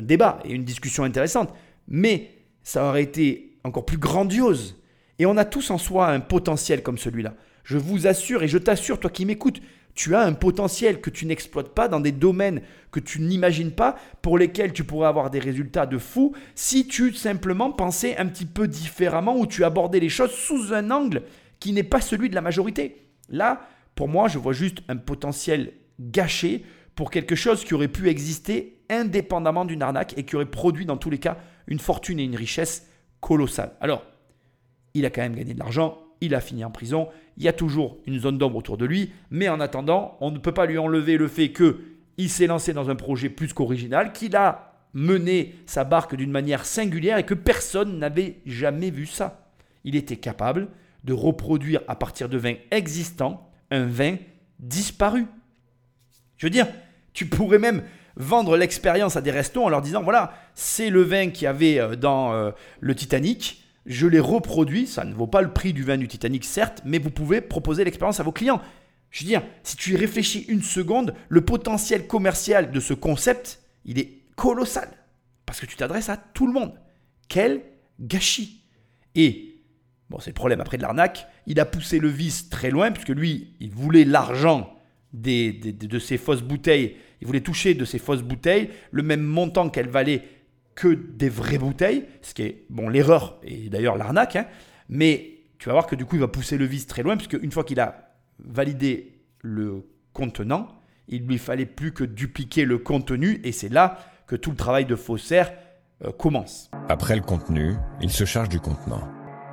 [0.00, 1.52] débat et une discussion intéressante.
[1.88, 2.30] Mais
[2.62, 4.80] ça aurait été encore plus grandiose.
[5.18, 7.34] Et on a tous en soi un potentiel comme celui-là.
[7.62, 9.60] Je vous assure et je t'assure, toi qui m'écoutes,
[9.94, 13.96] tu as un potentiel que tu n'exploites pas dans des domaines que tu n'imagines pas,
[14.22, 18.44] pour lesquels tu pourrais avoir des résultats de fou si tu simplement pensais un petit
[18.44, 21.22] peu différemment ou tu abordais les choses sous un angle
[21.60, 23.08] qui n'est pas celui de la majorité.
[23.28, 26.64] Là, pour moi, je vois juste un potentiel gâché
[26.96, 30.96] pour quelque chose qui aurait pu exister indépendamment d'une arnaque et qui aurait produit dans
[30.96, 32.88] tous les cas une fortune et une richesse
[33.20, 33.72] colossale.
[33.80, 34.04] Alors,
[34.94, 37.52] il a quand même gagné de l'argent, il a fini en prison, il y a
[37.52, 40.78] toujours une zone d'ombre autour de lui, mais en attendant, on ne peut pas lui
[40.78, 41.80] enlever le fait que
[42.16, 46.64] il s'est lancé dans un projet plus qu'original, qu'il a mené sa barque d'une manière
[46.64, 49.50] singulière et que personne n'avait jamais vu ça.
[49.82, 50.68] Il était capable
[51.02, 54.16] de reproduire à partir de vins existants un vin
[54.60, 55.26] disparu.
[56.36, 56.68] Je veux dire,
[57.12, 57.82] tu pourrais même
[58.16, 61.78] vendre l'expérience à des restos en leur disant voilà, c'est le vin qu'il y avait
[61.78, 62.50] euh, dans euh,
[62.80, 66.44] le Titanic, je l'ai reproduit, ça ne vaut pas le prix du vin du Titanic
[66.44, 68.60] certes, mais vous pouvez proposer l'expérience à vos clients.
[69.10, 73.60] Je veux dire, si tu y réfléchis une seconde, le potentiel commercial de ce concept,
[73.84, 74.88] il est colossal.
[75.46, 76.72] Parce que tu t'adresses à tout le monde.
[77.28, 77.62] Quel
[78.00, 78.62] gâchis.
[79.14, 79.60] Et,
[80.10, 83.10] bon, c'est le problème après de l'arnaque, il a poussé le vice très loin, puisque
[83.10, 84.74] lui, il voulait l'argent
[85.12, 86.96] des, de ces fausses bouteilles.
[87.24, 90.22] Il voulait toucher de ces fausses bouteilles le même montant qu'elles valaient
[90.74, 94.36] que des vraies bouteilles, ce qui est bon l'erreur et d'ailleurs l'arnaque.
[94.36, 94.46] Hein.
[94.88, 97.38] mais tu vas voir que du coup il va pousser le vice très loin, puisque
[97.40, 100.68] une fois qu'il a validé le contenant,
[101.08, 104.84] il lui fallait plus que dupliquer le contenu, et c'est là que tout le travail
[104.84, 105.52] de faussaire
[106.04, 106.70] euh, commence.
[106.90, 109.08] Après le contenu, il se charge du contenant.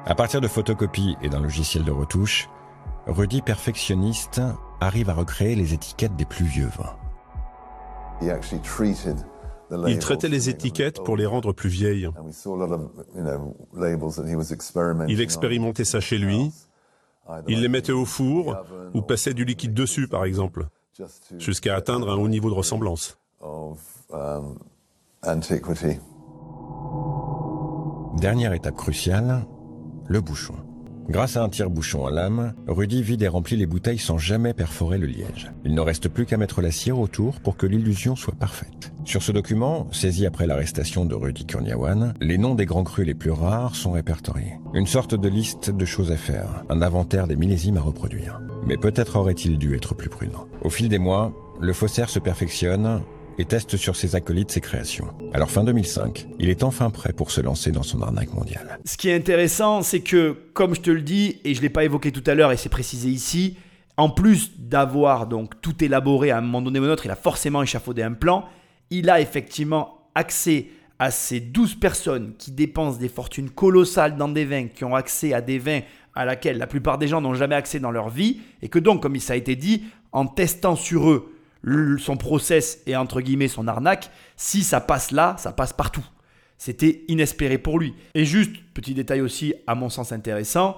[0.06, 2.50] À partir de photocopies et d'un logiciel de retouche,
[3.08, 4.42] Rudy perfectionniste
[4.82, 7.01] arrive à recréer les étiquettes des plus vieux vins.
[9.88, 12.10] Il traitait les étiquettes pour les rendre plus vieilles.
[15.08, 16.52] Il expérimentait ça chez lui.
[17.48, 18.58] Il les mettait au four
[18.94, 20.68] ou passait du liquide dessus, par exemple,
[21.38, 23.18] jusqu'à atteindre un haut niveau de ressemblance.
[28.18, 29.46] Dernière étape cruciale,
[30.08, 30.56] le bouchon.
[31.10, 34.98] Grâce à un tire-bouchon à lame, Rudy vide et remplit les bouteilles sans jamais perforer
[34.98, 35.52] le liège.
[35.66, 38.94] Il ne reste plus qu'à mettre la cire autour pour que l'illusion soit parfaite.
[39.04, 43.14] Sur ce document, saisi après l'arrestation de Rudy Kurniawan, les noms des grands crus les
[43.14, 44.60] plus rares sont répertoriés.
[44.74, 48.40] Une sorte de liste de choses à faire, un inventaire des millésimes à reproduire.
[48.66, 50.46] Mais peut-être aurait-il dû être plus prudent.
[50.62, 53.02] Au fil des mois, le faussaire se perfectionne
[53.38, 55.08] et teste sur ses acolytes ses créations.
[55.34, 58.80] Alors fin 2005, il est enfin prêt pour se lancer dans son arnaque mondiale.
[58.86, 61.70] Ce qui est intéressant, c'est que, comme je te le dis, et je ne l'ai
[61.70, 63.58] pas évoqué tout à l'heure et c'est précisé ici,
[63.98, 67.16] en plus d'avoir donc tout élaboré à un moment donné ou un autre, il a
[67.16, 68.46] forcément échafaudé un plan,
[68.90, 70.68] il a effectivement accès
[71.00, 75.34] à ces 12 personnes qui dépensent des fortunes colossales dans des vins, qui ont accès
[75.34, 75.82] à des vins
[76.14, 79.02] à laquelle la plupart des gens n'ont jamais accès dans leur vie, et que donc,
[79.02, 81.31] comme ça a été dit, en testant sur eux
[81.98, 86.06] son process et entre guillemets son arnaque, si ça passe là, ça passe partout.
[86.58, 87.94] C'était inespéré pour lui.
[88.14, 90.78] Et juste, petit détail aussi, à mon sens intéressant,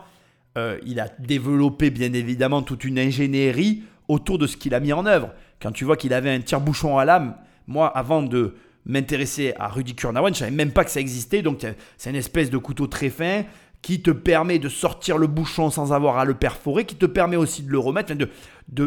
[0.57, 4.93] euh, il a développé bien évidemment toute une ingénierie autour de ce qu'il a mis
[4.93, 5.31] en œuvre.
[5.61, 7.35] Quand tu vois qu'il avait un tire-bouchon à lame,
[7.67, 8.55] moi, avant de
[8.85, 11.41] m'intéresser à Rudy Kurnawan, je savais même pas que ça existait.
[11.41, 11.65] Donc,
[11.97, 13.43] c'est une espèce de couteau très fin
[13.83, 17.35] qui te permet de sortir le bouchon sans avoir à le perforer, qui te permet
[17.35, 18.29] aussi de le remettre, de,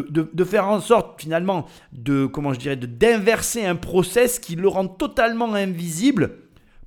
[0.09, 4.87] de, faire en sorte finalement de, comment je dirais, d'inverser un process qui le rend
[4.87, 6.31] totalement invisible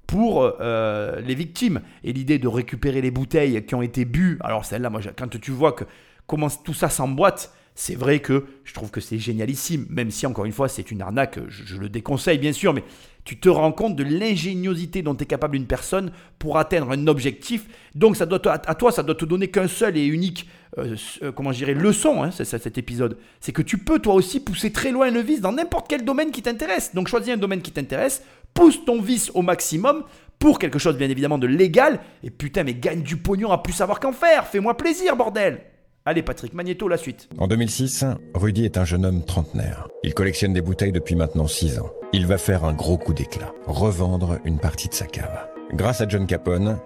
[0.08, 1.82] pour euh, les victimes.
[2.02, 5.52] Et l'idée de récupérer les bouteilles qui ont été bues, alors celle-là, moi, quand tu
[5.52, 5.84] vois que
[6.26, 10.44] comment tout ça s'emboîte, c'est vrai que je trouve que c'est génialissime, même si encore
[10.44, 12.84] une fois c'est une arnaque, je, le déconseille bien sûr, mais
[13.24, 17.68] tu te rends compte de l'ingéniosité dont est capable une personne pour atteindre un objectif.
[17.94, 20.46] Donc ça doit à toi, ça doit te donner qu'un seul et unique,
[20.76, 23.16] euh, euh, comment je dirais, leçon, hein, cet épisode.
[23.40, 26.32] C'est que tu peux toi aussi pousser très loin le vice dans n'importe quel domaine
[26.32, 26.94] qui t'intéresse.
[26.94, 30.04] Donc choisis un domaine qui t'intéresse, pousse ton vice au maximum
[30.38, 33.72] pour quelque chose bien évidemment de légal, et putain mais gagne du pognon à plus
[33.72, 34.46] savoir qu'en faire.
[34.46, 35.62] Fais-moi plaisir, bordel
[36.06, 37.28] Allez Patrick Magneto, la suite.
[37.36, 39.86] En 2006, Rudy est un jeune homme trentenaire.
[40.02, 41.90] Il collectionne des bouteilles depuis maintenant 6 ans.
[42.14, 45.46] Il va faire un gros coup d'éclat, revendre une partie de sa cave.
[45.74, 46.78] Grâce à John Capone,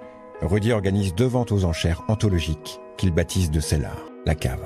[0.42, 4.64] Rudy organise deux ventes aux enchères anthologiques qu'il baptise de Cellar, la cave.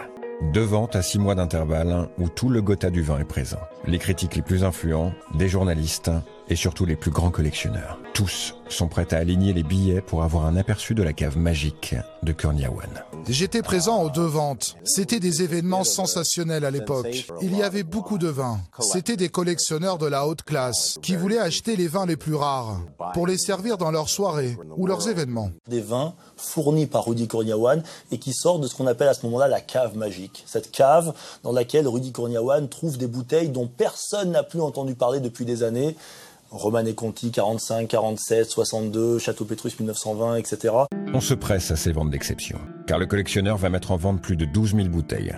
[0.54, 3.60] Deux ventes à six mois d'intervalle où tout le Gotha du vin est présent.
[3.86, 6.10] Les critiques les plus influents, des journalistes
[6.50, 7.98] et surtout les plus grands collectionneurs.
[8.14, 11.94] Tous sont prêts à aligner les billets pour avoir un aperçu de la cave magique
[12.22, 12.88] de Kurniawan.
[13.28, 14.76] J'étais présent aux deux ventes.
[14.84, 17.26] C'était des événements sensationnels à l'époque.
[17.40, 18.58] Il y avait beaucoup de vins.
[18.80, 22.80] C'était des collectionneurs de la haute classe qui voulaient acheter les vins les plus rares
[23.14, 25.50] pour les servir dans leurs soirées ou leurs événements.
[25.68, 29.24] Des vins fournis par Rudy Kurniawan et qui sortent de ce qu'on appelle à ce
[29.26, 30.44] moment-là la cave magique.
[30.46, 35.20] Cette cave dans laquelle Rudy Kurniawan trouve des bouteilles dont personne n'a plus entendu parler
[35.20, 35.96] depuis des années
[36.50, 40.74] Romane Conti 45, 47, 62, Château Pétrus 1920, etc.
[41.12, 44.36] On se presse à ces ventes d'exception, car le collectionneur va mettre en vente plus
[44.36, 45.34] de 12 000 bouteilles,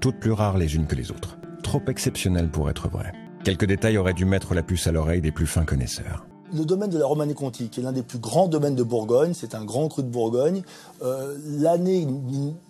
[0.00, 1.36] toutes plus rares les unes que les autres.
[1.64, 3.12] Trop exceptionnelles pour être vraies.
[3.44, 6.26] Quelques détails auraient dû mettre la puce à l'oreille des plus fins connaisseurs.
[6.54, 9.54] le domaine de la Romanée-Conti, qui est l'un des plus grands domaines de Bourgogne, c'est
[9.54, 10.62] un grand cru de Bourgogne.
[11.02, 12.06] Euh, l'année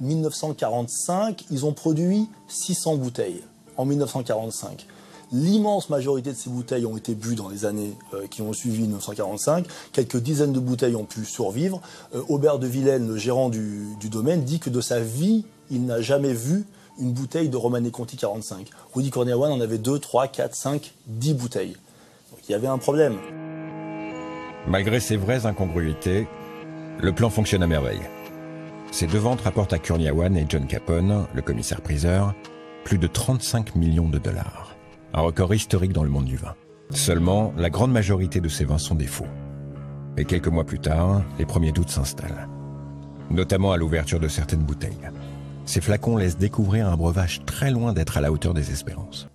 [0.01, 3.43] 1945, ils ont produit 600 bouteilles
[3.77, 4.87] en 1945.
[5.33, 8.83] L'immense majorité de ces bouteilles ont été bues dans les années euh, qui ont suivi
[8.83, 9.67] 1945.
[9.93, 11.81] Quelques dizaines de bouteilles ont pu survivre.
[12.15, 16.03] Euh, Aubert de Vilaine, le gérant du, domaine, dit que de sa vie, il n'a
[16.03, 16.65] jamais vu
[16.99, 18.69] une bouteille de Romanée Conti 45.
[18.95, 21.77] Rudy Corniawan en avait 2, 3, 4, 5, 10 bouteilles.
[22.31, 23.17] Donc il y avait un problème.
[24.69, 26.29] Malgré ces vraies incongruités,
[27.01, 28.03] le plan fonctionne à merveille.
[28.91, 32.35] Ces deux ventes rapportent à Kurniawan et John Capone, le commissaire-priseur,
[32.85, 34.72] plus de 35 millions de dollars.
[35.15, 36.55] Un record historique dans le monde du vin.
[36.91, 39.27] Seulement, la grande majorité de ces vins sont des faux.
[40.17, 42.49] Et quelques mois plus tard, les premiers doutes s'installent.
[43.31, 45.11] Notamment à l'ouverture de certaines bouteilles.
[45.67, 49.29] Ces flacons laissent découvrir un breuvage très loin d'être à la hauteur des espérances.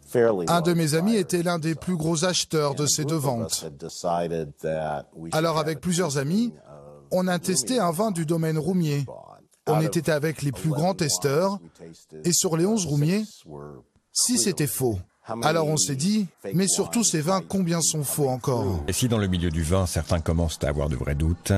[0.48, 3.70] Un de mes amis était l'un des plus gros acheteurs de ces deux ventes.
[5.32, 6.54] Alors avec plusieurs amis,
[7.12, 9.06] on a testé un vin du domaine Roumier.
[9.68, 11.60] On était avec les plus grands testeurs,
[12.24, 13.24] et sur les 11 Roumiers,
[14.12, 14.98] si c'était faux.
[15.44, 19.18] Alors on s'est dit, mais surtout ces vins, combien sont faux encore Et si dans
[19.18, 21.52] le milieu du vin, certains commencent à avoir de vrais doutes,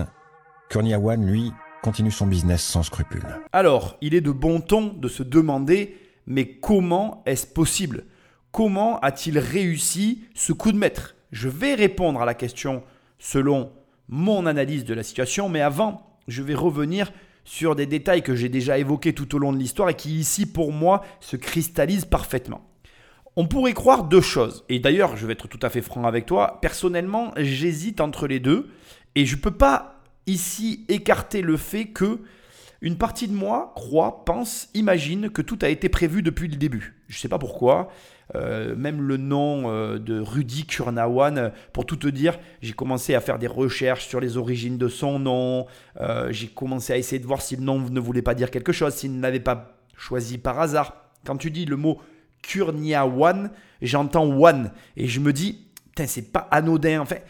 [0.70, 1.52] Kurniawan, lui,
[1.84, 3.26] continue son business sans scrupule.
[3.52, 8.06] Alors, il est de bon ton de se demander, mais comment est-ce possible?
[8.52, 11.16] Comment a-t-il réussi ce coup de maître?
[11.32, 12.84] Je vais répondre à la question
[13.20, 13.72] selon
[14.08, 17.12] mon analyse de la situation, mais avant, je vais revenir
[17.46, 20.46] sur des détails que j'ai déjà évoqués tout au long de l'histoire et qui ici
[20.46, 22.69] pour moi se cristallisent parfaitement.
[23.42, 26.26] On pourrait croire deux choses, et d'ailleurs je vais être tout à fait franc avec
[26.26, 28.70] toi, personnellement j'hésite entre les deux,
[29.16, 32.20] et je ne peux pas ici écarter le fait que
[32.82, 36.98] une partie de moi croit, pense, imagine que tout a été prévu depuis le début.
[37.08, 37.90] Je ne sais pas pourquoi.
[38.36, 43.16] Euh, même le nom euh, de Rudy Kurnawan, euh, pour tout te dire, j'ai commencé
[43.16, 45.66] à faire des recherches sur les origines de son nom.
[46.30, 48.96] j'ai commencé à essayer de voir si le nom ne voulait pas dire quelque chose,
[48.96, 51.06] s'il ne l'avait pas choisi par hasard.
[51.26, 52.02] Quand tu dis le mot
[52.42, 53.52] Kurniawan,
[53.82, 55.66] j'entends one et je me dis,
[56.06, 57.02] c'est pas anodin.
[57.02, 57.26] En fait,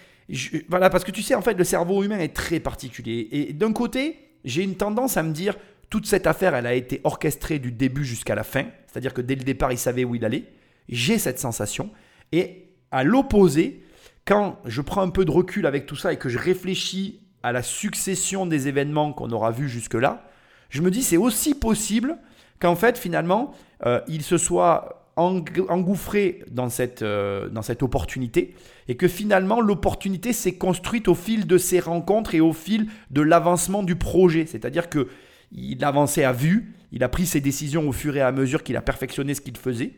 [0.68, 3.27] voilà, parce que tu sais, en fait, le cerveau humain est très particulier.
[3.31, 5.56] Et d'un côté, j'ai une tendance à me dire,
[5.90, 8.65] toute cette affaire, elle a été orchestrée du début jusqu'à la fin.
[8.88, 10.45] C'est-à-dire que dès le départ, il savait où il allait
[10.90, 11.91] j'ai cette sensation.
[12.31, 13.84] Et à l'opposé,
[14.26, 17.52] quand je prends un peu de recul avec tout ça et que je réfléchis à
[17.52, 20.27] la succession des événements qu'on aura vus jusque-là,
[20.69, 22.18] je me dis c'est aussi possible
[22.60, 23.53] qu'en fait finalement
[23.86, 28.55] euh, il se soit engouffré dans cette, euh, dans cette opportunité
[28.87, 33.21] et que finalement l'opportunité s'est construite au fil de ces rencontres et au fil de
[33.21, 34.45] l'avancement du projet.
[34.45, 35.07] C'est-à-dire que
[35.51, 38.77] il avançait à vue, il a pris ses décisions au fur et à mesure qu'il
[38.77, 39.93] a perfectionné ce qu'il faisait.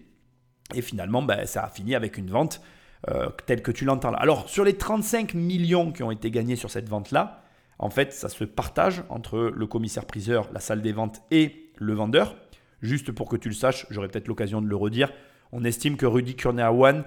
[0.74, 2.62] Et finalement, ben, ça a fini avec une vente
[3.10, 4.20] euh, telle que tu l'entends là.
[4.20, 7.44] Alors, sur les 35 millions qui ont été gagnés sur cette vente-là,
[7.80, 12.38] en fait, ça se partage entre le commissaire-priseur, la salle des ventes et le vendeur.
[12.82, 15.12] Juste pour que tu le saches, j'aurai peut-être l'occasion de le redire,
[15.52, 17.04] on estime que Rudy Kurniawan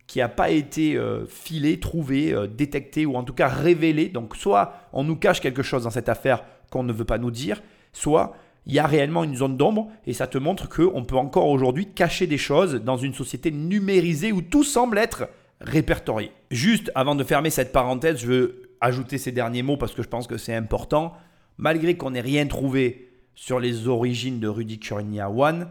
[0.08, 4.10] qui n'a pas été euh, filée, trouvée, euh, détectée ou en tout cas révélée.
[4.10, 7.32] Donc soit on nous cache quelque chose dans cette affaire qu'on ne veut pas nous
[7.32, 7.62] dire,
[7.94, 11.48] soit il y a réellement une zone d'ombre et ça te montre qu'on peut encore
[11.48, 15.30] aujourd'hui cacher des choses dans une société numérisée où tout semble être
[15.62, 16.32] répertorié.
[16.50, 20.08] Juste avant de fermer cette parenthèse, je veux ajouter ces derniers mots parce que je
[20.08, 21.14] pense que c'est important.
[21.58, 25.68] Malgré qu'on n'ait rien trouvé sur les origines de Rudy Kurniawan,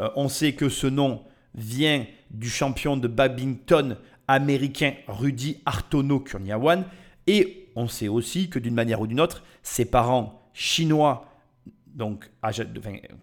[0.00, 1.22] euh, on sait que ce nom
[1.54, 2.04] vient
[2.34, 3.96] du champion de badminton
[4.28, 6.84] américain Rudy Artono Kurniawan
[7.26, 11.26] et on sait aussi que d'une manière ou d'une autre, ses parents chinois
[11.86, 12.30] donc,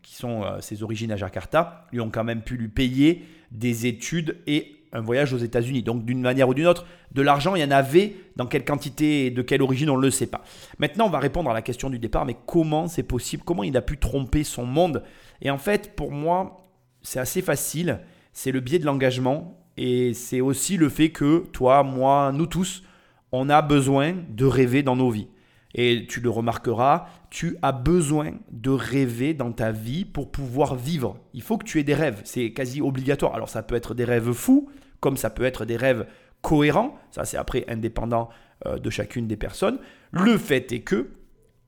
[0.02, 3.86] qui sont euh, ses origines à Jakarta, lui ont quand même pu lui payer des
[3.86, 5.84] études et un voyage aux États-Unis.
[5.84, 9.26] Donc d'une manière ou d'une autre, de l'argent, il y en avait, dans quelle quantité
[9.26, 10.44] et de quelle origine, on ne le sait pas.
[10.80, 13.44] Maintenant, on va répondre à la question du départ, mais comment c'est possible?
[13.44, 15.04] Comment il a pu tromper son monde?
[15.42, 16.68] Et en fait, pour moi,
[17.02, 18.00] c'est assez facile.
[18.34, 22.84] C'est le biais de l'engagement et c'est aussi le fait que toi, moi, nous tous,
[23.32, 25.28] on a besoin de rêver dans nos vies.
[25.74, 31.18] Et tu le remarqueras, tu as besoin de rêver dans ta vie pour pouvoir vivre.
[31.34, 33.36] Il faut que tu aies des rêves, c'est quasi obligatoire.
[33.36, 36.06] Alors ça peut être des rêves fous, comme ça peut être des rêves
[36.42, 38.30] cohérents, ça c'est après indépendant
[38.66, 39.80] euh, de chacune des personnes.
[40.12, 41.12] Le fait est que,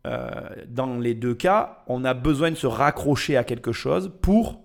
[0.06, 0.30] euh,
[0.68, 4.60] dans les deux cas, on a besoin de se raccrocher à quelque chose pour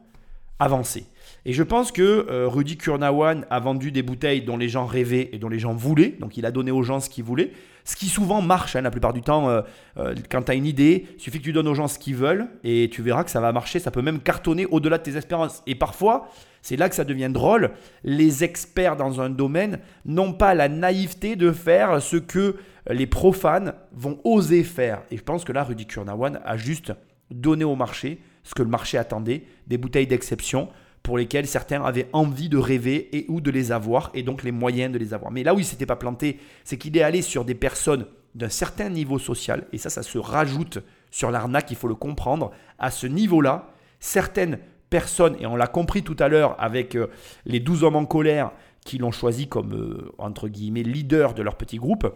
[0.58, 1.06] avancer.
[1.48, 5.30] Et je pense que euh, Rudy Kurnawan a vendu des bouteilles dont les gens rêvaient
[5.32, 6.14] et dont les gens voulaient.
[6.20, 7.52] Donc il a donné aux gens ce qu'ils voulaient.
[7.84, 9.48] Ce qui souvent marche hein, la plupart du temps.
[9.48, 9.62] Euh,
[9.96, 12.16] euh, quand tu as une idée, il suffit que tu donnes aux gens ce qu'ils
[12.16, 13.78] veulent et tu verras que ça va marcher.
[13.78, 15.62] Ça peut même cartonner au-delà de tes espérances.
[15.66, 16.28] Et parfois,
[16.60, 17.70] c'est là que ça devient drôle.
[18.04, 22.56] Les experts dans un domaine n'ont pas la naïveté de faire ce que
[22.90, 25.00] les profanes vont oser faire.
[25.10, 26.92] Et je pense que là, Rudy Kurnawan a juste
[27.30, 30.68] donné au marché ce que le marché attendait, des bouteilles d'exception
[31.02, 34.52] pour lesquels certains avaient envie de rêver et ou de les avoir et donc les
[34.52, 35.30] moyens de les avoir.
[35.30, 38.48] Mais là où il s'était pas planté, c'est qu'il est allé sur des personnes d'un
[38.48, 40.80] certain niveau social et ça ça se rajoute
[41.10, 42.50] sur l'arnaque, il faut le comprendre.
[42.78, 43.70] À ce niveau-là,
[44.00, 44.58] certaines
[44.90, 47.08] personnes et on l'a compris tout à l'heure avec euh,
[47.44, 48.52] les 12 hommes en colère
[48.84, 52.10] qui l'ont choisi comme euh, entre guillemets leader de leur petit groupe,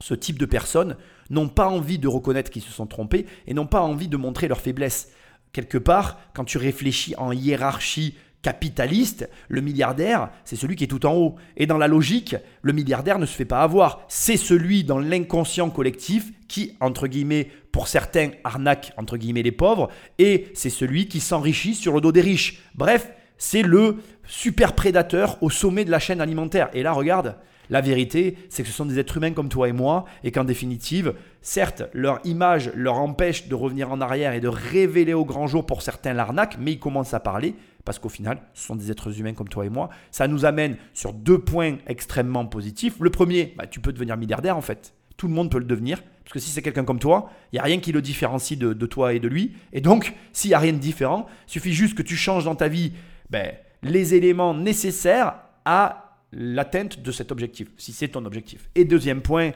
[0.00, 0.96] ce type de personnes
[1.30, 4.48] n'ont pas envie de reconnaître qu'ils se sont trompés et n'ont pas envie de montrer
[4.48, 5.12] leur faiblesse
[5.52, 11.06] quelque part, quand tu réfléchis en hiérarchie capitaliste, le milliardaire, c'est celui qui est tout
[11.06, 11.36] en haut.
[11.56, 14.04] Et dans la logique, le milliardaire ne se fait pas avoir.
[14.08, 19.88] C'est celui dans l'inconscient collectif qui, entre guillemets, pour certains, arnaque, entre guillemets, les pauvres,
[20.18, 22.62] et c'est celui qui s'enrichit sur le dos des riches.
[22.74, 26.70] Bref, c'est le super prédateur au sommet de la chaîne alimentaire.
[26.74, 27.36] Et là, regarde,
[27.70, 30.44] la vérité, c'est que ce sont des êtres humains comme toi et moi, et qu'en
[30.44, 35.46] définitive, certes, leur image leur empêche de revenir en arrière et de révéler au grand
[35.46, 37.54] jour pour certains l'arnaque, mais ils commencent à parler,
[37.84, 39.88] parce qu'au final, ce sont des êtres humains comme toi et moi.
[40.10, 42.94] Ça nous amène sur deux points extrêmement positifs.
[43.00, 44.94] Le premier, bah, tu peux devenir milliardaire en fait.
[45.16, 47.60] Tout le monde peut le devenir, parce que si c'est quelqu'un comme toi, il n'y
[47.60, 49.56] a rien qui le différencie de, toi et de lui.
[49.72, 52.68] Et donc, s'il n'y a rien de différent, suffit juste que tu changes dans ta
[52.68, 52.92] vie
[53.30, 58.68] ben, les éléments nécessaires à l'atteinte de cet objectif, si c'est ton objectif.
[58.74, 59.52] Et deuxième point,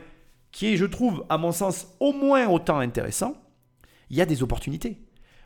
[0.50, 3.34] qui est, je trouve, à mon sens, au moins autant intéressant,
[4.10, 4.98] il y a des opportunités.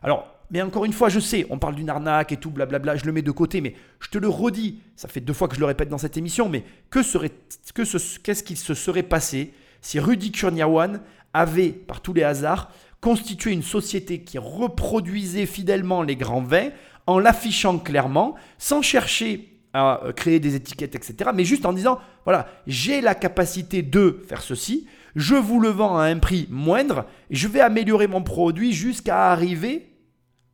[0.02, 3.04] Alors, mais encore une fois, je sais, on parle d'une arnaque et tout, blablabla, je
[3.04, 5.60] le mets de côté, mais je te le redis, ça fait deux fois que je
[5.60, 7.32] le répète dans cette émission, mais que serait,
[7.74, 11.00] que qu'est-ce qu'il se serait passé si Rudy Kurniawan
[11.32, 12.70] avait, par tous les hasards,
[13.00, 16.70] constitué une société qui reproduisait fidèlement les grands vins
[17.06, 21.30] en l'affichant clairement, sans chercher à euh, créer des étiquettes, etc.
[21.34, 25.98] Mais juste en disant, voilà, j'ai la capacité de faire ceci, je vous le vends
[25.98, 29.92] à un prix moindre, je vais améliorer mon produit jusqu'à arriver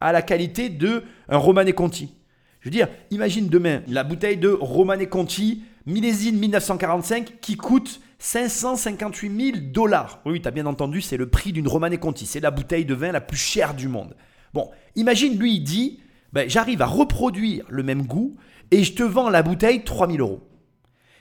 [0.01, 2.15] à la qualité de un Romanée Conti.
[2.61, 9.53] Je veux dire, imagine demain la bouteille de Romanée Conti, millésine 1945, qui coûte 558
[9.55, 10.21] 000 dollars.
[10.25, 12.27] Oui, tu as bien entendu, c'est le prix d'une Romanée Conti.
[12.27, 14.17] C'est la bouteille de vin la plus chère du monde.
[14.55, 16.01] Bon, imagine, lui, il dit,
[16.33, 18.37] ben, j'arrive à reproduire le même goût
[18.71, 20.41] et je te vends la bouteille 3000 euros.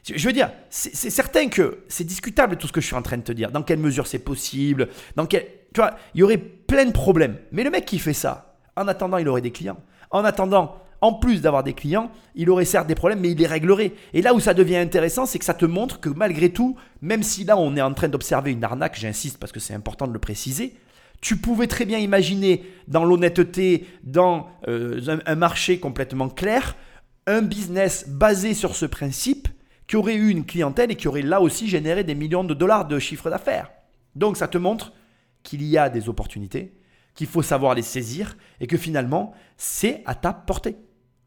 [0.04, 3.18] Je veux dire, c'est certain que c'est discutable tout ce que je suis en train
[3.18, 3.52] de te dire.
[3.52, 4.90] Dans quelle mesure c'est possible?
[5.16, 7.38] Dans quel, tu vois, il y aurait plein de problèmes.
[7.52, 9.78] Mais le mec qui fait ça, en attendant, il aurait des clients.
[10.10, 13.48] En attendant, en plus d'avoir des clients, il aurait certes des problèmes, mais il les
[13.48, 13.94] réglerait.
[14.14, 17.22] Et là où ça devient intéressant, c'est que ça te montre que malgré tout, même
[17.22, 20.14] si là on est en train d'observer une arnaque, j'insiste parce que c'est important de
[20.14, 20.76] le préciser,
[21.22, 26.76] tu pouvais très bien imaginer dans l'honnêteté, dans euh, un marché complètement clair,
[27.28, 29.48] un business basé sur ce principe
[29.88, 32.88] qui aurait eu une clientèle et qui aurait là aussi généré des millions de dollars
[32.88, 33.72] de chiffre d'affaires.
[34.16, 34.94] Donc ça te montre
[35.44, 36.74] qu'il y a des opportunités,
[37.14, 40.76] qu'il faut savoir les saisir et que finalement c'est à ta portée.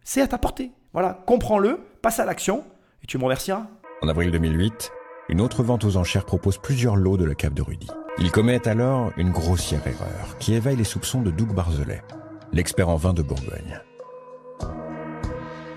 [0.03, 0.73] C'est à ta portée.
[0.93, 2.65] Voilà, comprends-le, passe à l'action
[3.03, 3.67] et tu me remercieras.
[4.03, 4.91] En avril 2008,
[5.29, 7.89] une autre vente aux enchères propose plusieurs lots de la cave de Rudy.
[8.19, 12.03] Il commet alors une grossière erreur qui éveille les soupçons de Doug Barzelet,
[12.53, 13.81] l'expert en vin de Bourgogne.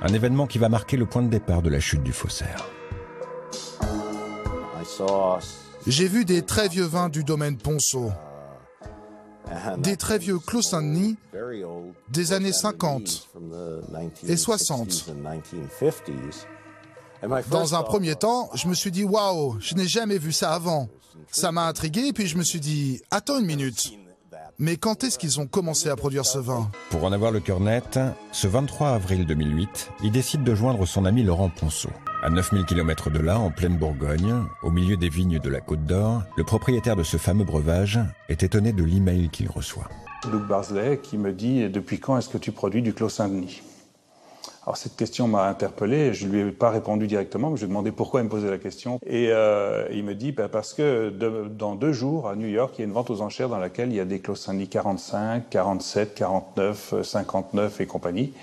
[0.01, 2.67] Un événement qui va marquer le point de départ de la chute du faussaire.
[5.87, 8.11] J'ai vu des très vieux vins du domaine Ponceau,
[9.77, 11.17] des très vieux Clos Saint-Denis
[12.09, 13.29] des années 50
[14.27, 15.11] et 60.
[17.49, 20.87] Dans un premier temps, je me suis dit waouh, je n'ai jamais vu ça avant.
[21.31, 23.93] Ça m'a intrigué, puis je me suis dit attends une minute.
[24.59, 26.71] Mais quand est-ce qu'ils ont commencé à produire ce vin?
[26.89, 27.99] Pour en avoir le cœur net,
[28.31, 31.91] ce 23 avril 2008, il décide de joindre son ami Laurent Ponceau.
[32.23, 34.33] À 9000 km de là, en pleine Bourgogne,
[34.63, 37.99] au milieu des vignes de la Côte d'Or, le propriétaire de ce fameux breuvage
[38.29, 39.89] est étonné de l'email qu'il reçoit.
[40.31, 43.61] Luc Barsley qui me dit Depuis quand est-ce que tu produis du Clos Saint-Denis?
[44.67, 47.67] Alors cette question m'a interpellé, je ne lui ai pas répondu directement, mais je lui
[47.67, 48.99] ai demandé pourquoi il me posait la question.
[49.05, 52.81] Et euh, il me dit ben, parce que dans deux jours, à New York, il
[52.81, 55.49] y a une vente aux enchères dans laquelle il y a des Clos Saint-Denis 45,
[55.49, 58.33] 47, 49, 59 et compagnie.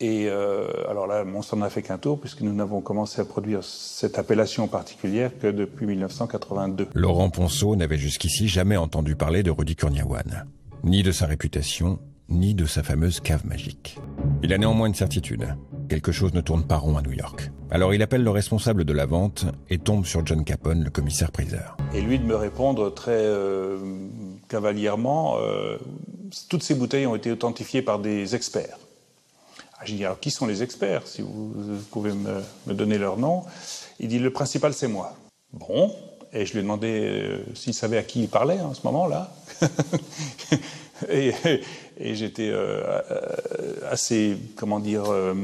[0.00, 3.26] Et euh, alors là, on s'en a fait qu'un tour, puisque nous n'avons commencé à
[3.26, 6.88] produire cette appellation particulière que depuis 1982.
[6.94, 10.46] Laurent Ponceau n'avait jusqu'ici jamais entendu parler de Rudy Kurniawan,
[10.82, 11.98] ni de sa réputation,
[12.32, 13.98] ni de sa fameuse cave magique.
[14.42, 15.54] Il a néanmoins une certitude.
[15.88, 17.50] Quelque chose ne tourne pas rond à New York.
[17.70, 21.30] Alors il appelle le responsable de la vente et tombe sur John Capone, le commissaire
[21.30, 21.76] priseur.
[21.94, 23.78] Et lui de me répondre très euh,
[24.48, 25.78] cavalierement, euh,
[26.48, 28.78] toutes ces bouteilles ont été authentifiées par des experts.
[29.78, 31.52] Ah, J'ai dit, alors qui sont les experts, si vous,
[31.90, 33.42] pouvez me, donner leur nom?
[34.00, 35.16] Il dit, le principal, c'est moi.
[35.52, 35.92] Bon,
[36.32, 39.34] et je lui ai demandé euh, s'il savait à qui il parlait en ce moment-là.
[41.10, 41.32] et,
[42.14, 42.82] j'étais euh,
[43.90, 45.34] assez, comment dire, euh,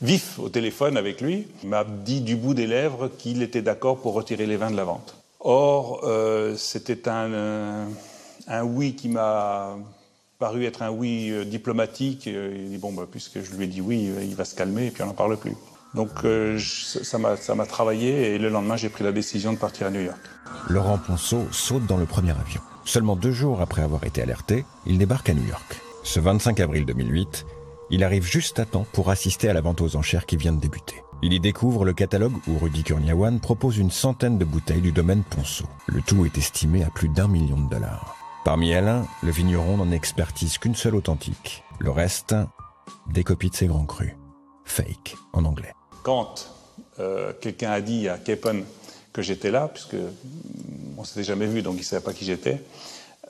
[0.00, 1.46] vif au téléphone avec lui.
[1.62, 4.76] Il m'a dit du bout des lèvres qu'il était d'accord pour retirer les vins de
[4.76, 5.16] la vente.
[5.40, 6.04] Or,
[6.56, 7.86] c'était un,
[8.62, 9.76] oui qui m'a
[10.38, 12.26] paru être un oui euh, diplomatique.
[12.26, 14.90] Il dit bon, bah, puisque je lui ai dit oui, il va se calmer et
[14.90, 15.54] puis on n'en parle plus.
[15.94, 19.90] Donc euh, ça m'a travaillé et le lendemain j'ai pris la décision de partir à
[19.90, 20.20] New York.
[20.68, 22.60] Laurent Ponceau saute dans le premier avion.
[22.88, 25.82] Seulement deux jours après avoir été alerté, il débarque à New York.
[26.04, 27.44] Ce 25 avril 2008,
[27.90, 30.60] il arrive juste à temps pour assister à la vente aux enchères qui vient de
[30.60, 31.02] débuter.
[31.20, 35.22] Il y découvre le catalogue où Rudy Kurniawan propose une centaine de bouteilles du domaine
[35.22, 35.66] Ponceau.
[35.86, 38.16] Le tout est estimé à plus d'un million de dollars.
[38.46, 41.64] Parmi elles, le vigneron n'en expertise qu'une seule authentique.
[41.80, 42.34] Le reste,
[43.12, 44.16] des copies de ses grands crus.
[44.64, 45.74] Fake, en anglais.
[46.04, 46.48] Quand
[47.00, 48.64] euh, quelqu'un a dit à Capon
[49.18, 49.96] que j'étais là, puisque
[50.96, 52.62] on s'était jamais vu, donc il ne savait pas qui j'étais,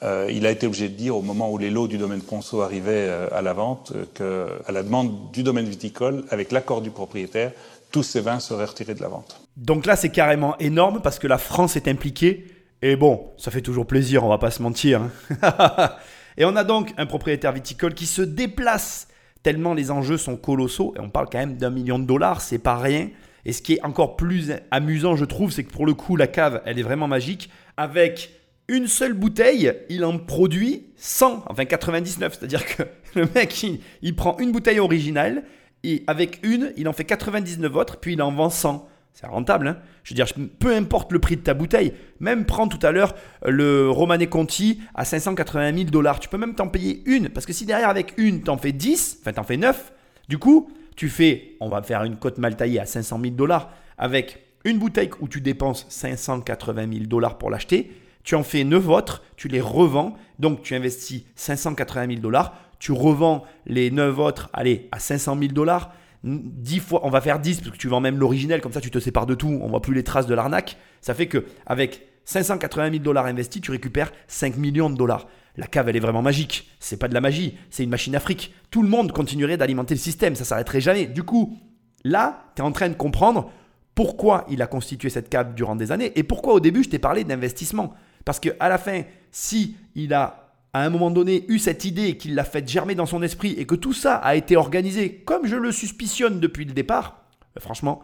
[0.02, 2.60] euh, il a été obligé de dire au moment où les lots du domaine Ponceau
[2.60, 7.52] arrivaient euh, à la vente qu'à la demande du domaine viticole, avec l'accord du propriétaire,
[7.90, 9.40] tous ces vins seraient retirés de la vente.
[9.56, 12.44] Donc là, c'est carrément énorme parce que la France est impliquée
[12.82, 15.00] et bon, ça fait toujours plaisir, on va pas se mentir.
[15.40, 15.90] Hein.
[16.36, 19.08] et on a donc un propriétaire viticole qui se déplace
[19.42, 20.92] tellement les enjeux sont colossaux.
[20.98, 23.08] Et on parle quand même d'un million de dollars, c'est pas rien.
[23.48, 26.26] Et ce qui est encore plus amusant, je trouve, c'est que pour le coup, la
[26.26, 27.48] cave, elle est vraiment magique.
[27.78, 28.30] Avec
[28.68, 32.36] une seule bouteille, il en produit 100, enfin 99.
[32.38, 32.82] C'est-à-dire que
[33.18, 33.64] le mec,
[34.02, 35.44] il, prend une bouteille originale,
[35.82, 38.86] et avec une, il en fait 99 autres, puis il en vend 100.
[39.14, 39.68] C'est rentable.
[39.68, 40.26] Hein je veux dire,
[40.58, 43.14] peu importe le prix de ta bouteille, même prends tout à l'heure
[43.46, 46.20] euh, le Romanée Conti à 580 000 dollars.
[46.20, 47.30] Tu peux même t'en payer une.
[47.30, 49.94] Parce que si derrière, avec une, t'en fais 10, enfin, t'en fais 9,
[50.28, 53.70] du coup, tu fais, on va faire une cote mal taillée à 500 000 dollars
[53.98, 57.92] avec une bouteille où tu dépenses 580 000 dollars pour l'acheter.
[58.24, 60.16] Tu en fais 9 autres, tu les revends.
[60.40, 62.52] Donc, tu investis 580 000 dollars.
[62.80, 65.92] Tu revends les 9 autres, allez, à 500 000 dollars.
[66.24, 68.90] 10 fois, on va faire 10 parce que tu vends même l'originel, comme ça tu
[68.90, 70.78] te sépares de tout, on voit plus les traces de l'arnaque.
[71.00, 75.28] Ça fait que avec 580 000 dollars investis, tu récupères 5 millions de dollars.
[75.58, 76.70] La cave, elle est vraiment magique.
[76.78, 78.54] C'est pas de la magie, c'est une machine afrique.
[78.70, 81.06] Tout le monde continuerait d'alimenter le système, ça s'arrêterait jamais.
[81.06, 81.58] Du coup,
[82.04, 83.50] là, tu es en train de comprendre
[83.96, 87.00] pourquoi il a constitué cette cave durant des années et pourquoi au début je t'ai
[87.00, 87.92] parlé d'investissement.
[88.24, 89.02] Parce que à la fin,
[89.32, 93.06] si il a à un moment donné eu cette idée qu'il l'a fait germer dans
[93.06, 96.72] son esprit et que tout ça a été organisé comme je le suspicionne depuis le
[96.72, 97.24] départ,
[97.56, 98.02] euh, franchement,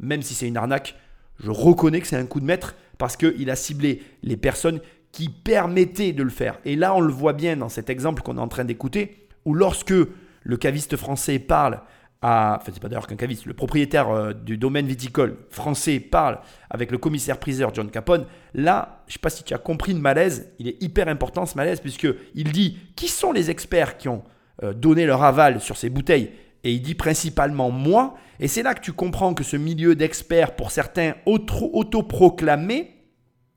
[0.00, 0.96] même si c'est une arnaque,
[1.38, 4.80] je reconnais que c'est un coup de maître parce qu'il a ciblé les personnes
[5.16, 6.58] qui permettaient de le faire.
[6.66, 9.54] Et là, on le voit bien dans cet exemple qu'on est en train d'écouter, où
[9.54, 9.94] lorsque
[10.42, 11.80] le caviste français parle
[12.20, 16.40] enfin c'est pas d'ailleurs qu'un caviste, le propriétaire euh, du domaine viticole français parle
[16.70, 20.00] avec le commissaire priseur John Capone, là, je sais pas si tu as compris le
[20.00, 24.08] malaise, il est hyper important ce malaise puisque il dit qui sont les experts qui
[24.08, 24.22] ont
[24.62, 26.32] euh, donné leur aval sur ces bouteilles?
[26.64, 30.56] Et il dit principalement moi, et c'est là que tu comprends que ce milieu d'experts,
[30.56, 32.96] pour certains autoproclamés,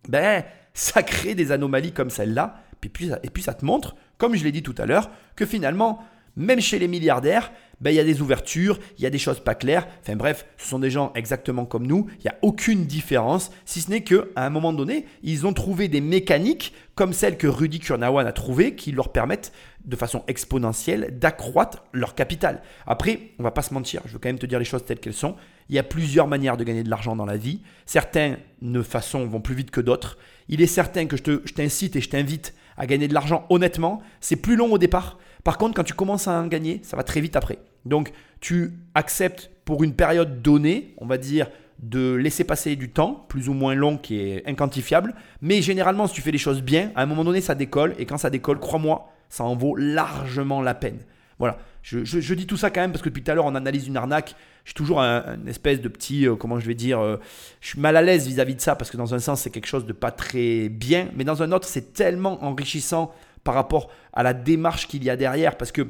[0.07, 0.43] ben,
[0.73, 4.43] ça crée des anomalies comme celle-là, et puis, et puis ça te montre, comme je
[4.43, 6.03] l'ai dit tout à l'heure, que finalement,
[6.35, 7.51] même chez les milliardaires,
[7.81, 9.87] ben, il y a des ouvertures, il y a des choses pas claires.
[10.01, 12.07] Enfin bref, ce sont des gens exactement comme nous.
[12.19, 15.87] Il n'y a aucune différence, si ce n'est qu'à un moment donné, ils ont trouvé
[15.87, 19.53] des mécaniques comme celles que Rudy Kurnawan a trouvées qui leur permettent
[19.85, 22.61] de façon exponentielle d'accroître leur capital.
[22.85, 24.99] Après, on va pas se mentir, je veux quand même te dire les choses telles
[24.99, 25.35] qu'elles sont.
[25.69, 27.61] Il y a plusieurs manières de gagner de l'argent dans la vie.
[27.85, 28.37] Certaines
[28.83, 30.17] façons vont plus vite que d'autres.
[30.49, 34.35] Il est certain que je t'incite et je t'invite à gagner de l'argent honnêtement, c'est
[34.35, 35.19] plus long au départ.
[35.43, 37.59] Par contre, quand tu commences à en gagner, ça va très vite après.
[37.85, 38.11] Donc,
[38.41, 41.47] tu acceptes pour une période donnée, on va dire,
[41.79, 45.13] de laisser passer du temps, plus ou moins long, qui est inquantifiable.
[45.41, 47.95] Mais généralement, si tu fais les choses bien, à un moment donné, ça décolle.
[47.99, 50.99] Et quand ça décolle, crois-moi, ça en vaut largement la peine.
[51.37, 53.87] Voilà, je, dis tout ça quand même parce que depuis tout à l'heure, on analyse
[53.87, 54.35] une arnaque.
[54.65, 57.17] Je suis toujours un, espèce de petit, euh, comment je vais dire, euh,
[57.61, 59.67] je suis mal à l'aise vis-à-vis de ça parce que dans un sens, c'est quelque
[59.67, 61.09] chose de pas très bien.
[61.15, 65.15] Mais dans un autre, c'est tellement enrichissant par rapport à la démarche qu'il y a
[65.15, 65.57] derrière.
[65.57, 65.87] Parce que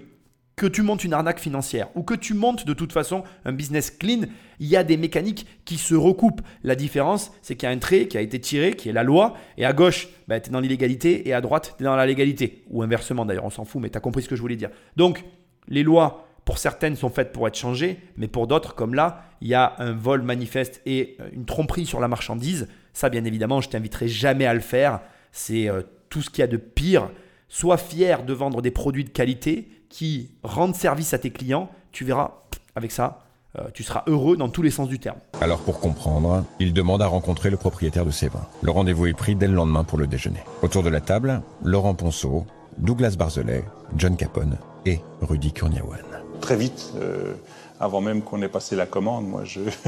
[0.60, 3.90] que tu montes une arnaque financière ou que tu montes de toute façon un business
[3.90, 4.24] clean,
[4.60, 6.42] il y a des mécaniques qui se recoupent.
[6.64, 9.04] La différence, c'est qu'il y a un trait qui a été tiré, qui est la
[9.04, 11.96] loi, et à gauche, bah, tu es dans l'illégalité, et à droite, tu es dans
[11.96, 12.66] la légalité.
[12.70, 14.70] Ou inversement d'ailleurs, on s'en fout, mais tu as compris ce que je voulais dire.
[14.98, 15.24] Donc,
[15.70, 19.48] les lois, pour certaines, sont faites pour être changées, mais pour d'autres, comme là, il
[19.48, 22.68] y a un vol manifeste et euh, une tromperie sur la marchandise.
[22.94, 25.00] Ça, bien évidemment, je t'inviterai jamais à le faire.
[25.32, 27.10] C'est euh, tout ce qu'il y a de pire.
[27.48, 32.06] Sois fier de vendre des produits de qualité qui rendent service à tes clients, tu
[32.06, 32.44] verras,
[32.76, 33.24] avec ça,
[33.58, 35.18] euh, tu seras heureux dans tous les sens du terme.
[35.42, 38.46] Alors pour comprendre, il demande à rencontrer le propriétaire de ces vins.
[38.62, 40.42] Le rendez-vous est pris dès le lendemain pour le déjeuner.
[40.62, 42.46] Autour de la table, Laurent Ponceau,
[42.80, 43.66] Douglas Barzelet,
[43.98, 46.00] John Capone et Rudy Kurniawan.
[46.40, 47.34] Très vite, euh,
[47.80, 49.44] avant même qu'on ait passé la commande, moi,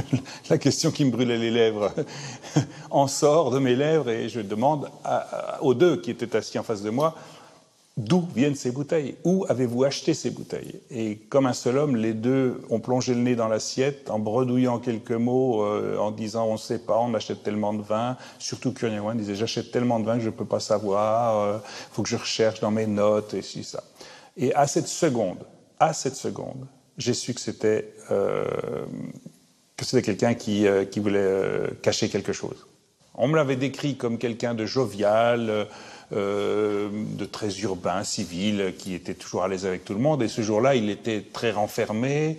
[0.50, 1.94] la question qui me brûlait les lèvres
[2.90, 4.90] en sort de mes lèvres et je demande
[5.62, 7.16] aux deux qui étaient assis en face de moi,
[8.02, 9.16] D'où viennent ces bouteilles?
[9.24, 10.82] Où avez-vous acheté ces bouteilles?
[10.90, 14.80] Et comme un seul homme, les deux ont plongé le nez dans l'assiette en bredouillant
[14.80, 18.18] quelques mots, euh, en disant on ne sait pas, on achète tellement de vin.
[18.40, 21.60] Surtout Kurniawan disait j'achète tellement de vin que je ne peux pas savoir, il euh,
[21.92, 23.84] faut que je recherche dans mes notes et si ça.
[24.36, 25.46] Et à cette seconde,
[25.80, 26.66] à cette seconde,
[26.98, 28.46] j'ai su que c'était euh,
[29.78, 32.66] que c'était quelqu'un qui, qui voulait cacher quelque chose.
[33.14, 35.68] On me l'avait décrit comme quelqu'un de jovial
[36.14, 40.22] euh, de très urbain, civil, qui était toujours à l'aise avec tout le monde.
[40.22, 42.38] Et ce jour-là, il était très renfermé,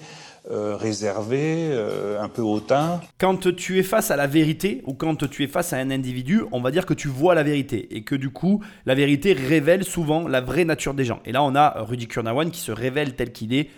[0.50, 3.00] euh, réservé, euh, un peu hautain.
[3.18, 6.42] Quand tu es face à la vérité ou quand tu es face à un individu,
[6.52, 9.84] on va dire que tu vois la vérité et que du coup, la vérité révèle
[9.84, 11.20] souvent la vraie nature des gens.
[11.24, 13.70] Et là, on a Rudy Kurnawan qui se révèle tel qu'il est,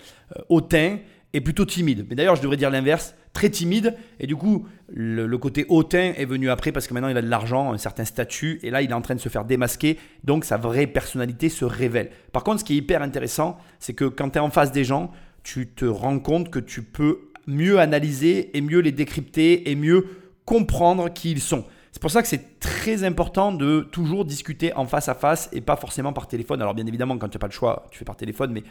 [0.48, 0.98] hautain
[1.34, 2.06] et plutôt timide.
[2.08, 3.96] Mais d'ailleurs, je devrais dire l'inverse très timide.
[4.20, 7.28] Et du coup, le, côté hautain est venu après parce que maintenant il a de
[7.28, 8.60] l'argent, un certain statut.
[8.62, 9.98] Et là, il est en train de se faire démasquer.
[10.22, 12.10] Donc, sa vraie personnalité se révèle.
[12.32, 14.84] Par contre, ce qui est hyper intéressant, c'est que quand tu es en face des
[14.84, 15.10] gens,
[15.42, 20.06] tu te rends compte que tu peux mieux analyser et mieux les décrypter et mieux
[20.46, 21.64] comprendre qui ils sont.
[21.90, 25.60] C'est pour ça que c'est très important de toujours discuter en face à face et
[25.60, 26.62] pas forcément par téléphone.
[26.62, 28.62] Alors bien évidemment, quand tu n'as pas le choix, tu fais par téléphone, mais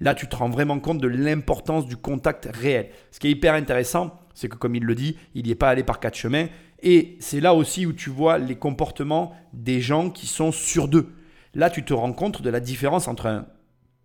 [0.00, 2.88] Là, tu te rends vraiment compte de l'importance du contact réel.
[3.10, 5.68] Ce qui est hyper intéressant, c'est que comme il le dit, il n'y est pas
[5.68, 6.46] allé par quatre chemins.
[6.82, 11.08] Et c'est là aussi où tu vois les comportements des gens qui sont sur deux.
[11.54, 13.46] Là, tu te rends compte de la différence entre un,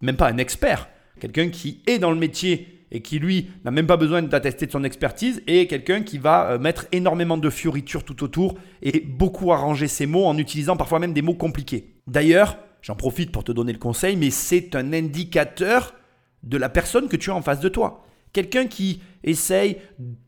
[0.01, 0.89] même pas un expert,
[1.19, 4.71] quelqu'un qui est dans le métier et qui lui n'a même pas besoin d'attester de
[4.71, 9.51] son expertise, et quelqu'un qui va euh, mettre énormément de fioritures tout autour et beaucoup
[9.51, 11.95] arranger ses mots en utilisant parfois même des mots compliqués.
[12.07, 15.95] D'ailleurs, J'en profite pour te donner le conseil, mais c'est un indicateur
[16.43, 18.05] de la personne que tu as en face de toi.
[18.31, 19.77] Quelqu'un qui essaye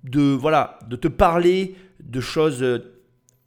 [0.03, 2.65] de, voilà, de te parler de choses,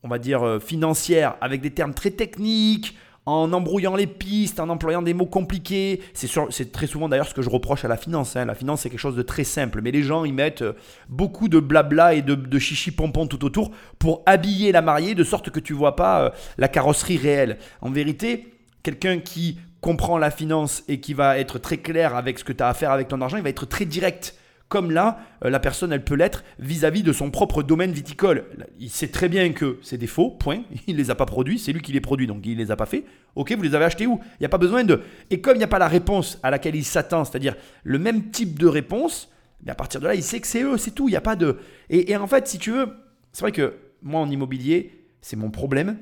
[0.05, 2.97] on va dire, euh, financières avec des termes très techniques,
[3.27, 6.03] en embrouillant les pistes, en employant des mots compliqués.
[6.15, 8.37] C'est très souvent d'ailleurs ce que je reproche à la finance.
[8.37, 8.45] Hein.
[8.45, 9.81] La finance, c'est quelque chose de très simple.
[9.83, 10.75] Mais les gens, ils mettent euh,
[11.09, 15.51] beaucoup de blabla et de, chichi pompon tout autour pour habiller la mariée de sorte
[15.51, 17.59] que tu vois pas euh, la carrosserie réelle.
[17.81, 18.47] En vérité,
[18.83, 22.63] quelqu'un qui comprend la finance et qui va être très clair avec ce que tu
[22.63, 24.37] as à faire avec ton argent, il va être très direct.
[24.69, 28.45] Comme là, euh, la personne, elle peut l'être vis-à-vis de son propre domaine viticole.
[28.79, 30.63] Il sait très bien que c'est des faux, point.
[30.87, 32.71] Il ne les a pas produits, c'est lui qui les produit, donc il ne les
[32.71, 33.05] a pas fait.
[33.35, 34.21] Ok, vous les avez achetés où?
[34.35, 35.03] Il n'y a pas besoin de...
[35.31, 38.31] Et comme il n'y a pas la réponse à laquelle il s'attend, c'est-à-dire le même
[38.31, 39.29] type de réponse,
[39.67, 41.09] à partir de là, il sait que c'est eux, c'est tout.
[41.09, 41.59] Il n'y a pas de...
[41.89, 42.89] et en fait, si tu veux,
[43.33, 45.99] c'est vrai que moi, en immobilier, c'est mon problème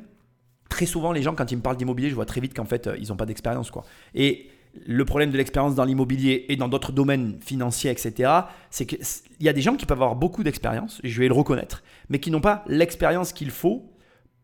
[0.69, 2.87] très souvent, les gens, quand ils me parlent d'immobilier, je vois très vite qu'en fait,
[2.87, 3.71] euh, ils n'ont pas d'expérience.
[3.71, 3.85] quoi.
[4.15, 4.51] Et
[4.87, 8.31] le problème de l'expérience dans l'immobilier et dans d'autres domaines financiers, etc.,
[8.71, 9.01] c'est qu'il
[9.41, 12.31] y a des gens qui peuvent avoir beaucoup d'expérience, je vais le reconnaître, mais qui
[12.31, 13.91] n'ont pas l'expérience qu'il faut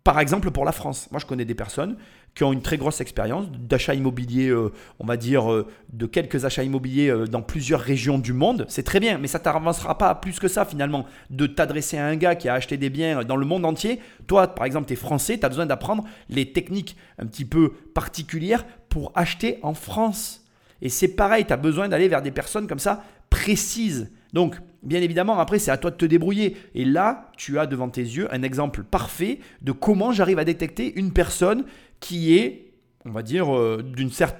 [0.04, 1.96] par exemple, pour la France, moi je connais des personnes
[2.34, 6.44] qui ont une très grosse expérience d'achat immobilier, euh, on va dire euh, de quelques
[6.44, 8.66] achats immobiliers euh, dans plusieurs régions du monde.
[8.68, 12.16] C'est très bien, mais ça t'avancera pas plus que ça finalement de t'adresser à un
[12.16, 14.00] gars qui a acheté des biens dans le monde entier.
[14.26, 17.72] Toi, par exemple, tu es français, tu as besoin d'apprendre les techniques un petit peu
[17.94, 20.44] particulières pour acheter en France.
[20.82, 24.10] Et c'est pareil, tu as besoin d'aller vers des personnes comme ça précises.
[24.32, 26.56] Donc, bien évidemment, après, c'est à toi de te débrouiller.
[26.74, 30.92] Et là, tu as devant tes yeux un exemple parfait de comment j'arrive à détecter
[30.96, 31.64] une personne
[32.04, 32.74] qui est,
[33.06, 33.82] on va dire, euh,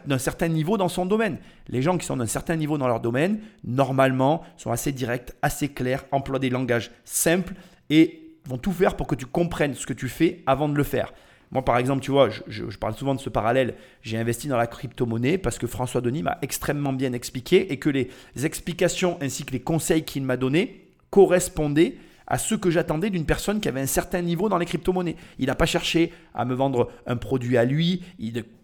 [0.05, 1.39] d'un certain niveau dans son domaine.
[1.69, 5.69] Les gens qui sont d'un certain niveau dans leur domaine, normalement, sont assez directs, assez
[5.69, 7.55] clairs, emploient des langages simples
[7.89, 10.83] et vont tout faire pour que tu comprennes ce que tu fais avant de le
[10.83, 11.15] faire.
[11.53, 13.77] Moi, par exemple, tu vois, je, parle souvent de ce parallèle.
[14.03, 17.89] J'ai investi dans la crypto-monnaie parce que François Denis m'a extrêmement bien expliqué et que
[17.89, 18.11] les
[18.43, 23.61] explications ainsi que les conseils qu'il m'a donnés correspondaient à ce que j'attendais d'une personne
[23.61, 25.17] qui avait un certain niveau dans les crypto-monnaies.
[25.39, 28.03] Il n'a pas cherché à me vendre un produit à lui,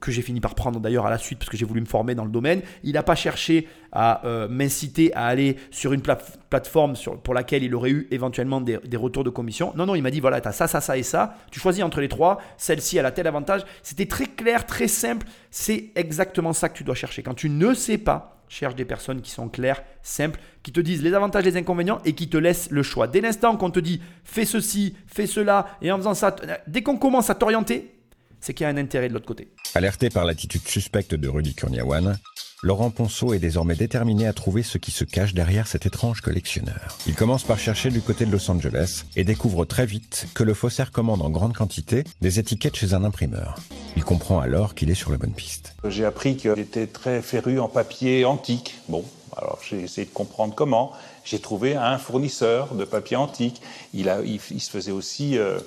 [0.00, 2.14] que j'ai fini par prendre d'ailleurs à la suite parce que j'ai voulu me former
[2.14, 2.62] dans le domaine.
[2.82, 7.74] Il n'a pas cherché à euh, m'inciter à aller sur une plateforme pour laquelle il
[7.74, 9.72] aurait eu éventuellement des, retours de commission.
[9.76, 11.36] Non, non, il m'a dit voilà, tu as ça, ça, ça et ça.
[11.50, 12.40] Tu choisis entre les trois.
[12.56, 13.62] Celle-ci, elle a tel avantage.
[13.82, 15.26] C'était très clair, très simple.
[15.50, 17.22] C'est exactement ça que tu dois chercher.
[17.22, 21.02] Quand tu ne sais pas, cherche des personnes qui sont claires, simples, qui te disent
[21.02, 23.06] les avantages, les inconvénients et qui te laissent le choix.
[23.06, 26.34] Dès l'instant qu'on te dit fais ceci, fais cela, et en faisant ça,
[26.66, 27.94] dès qu'on commence à t'orienter,
[28.40, 29.48] c'est qu'il y a un intérêt de l'autre côté.
[29.74, 32.18] Alerté par l'attitude suspecte de Rudy Kurniawan,
[32.62, 36.98] Laurent Ponceau est désormais déterminé à trouver ce qui se cache derrière cet étrange collectionneur.
[37.06, 40.52] Il commence par chercher du côté de Los Angeles et découvre très vite que le
[40.52, 43.56] faussaire commande en grande quantité des étiquettes chez un imprimeur.
[43.96, 45.74] Il comprend alors qu'il est sur la bonne piste.
[45.88, 48.74] J'ai appris qu'il était très féru en papier antique.
[48.90, 49.04] Bon,
[49.36, 50.92] alors j'ai essayé de comprendre comment.
[51.24, 53.60] J'ai trouvé un fournisseur de papier antique.
[53.94, 54.08] Il,
[54.40, 55.38] se faisait aussi...
[55.38, 55.58] Euh,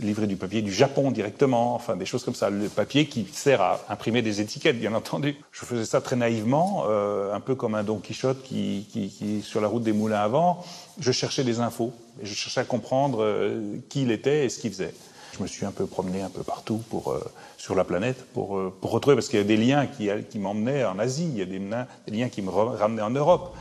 [0.00, 2.50] livrer du papier du Japon directement, enfin des choses comme ça.
[2.50, 5.36] Le papier qui sert à imprimer des étiquettes, bien entendu.
[5.50, 9.60] Je faisais ça très naïvement, euh, un peu comme un Don Quichotte qui, qui, sur
[9.60, 10.64] la route des moulins avant.
[11.00, 11.92] Je cherchais des infos
[12.22, 14.94] je cherchais à comprendre euh, qui il était et ce qu'il faisait.
[15.38, 17.24] Je me suis un peu promené un peu partout pour, euh,
[17.56, 20.84] sur la planète pour, pour retrouver, parce qu'il y a des liens qui, qui m'emmenaient
[20.84, 23.56] en Asie, il y a des, des, liens qui me ramenaient en Europe.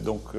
[0.00, 0.34] donc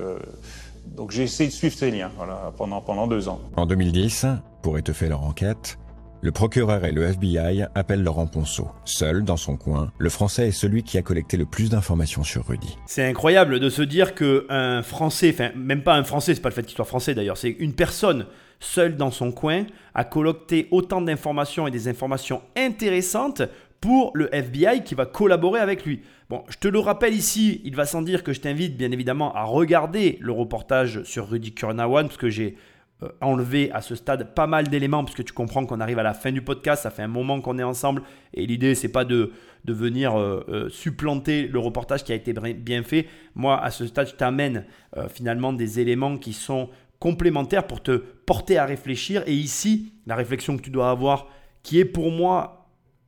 [0.95, 3.39] donc j'ai essayé de suivre ces liens voilà, pendant, pendant deux ans.
[3.55, 4.25] En 2010,
[4.61, 5.77] pour étoffer leur enquête,
[6.21, 8.67] le procureur et le FBI appellent Laurent Ponceau.
[8.83, 12.45] Seul, dans son coin, le Français est celui qui a collecté le plus d'informations sur
[12.45, 12.77] Rudy.
[12.87, 16.55] C'est incroyable de se dire qu'un Français, enfin même pas un Français, c'est pas le
[16.55, 18.25] fait qu'il soit français d'ailleurs, c'est une personne
[18.59, 23.41] seule dans son coin a collecté autant d'informations et des informations intéressantes
[23.81, 26.01] pour le FBI qui va collaborer avec lui.
[26.29, 29.33] Bon, je te le rappelle ici, il va sans dire que je t'invite bien évidemment
[29.33, 32.55] à regarder le reportage sur Rudy Kurnawan, parce que j'ai
[33.01, 36.03] euh, enlevé à ce stade pas mal d'éléments, parce que tu comprends qu'on arrive à
[36.03, 38.03] la fin du podcast, ça fait un moment qu'on est ensemble,
[38.33, 39.31] et l'idée c'est pas de,
[39.63, 43.07] de venir euh, euh, supplanter le reportage qui a été bien fait.
[43.33, 44.65] Moi, à ce stade, je t'amène
[45.09, 46.69] finalement des éléments qui sont
[46.99, 51.27] complémentaires pour te porter à réfléchir, et ici, la réflexion que tu dois avoir,
[51.63, 52.67] qui est pour moi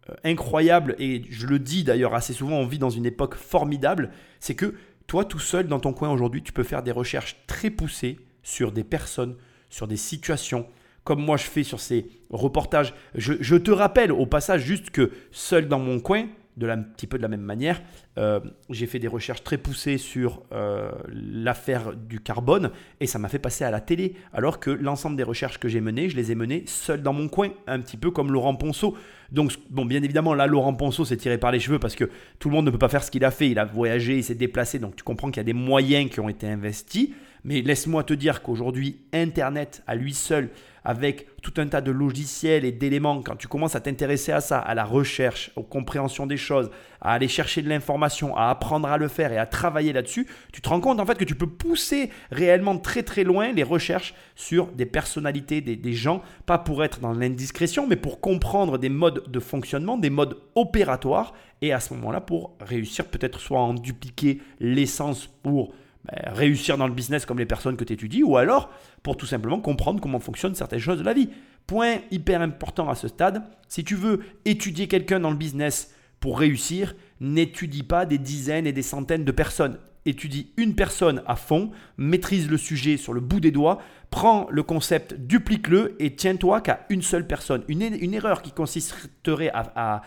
[0.09, 4.11] euh, incroyable, et je le dis d'ailleurs assez souvent, on vit dans une époque formidable,
[4.39, 4.75] c'est que
[5.07, 8.71] toi tout seul dans ton coin aujourd'hui, tu peux faire des recherches très poussées sur
[8.71, 9.35] des personnes,
[9.69, 10.67] sur des situations,
[11.03, 12.93] comme moi je fais sur ces reportages.
[13.15, 17.17] Je te rappelle au passage juste que seul dans mon coin, de la, petit peu
[17.17, 17.81] de la même manière.
[18.17, 23.29] Euh, j'ai fait des recherches très poussées sur euh, l'affaire du carbone et ça m'a
[23.29, 24.15] fait passer à la télé.
[24.33, 27.27] Alors que l'ensemble des recherches que j'ai menées, je les ai menées seul dans mon
[27.27, 28.95] coin, un petit peu comme Laurent Ponceau.
[29.31, 32.09] Donc, bon, bien évidemment, là, Laurent Ponceau s'est tiré par les cheveux parce que
[32.39, 33.49] tout le monde ne peut pas faire ce qu'il a fait.
[33.49, 34.77] Il a voyagé, il s'est déplacé.
[34.77, 37.09] Donc, tu comprends qu'il y a des moyens qui ont été investis.
[37.43, 40.49] Mais laisse-moi te dire qu'aujourd'hui, Internet à lui seul
[40.83, 44.59] avec tout un tas de logiciels et d'éléments, quand tu commences à t'intéresser à ça,
[44.59, 48.97] à la recherche, aux compréhensions des choses, à aller chercher de l'information, à apprendre à
[48.97, 51.47] le faire et à travailler là-dessus, tu te rends compte en fait que tu peux
[51.47, 56.99] pousser réellement très très loin les recherches sur des personnalités, des, gens, pas pour être
[56.99, 61.93] dans l'indiscrétion, mais pour comprendre des modes de fonctionnement, des modes opératoires, et à ce
[61.93, 65.73] moment-là pour réussir peut-être soit à en dupliquer l'essence pour
[66.11, 68.69] réussir dans le business comme les personnes que tu étudies, ou alors
[69.03, 71.29] pour tout simplement comprendre comment fonctionnent certaines choses de la vie.
[71.67, 76.39] Point hyper important à ce stade, si tu veux étudier quelqu'un dans le business pour
[76.39, 79.77] réussir, n'étudie pas des dizaines et des centaines de personnes.
[80.05, 83.79] Étudie une personne à fond, maîtrise le sujet sur le bout des doigts,
[84.09, 87.63] prends le concept, duplique-le et tiens-toi qu'à une seule personne.
[87.67, 90.01] Une, erreur qui consisterait à,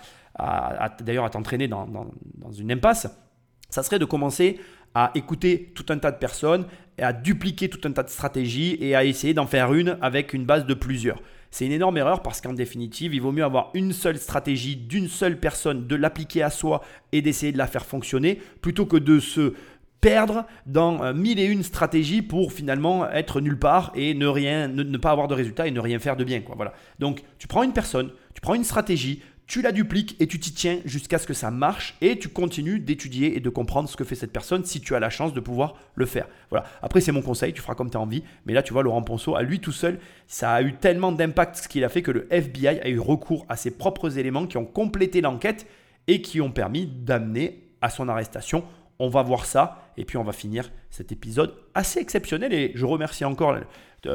[1.01, 3.07] d'ailleurs à t'entraîner dans une impasse,
[3.71, 4.61] ça serait de commencer
[4.95, 6.67] à écouter tout un tas de personnes,
[6.99, 10.45] à dupliquer tout un tas de stratégies et à essayer d'en faire une avec une
[10.45, 11.21] base de plusieurs.
[11.51, 15.09] C'est une énorme erreur parce qu'en définitive, il vaut mieux avoir une seule stratégie d'une
[15.09, 19.21] seule personne, de l'appliquer à soi et d'essayer de la faire fonctionner, plutôt que de
[19.21, 19.55] se
[20.01, 24.69] perdre dans euh, mille et une stratégies pour finalement être nulle part et ne rien,
[24.69, 26.43] ne, pas avoir de résultat et ne rien faire de bien.
[26.57, 26.75] Voilà.
[26.99, 30.53] Donc tu prends une personne, tu prends une stratégie, tu la dupliques et tu t'y
[30.53, 34.05] tiens jusqu'à ce que ça marche et tu continues d'étudier et de comprendre ce que
[34.05, 36.27] fait cette personne si tu as la chance de pouvoir le faire.
[36.51, 36.65] Voilà.
[36.83, 38.25] Après, c'est mon conseil, tu feras comme tu as envie.
[38.47, 41.57] Mais là, tu vois, Laurent Ponceau, à lui tout seul, ça a eu tellement d'impact
[41.57, 44.57] ce qu'il a fait que le FBI a eu recours à ses propres éléments qui
[44.57, 45.67] ont complété l'enquête
[46.07, 48.65] et qui ont permis d'amener à son arrestation.
[48.99, 52.87] On va voir ça et puis on va finir cet épisode assez exceptionnel et je
[52.87, 53.57] remercie encore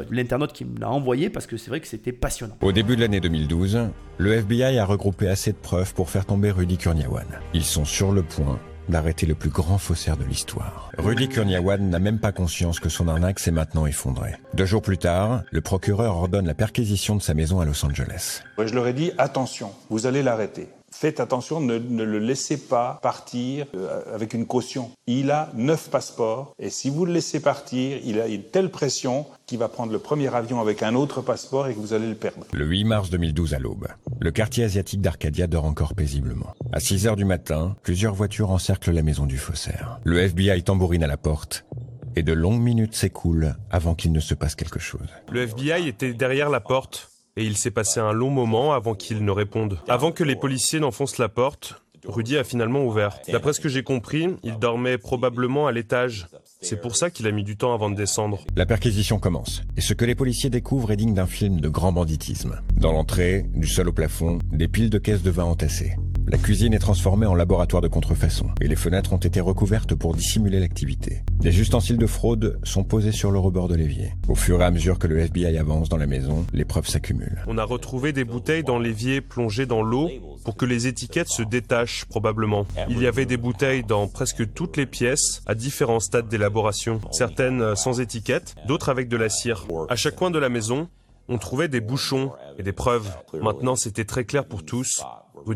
[0.10, 2.58] l'internaute qui me l'a envoyé parce que c'est vrai que c'était passionnant.
[2.62, 6.52] Au début de l'année 2012, le FBI a regroupé assez de preuves pour faire tomber
[6.52, 7.28] Rudy Kurniawan.
[7.54, 8.60] Ils sont sur le point
[8.90, 10.90] d'arrêter le plus grand faussaire de l'histoire.
[10.98, 14.34] Rudy Kurniawan n'a même pas conscience que son arnaque s'est maintenant effondrée.
[14.56, 18.42] Deux jours plus tard, le procureur ordonne la perquisition de sa maison à Los Angeles.
[18.58, 20.70] Je leur ai dit, attention, vous allez l'arrêter.
[20.92, 24.92] Faites attention, ne, le laissez pas partir euh, avec une caution.
[25.08, 29.26] Il a neuf passeports et si vous le laissez partir, il a une telle pression
[29.46, 32.16] qu'il va prendre le premier avion avec un autre passeport et que vous allez le
[32.16, 32.46] perdre.
[32.54, 33.88] Le 8 mars 2012 à l'aube,
[34.20, 36.54] le quartier asiatique d'Arcadia dort encore paisiblement.
[36.72, 40.00] À 6 heures du matin, plusieurs voitures encerclent la maison du faussaire.
[40.04, 41.66] Le FBI tambourine à la porte
[42.16, 45.08] et de longues minutes s'écoulent avant qu'il ne se passe quelque chose.
[45.32, 47.10] Le FBI était derrière la porte
[47.40, 49.80] et il s'est passé un long moment avant qu'il ne réponde.
[49.88, 53.18] Avant que les policiers n'enfoncent la porte, Rudy a finalement ouvert.
[53.32, 56.28] D'après ce que j'ai compris, il dormait probablement à l'étage.
[56.62, 58.40] C'est pour ça qu'il a mis du temps avant de descendre.
[58.58, 61.94] La perquisition commence, et ce que les policiers découvrent est digne d'un film de grand
[61.94, 62.60] banditisme.
[62.76, 65.96] Dans l'entrée, du sol au plafond, des piles de caisses de vin entassées.
[66.32, 70.14] La cuisine est transformée en laboratoire de contrefaçon et les fenêtres ont été recouvertes pour
[70.14, 71.24] dissimuler l'activité.
[71.40, 74.14] Des ustensiles de fraude sont posés sur le rebord de l'évier.
[74.28, 77.44] Au fur et à mesure que le FBI avance dans la maison, les preuves s'accumulent.
[77.48, 80.08] On a retrouvé des bouteilles dans l'évier plongées dans l'eau
[80.46, 82.68] pour que les étiquettes se détachent probablement.
[82.92, 87.76] Il y avait des bouteilles dans presque toutes les pièces à différents stades d'élaboration, certaines
[87.76, 89.66] sans étiquette, d'autres avec de la cire.
[89.90, 90.90] À chaque coin de la maison,
[91.28, 93.10] on trouvait des bouchons et des preuves.
[93.40, 95.04] Maintenant, c'était très clair pour tous.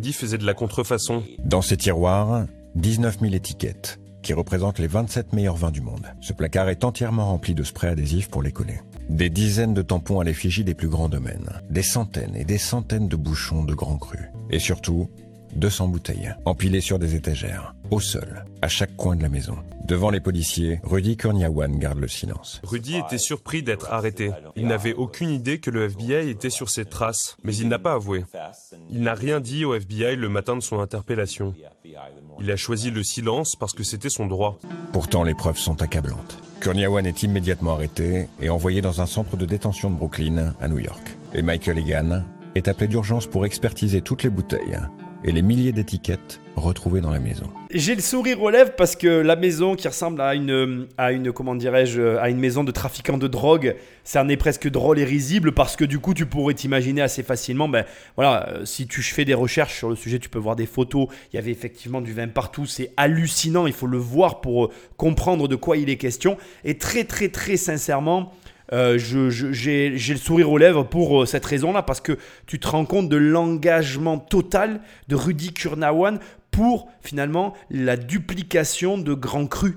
[0.01, 1.23] Faisait de la contrefaçon.
[1.43, 6.07] Dans ces tiroirs, 19 000 étiquettes, qui représentent les 27 meilleurs vins du monde.
[6.19, 8.79] Ce placard est entièrement rempli de sprays adhésifs pour les coller.
[9.09, 11.61] Des dizaines de tampons à l'effigie des plus grands domaines.
[11.69, 14.29] Des centaines et des centaines de bouchons de grands crus.
[14.49, 15.09] Et surtout,
[15.55, 19.57] 200 bouteilles, empilées sur des étagères, au sol, à chaque coin de la maison.
[19.85, 22.61] Devant les policiers, Rudy Kurniawan garde le silence.
[22.63, 24.31] Rudy était surpris d'être arrêté.
[24.55, 27.93] Il n'avait aucune idée que le FBI était sur ses traces, mais il n'a pas
[27.93, 28.23] avoué.
[28.89, 31.53] Il n'a rien dit au FBI le matin de son interpellation.
[32.39, 34.57] Il a choisi le silence parce que c'était son droit.
[34.93, 36.37] Pourtant, les preuves sont accablantes.
[36.61, 40.79] Kurniawan est immédiatement arrêté et envoyé dans un centre de détention de Brooklyn, à New
[40.79, 41.17] York.
[41.33, 42.23] Et Michael Egan
[42.55, 44.79] est appelé d'urgence pour expertiser toutes les bouteilles
[45.23, 47.49] et les milliers d'étiquettes retrouvées dans la maison.
[47.71, 51.31] J'ai le sourire aux lèvres parce que la maison qui ressemble à une, à une
[51.31, 55.03] comment dirais-je, à une maison de trafiquants de drogue, ça en est presque drôle et
[55.03, 57.85] risible parce que du coup tu pourrais t'imaginer assez facilement, ben
[58.15, 61.07] voilà, euh, si tu fais des recherches sur le sujet, tu peux voir des photos.
[61.31, 63.65] Il y avait effectivement du vin partout, c'est hallucinant.
[63.65, 66.37] Il faut le voir pour euh, comprendre de quoi il est question.
[66.63, 68.31] Et très très très sincèrement.
[68.73, 72.17] Euh, j'ai le sourire aux lèvres pour euh, cette raison-là, parce que
[72.47, 76.19] tu te rends compte de l'engagement total de Rudy Kurnawan
[76.49, 79.75] pour finalement la duplication de grands crus.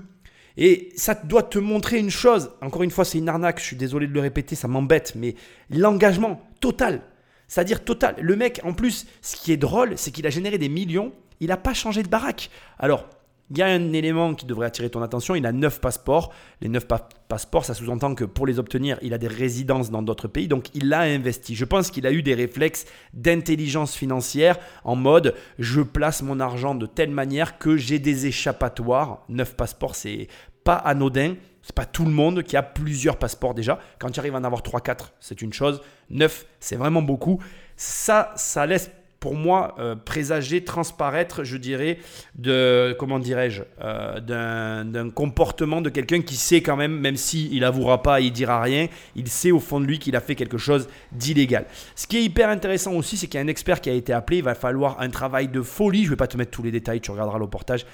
[0.57, 3.75] Et ça doit te montrer une chose, encore une fois c'est une arnaque, je suis
[3.75, 5.35] désolé de le répéter, ça m'embête, mais
[5.69, 7.01] l'engagement total,
[7.47, 8.15] c'est-à-dire total.
[8.19, 11.49] Le mec, en plus, ce qui est drôle, c'est qu'il a généré des millions, il
[11.49, 12.49] n'a pas changé de baraque.
[12.79, 13.07] Alors,
[13.49, 16.33] il y a un élément qui devrait attirer ton attention, il a 9 passeports.
[16.59, 16.85] Les 9
[17.29, 20.67] passeports, ça sous-entend que pour les obtenir, il a des résidences dans d'autres pays, donc
[20.73, 21.55] il a investi.
[21.55, 26.75] Je pense qu'il a eu des réflexes d'intelligence financière en mode je place mon argent
[26.75, 29.23] de telle manière que j'ai des échappatoires.
[29.29, 30.27] 9 passeports, c'est
[30.63, 31.35] pas anodin.
[31.61, 33.77] C'est pas tout le monde qui a plusieurs passeports déjà.
[33.99, 35.81] Quand tu arrives à en avoir 3-4, c'est une chose.
[36.09, 37.43] 9, c'est vraiment beaucoup.
[37.75, 38.89] Ça, ça laisse
[39.19, 41.97] pour moi, euh, présager, transparaître, je dirais,
[42.35, 47.63] de, comment dirais-je, euh, d'un comportement de quelqu'un qui sait quand même, même s'il il
[47.63, 50.57] avouera pas, il dira rien, il sait au fond de lui qu'il a fait quelque
[50.57, 51.65] chose d'illégal.
[51.95, 54.13] Ce qui est hyper intéressant aussi, c'est qu'il y a un expert qui a été
[54.13, 56.71] appelé, il va falloir un travail de folie, je vais pas te mettre tous les
[56.71, 57.85] détails, tu regarderas le portage,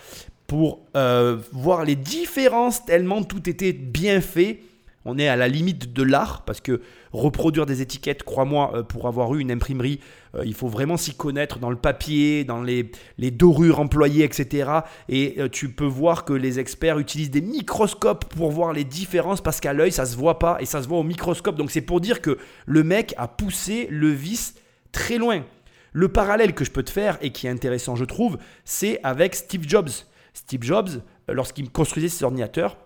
[0.48, 4.60] pour euh, voir les différences, tellement tout était bien fait
[5.06, 6.82] on est à la limite de l'art parce que
[7.12, 10.00] reproduire des étiquettes, crois-moi, euh, pour avoir eu une imprimerie,
[10.36, 12.92] euh, il faut vraiment s'y connaître dans le papier, dans les,
[13.32, 14.72] dorures employées, etc.
[15.10, 19.42] Et euh, tu peux voir que les experts utilisent des microscopes pour voir les différences
[19.42, 21.56] parce qu'à l'œil, ça se voit pas et ça se voit au microscope.
[21.56, 24.56] Donc c'est pour dire que le mec a poussé le vice
[24.92, 25.44] très loin.
[25.92, 29.36] Le parallèle que je peux te faire et qui est intéressant, je trouve, c'est avec
[29.36, 29.90] Steve Jobs.
[30.34, 30.90] Steve Jobs,
[31.28, 32.78] lorsqu'il construisait ses ordinateurs,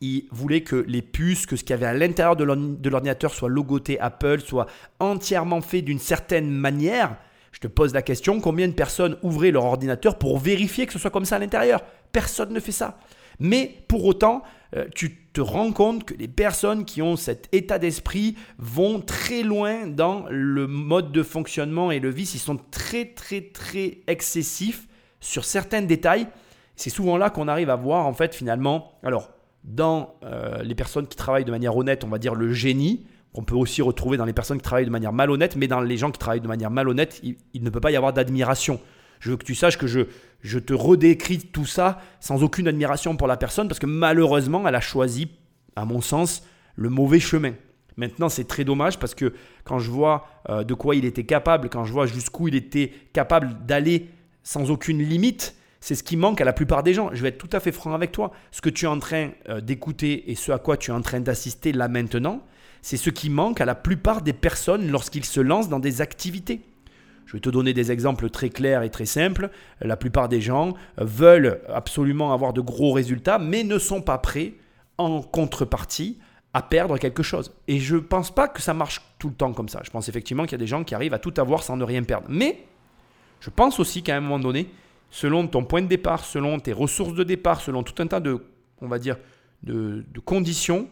[0.00, 2.44] il voulait que les puces, que ce qu'il y avait à l'intérieur de
[2.88, 4.66] l'ordinateur soit logoté Apple, soit
[4.98, 7.16] entièrement fait d'une certaine manière.
[7.52, 10.98] Je te pose la question, combien de personnes ouvraient leur ordinateur pour vérifier que ce
[10.98, 11.82] soit comme ça à l'intérieur?
[12.12, 12.98] Personne ne fait ça.
[13.40, 14.42] Mais pour autant,
[14.76, 19.42] euh, tu te rends compte que les personnes qui ont cet état d'esprit vont très
[19.42, 22.34] loin dans le mode de fonctionnement et le vice.
[22.34, 24.86] Ils sont très très très excessifs
[25.20, 26.26] sur certains détails.
[26.76, 29.30] C'est souvent là qu'on arrive à voir en fait finalement, alors
[29.64, 33.44] dans euh, les personnes qui travaillent de manière honnête, on va dire le génie, qu'on
[33.44, 36.10] peut aussi retrouver dans les personnes qui travaillent de manière malhonnête, mais dans les gens
[36.10, 38.80] qui travaillent de manière malhonnête, il ne peut pas y avoir d'admiration.
[39.20, 40.00] Je veux que tu saches que je,
[40.40, 44.74] je te redécris tout ça sans aucune admiration pour la personne parce que malheureusement, elle
[44.74, 45.28] a choisi,
[45.76, 46.42] à mon sens,
[46.74, 47.52] le mauvais chemin.
[47.96, 49.34] Maintenant, c'est très dommage parce que
[49.64, 52.92] quand je vois euh, de quoi il était capable, quand je vois jusqu'où il était
[53.12, 54.08] capable d'aller
[54.42, 57.10] sans aucune limite, c'est ce qui manque à la plupart des gens.
[57.12, 58.32] Je vais être tout à fait franc avec toi.
[58.50, 61.00] Ce que tu es en train euh, d'écouter et ce à quoi tu es en
[61.00, 62.42] train d'assister là maintenant,
[62.82, 66.60] c'est ce qui manque à la plupart des personnes lorsqu'ils se lancent dans des activités.
[67.26, 69.50] Je vais te donner des exemples très clairs et très simples.
[69.80, 74.54] La plupart des gens veulent absolument avoir de gros résultats, mais ne sont pas prêts,
[74.98, 76.18] en contrepartie,
[76.52, 77.54] à perdre quelque chose.
[77.68, 79.80] Et je ne pense pas que ça marche tout le temps comme ça.
[79.84, 81.84] Je pense effectivement qu'il y a des gens qui arrivent à tout avoir sans ne
[81.84, 82.26] rien perdre.
[82.28, 82.64] Mais
[83.38, 84.68] je pense aussi qu'à un moment donné,
[85.10, 88.38] selon ton point de départ, selon tes ressources de départ, selon tout un tas de,
[88.80, 89.16] on va dire,
[89.62, 90.88] de, conditions,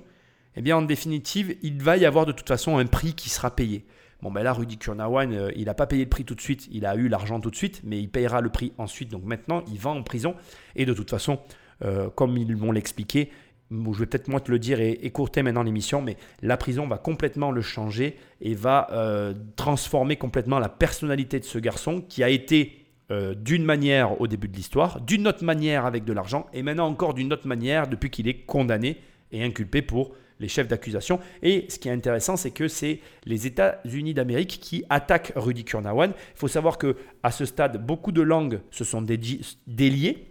[0.56, 3.54] eh bien en définitive, il va y avoir de toute façon un prix qui sera
[3.54, 3.84] payé.
[4.20, 6.68] Bon, ben là, Rudy Kurnawan, euh, il n'a pas payé le prix tout de suite,
[6.72, 9.10] il a eu l'argent tout de suite, mais il payera le prix ensuite.
[9.10, 10.34] Donc maintenant, il va en prison.
[10.74, 11.38] Et de toute façon,
[11.84, 13.30] euh, comme ils vont l'expliquer,
[13.70, 16.98] je vais peut-être moi te le dire et écourter maintenant l'émission, mais la prison va
[16.98, 22.30] complètement le changer et va euh, transformer complètement la personnalité de ce garçon qui a
[22.30, 26.86] été d'une manière au début de l'histoire, d'une autre manière avec de l'argent, et maintenant
[26.86, 28.98] encore d'une autre manière depuis qu'il est condamné
[29.32, 31.18] et inculpé pour les chefs d'accusation.
[31.42, 36.10] Et ce qui est intéressant, c'est que c'est les États-Unis d'Amérique qui attaquent Rudy Kurnawan.
[36.10, 40.26] Il faut savoir que à ce stade, beaucoup de langues se sont déliées.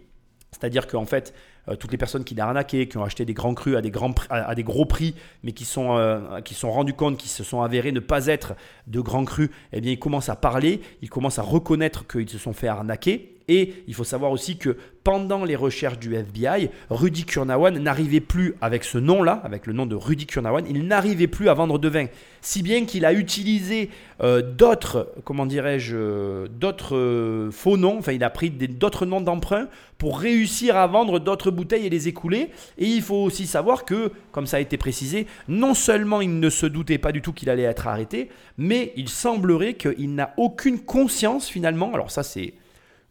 [0.52, 1.34] C'est-à-dire qu'en fait,
[1.68, 4.62] euh, toutes les personnes qui l'ont arnaqué, qui ont acheté des grands crus à des,
[4.62, 8.26] gros prix, mais qui sont, euh, sont rendus compte, qui se sont avérés ne pas
[8.26, 8.54] être
[8.86, 12.38] de grands crus, eh bien, ils commencent à parler, ils commencent à reconnaître qu'ils se
[12.38, 13.37] sont fait arnaquer.
[13.48, 18.54] Et il faut savoir aussi que pendant les recherches du FBI, Rudy Kurnawan n'arrivait plus,
[18.60, 21.88] avec ce nom-là, avec le nom de Rudy Kurnawan, il n'arrivait plus à vendre de
[21.88, 22.06] vin.
[22.42, 23.88] Si bien qu'il a utilisé
[24.22, 29.68] euh, d'autres, comment dirais-je, d'autres euh, faux noms, enfin il a pris d'autres noms d'emprunt
[29.96, 32.50] pour réussir à vendre d'autres bouteilles et les écouler.
[32.76, 36.50] Et il faut aussi savoir que, comme ça a été précisé, non seulement il ne
[36.50, 40.80] se doutait pas du tout qu'il allait être arrêté, mais il semblerait qu'il n'a aucune
[40.80, 42.52] conscience finalement, alors ça c'est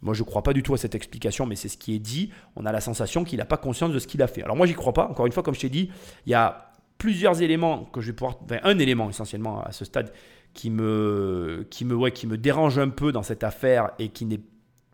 [0.02, 2.00] moi, je ne crois pas du tout à cette explication, mais c'est ce qui est
[2.00, 2.32] dit.
[2.56, 4.44] On a la sensation qu'il n'a pas conscience de ce qu'il a fait.
[4.44, 5.08] Alors moi, j'y crois pas.
[5.08, 5.90] Encore une fois, comme je t'ai dit,
[6.26, 8.38] il y a plusieurs éléments que je vais pouvoir...
[8.64, 10.14] Un élément essentiellement à ce stade
[10.54, 14.26] qui me, qui, me, ouais, qui me dérange un peu dans cette affaire et qui
[14.26, 14.42] n'est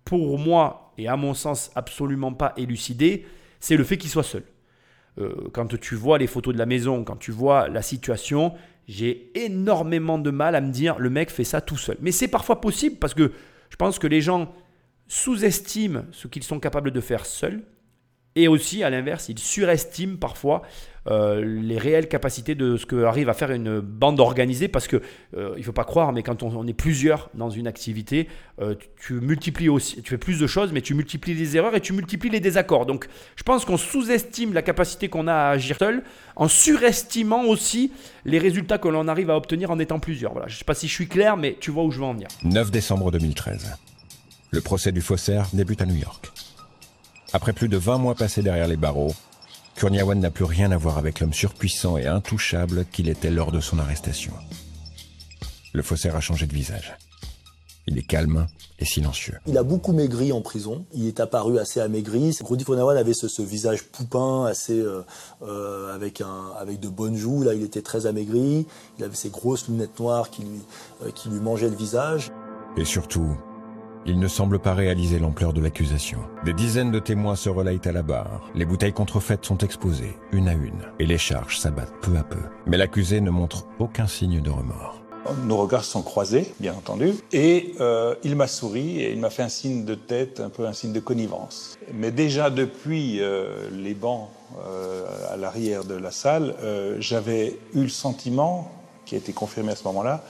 [0.06, 3.26] pour moi et à mon sens absolument pas élucidé,
[3.60, 4.44] c'est le fait qu'il soit seul.
[5.20, 8.54] Euh, quand tu vois les photos de la maison, quand tu vois la situation,
[8.88, 11.98] j'ai énormément de mal à me dire le mec fait ça tout seul.
[12.02, 13.32] Mais c'est parfois possible parce que
[13.70, 14.54] je pense que les gens
[15.08, 17.64] sous-estiment ce qu'ils sont capables de faire seuls
[18.36, 20.64] et aussi, à l'inverse, ils surestiment parfois
[21.08, 25.02] euh, les réelles capacités de ce que arrive à faire une bande organisée parce que
[25.38, 28.28] euh, il faut pas croire, mais quand on, est plusieurs dans une activité,
[28.60, 31.82] euh, tu, multiplies aussi, tu fais plus de choses, mais tu multiplies les erreurs et
[31.82, 32.88] tu multiplies les désaccords.
[32.88, 36.04] Donc, je pense qu'on sous-estime la capacité qu'on a à agir seul
[36.36, 37.92] en surestimant aussi
[38.26, 40.32] les résultats que l'on arrive à obtenir en étant plusieurs.
[40.32, 42.14] Voilà, je sais pas si je suis clair, mais tu vois où je veux en
[42.14, 42.30] venir.
[42.44, 43.78] 9 décembre 2013.
[44.54, 46.32] Le procès du faussaire débute à New York.
[47.34, 49.16] Après plus de 20 mois passés derrière les barreaux,
[49.74, 53.60] Kurniawan n'a plus rien à voir avec l'homme surpuissant et intouchable qu'il était lors de
[53.60, 54.32] son arrestation.
[55.74, 56.94] Le faussaire a changé de visage.
[57.88, 58.46] Il est calme
[58.78, 59.40] et silencieux.
[59.48, 60.86] Il a beaucoup maigri en prison.
[60.94, 62.38] Il est apparu assez amaigri.
[62.44, 65.02] Rudy Kurniawan avait ce, visage poupin, assez euh,
[65.42, 67.42] euh, avec un avec de bonnes joues.
[67.42, 68.68] Là, il était très amaigri.
[69.00, 70.62] Il avait ses grosses lunettes noires qui lui
[71.04, 72.32] euh, qui lui mangeaient le visage.
[72.78, 73.36] Et surtout,
[74.06, 76.20] il ne semble pas réaliser l'ampleur de l'accusation.
[76.46, 78.50] Des dizaines de témoins se relayent à la barre.
[78.54, 82.42] Les bouteilles contrefaites sont exposées, une à une, et les charges s'abattent peu à peu.
[82.68, 85.02] Mais l'accusé ne montre aucun signe de remords.
[85.46, 89.44] Nos regards sont croisés, bien entendu, et euh, il m'a souri et il m'a fait
[89.44, 91.78] un signe de tête, un peu un signe de connivence.
[91.94, 94.28] Mais déjà depuis euh, les bancs
[94.68, 96.56] euh, à l'arrière de la salle,
[97.00, 98.70] j'avais eu le sentiment,
[99.06, 100.24] qui a été confirmé à ce moment-là,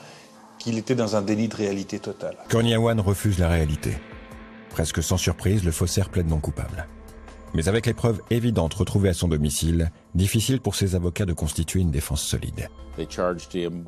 [0.64, 2.36] qu'il était dans un délit de réalité totale.
[2.48, 3.98] Korniawan refuse la réalité.
[4.70, 6.86] Presque sans surprise, le faussaire plaide non coupable.
[7.52, 11.80] Mais avec les preuves évidentes retrouvées à son domicile, difficile pour ses avocats de constituer
[11.80, 12.68] une défense solide.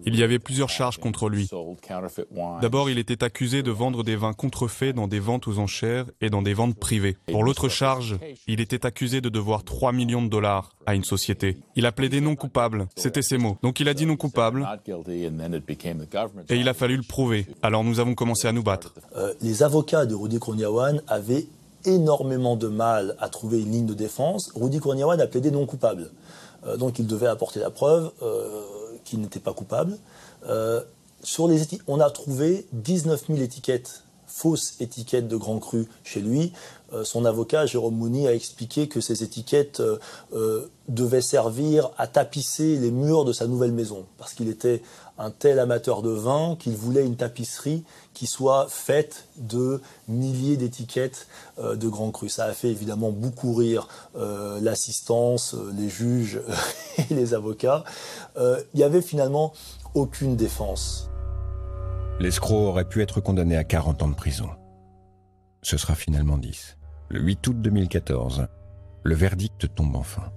[0.04, 1.48] Il y avait plusieurs charges contre lui.
[2.60, 6.30] D'abord, il était accusé de vendre des vins contrefaits dans des ventes aux enchères et
[6.30, 7.16] dans des ventes privées.
[7.30, 11.58] Pour l'autre charge, il était accusé de devoir 3 millions de dollars à une société.
[11.76, 13.58] Il a plaidé non coupable, c'était ses mots.
[13.62, 14.66] Donc il a dit non coupable
[16.48, 17.46] et il a fallu le prouver.
[17.62, 18.94] Alors nous avons commencé à nous battre.
[19.16, 21.46] Euh, les avocats de Rudy Kurniawan avaient
[21.86, 24.50] énormément de mal à trouver une ligne de défense.
[24.54, 26.10] Rudy Kurniawan a plaidé non coupable.
[26.66, 28.48] Euh, donc il devait apporter la preuve euh,
[29.04, 29.96] qu'il n'était pas coupable.
[30.48, 30.82] Euh,
[31.22, 36.52] sur les on a trouvé 19 000 étiquettes, fausses étiquettes de Grand Cru chez lui.
[37.02, 39.82] son avocat, Jérôme Mouni, a expliqué que ces étiquettes
[40.88, 44.82] devaient servir à tapisser les murs de sa nouvelle maison, parce qu'il était
[45.18, 47.82] un tel amateur de vin qu'il voulait une tapisserie
[48.16, 51.28] qui soit faite de milliers d'étiquettes
[51.58, 52.30] euh, de Grand Cru.
[52.30, 56.40] Ça a fait évidemment beaucoup rire euh, l'assistance, euh, les juges
[57.10, 57.84] et les avocats.
[58.38, 59.52] Il n'y avait finalement
[59.94, 61.10] aucune défense.
[62.18, 64.48] L'escroc aurait pu être condamné à 40 ans de prison.
[65.60, 66.78] Ce sera finalement 10.
[67.10, 68.46] Le 8 août 2014,
[69.02, 70.32] le verdict tombe enfin.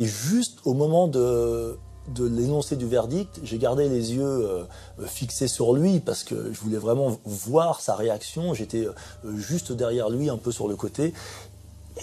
[0.00, 4.64] Et juste au moment de, de l'énoncé du verdict, j'ai gardé les yeux euh,
[5.06, 8.54] fixés sur lui parce que je voulais vraiment voir sa réaction.
[8.54, 8.92] J'étais euh,
[9.36, 11.12] juste derrière lui, un peu sur le côté.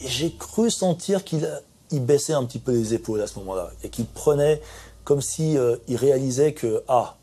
[0.02, 1.48] Et j'ai cru sentir qu'il
[1.92, 4.62] baissait un petit peu les épaules à ce moment-là et qu'il prenait
[5.04, 7.18] comme si euh, réalisait que ah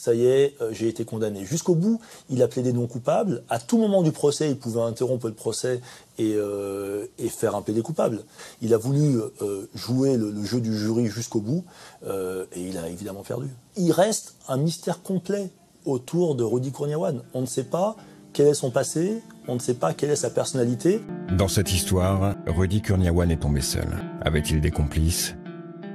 [0.00, 1.44] ça y est, euh, j'ai été condamné.
[1.44, 2.00] Jusqu'au bout,
[2.30, 3.42] il a plaidé non coupable.
[3.50, 5.82] À tout moment du procès, il pouvait interrompre le procès
[6.18, 8.24] et, euh, faire un plaidé coupable.
[8.62, 11.64] Il a voulu euh, jouer le, jeu du jury jusqu'au bout
[12.04, 13.48] et il a évidemment perdu.
[13.76, 15.50] Il reste un mystère complet
[15.84, 17.22] autour de Rudy Kurniawan.
[17.34, 17.96] On ne sait pas
[18.32, 21.02] quel est son passé, on ne sait pas quelle est sa personnalité.
[21.36, 23.88] Dans cette histoire, Rudy Kurniawan est tombé seul.
[24.22, 25.34] Avait-il des complices?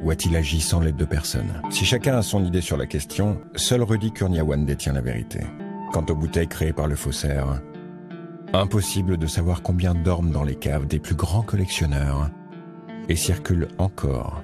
[0.06, 3.41] Ou a-t-il agi sans l'aide de personne Si chacun a son idée sur la question,
[3.56, 5.40] seul Rudy Kurniawan détient la vérité.
[5.91, 7.60] Quant aux bouteilles créées par le faussaire,
[8.53, 12.30] impossible de savoir combien dorment dans les caves des plus grands collectionneurs
[13.10, 14.44] et circulent encore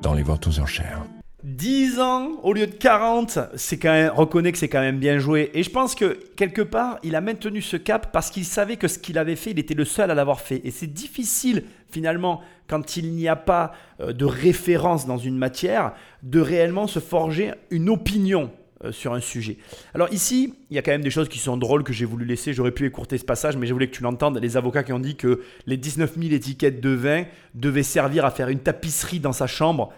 [0.00, 1.04] dans les ventes aux enchères.
[1.44, 5.18] 10 ans au lieu de 40, c'est quand même, reconnaît que c'est quand même bien
[5.18, 5.50] joué.
[5.54, 8.86] Et je pense que quelque part, il a maintenu ce cap parce qu'il savait que
[8.86, 10.60] ce qu'il avait fait, il était le seul à l'avoir fait.
[10.64, 15.92] Et c'est difficile finalement, quand il n'y a pas euh, de référence dans une matière,
[16.22, 18.50] de réellement se forger une opinion
[18.84, 19.58] euh, sur un sujet.
[19.94, 22.24] Alors ici, il y a quand même des choses qui sont drôles que j'ai voulu
[22.24, 22.52] laisser.
[22.52, 24.38] J'aurais pu écourter ce passage, mais j'ai voulu que tu l'entendes.
[24.38, 27.24] Les avocats qui ont dit que les 19 000 étiquettes de vin
[27.54, 29.92] devaient servir à faire une tapisserie dans sa chambre.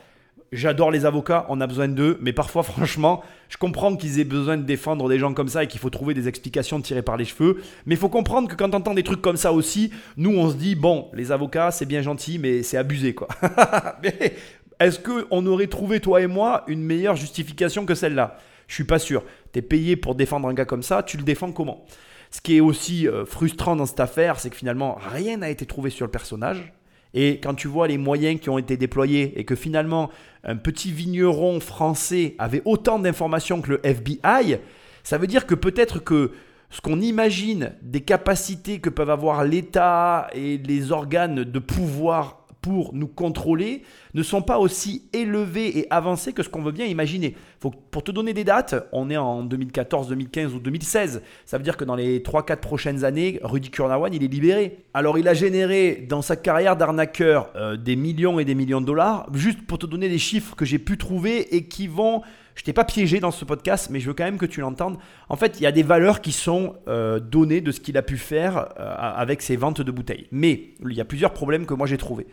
[0.55, 4.57] J'adore les avocats, on a besoin d'eux, mais parfois, franchement, je comprends qu'ils aient besoin
[4.57, 7.25] de défendre des gens comme ça et qu'il faut trouver des explications tirées par les
[7.25, 7.61] cheveux.
[7.87, 10.49] Mais il faut comprendre que quand on entend des trucs comme ça aussi, nous, on
[10.51, 13.27] se dit, bon, les avocats, c'est bien gentil, mais c'est abusé, quoi.
[14.03, 14.37] mais
[14.79, 18.39] est-ce qu'on aurait trouvé, toi et moi, une meilleure justification que celle-là?
[18.69, 19.25] Je suis pas sûr.
[19.53, 21.85] Tu es payé pour défendre un gars comme ça, tu le défends comment?
[22.31, 25.67] Ce qui est aussi euh, frustrant dans cette affaire, c'est que finalement, rien n'a été
[25.67, 26.73] trouvé sur le personnage.
[27.15, 30.11] Et quand tu vois les moyens qui ont été déployés et que finalement
[30.43, 34.59] un petit vigneron français avait autant d'informations que le FBI,
[35.05, 36.33] ça veut dire que peut-être que
[36.71, 42.95] ce qu'on imagine des capacités que peuvent avoir l'État et les organes de pouvoir pour
[42.95, 43.83] nous contrôler
[44.15, 47.37] ne sont pas aussi élevés et avancés que ce qu'on veut bien imaginer.
[47.61, 51.21] Pour te donner des dates, on est en 2014, 2015 ou 2016.
[51.45, 54.79] Ça veut dire que dans les 3-4 prochaines années, Rudy Kurnawan, il est libéré.
[54.95, 58.87] Alors il a généré dans sa carrière d'arnaqueur euh, des millions et des millions de
[58.87, 59.27] dollars.
[59.35, 62.23] Juste pour te donner des chiffres que j'ai pu trouver et qui vont
[62.55, 64.99] je t'ai pas piégé dans ce podcast, mais je veux quand même que tu l'entendes.
[65.29, 68.03] En fait, il y a des valeurs qui sont euh, données de ce qu'il a
[68.03, 70.29] pu faire euh, avec ses ventes de bouteilles.
[70.31, 72.27] Mais il y a plusieurs problèmes que moi j'ai trouvés.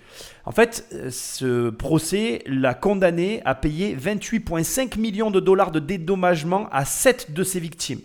[0.45, 6.69] En fait, euh, ce procès l'a condamné à payer 28,5 millions de dollars de dédommagement
[6.71, 8.01] à 7 de ses victimes.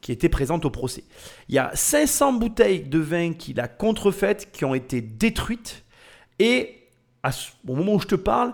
[0.00, 1.04] qui étaient présentes au procès.
[1.48, 5.84] Il y a 500 bouteilles de vin qu'il a contrefaites qui ont été détruites.
[6.40, 6.88] Et
[7.68, 8.52] au moment où je te parle,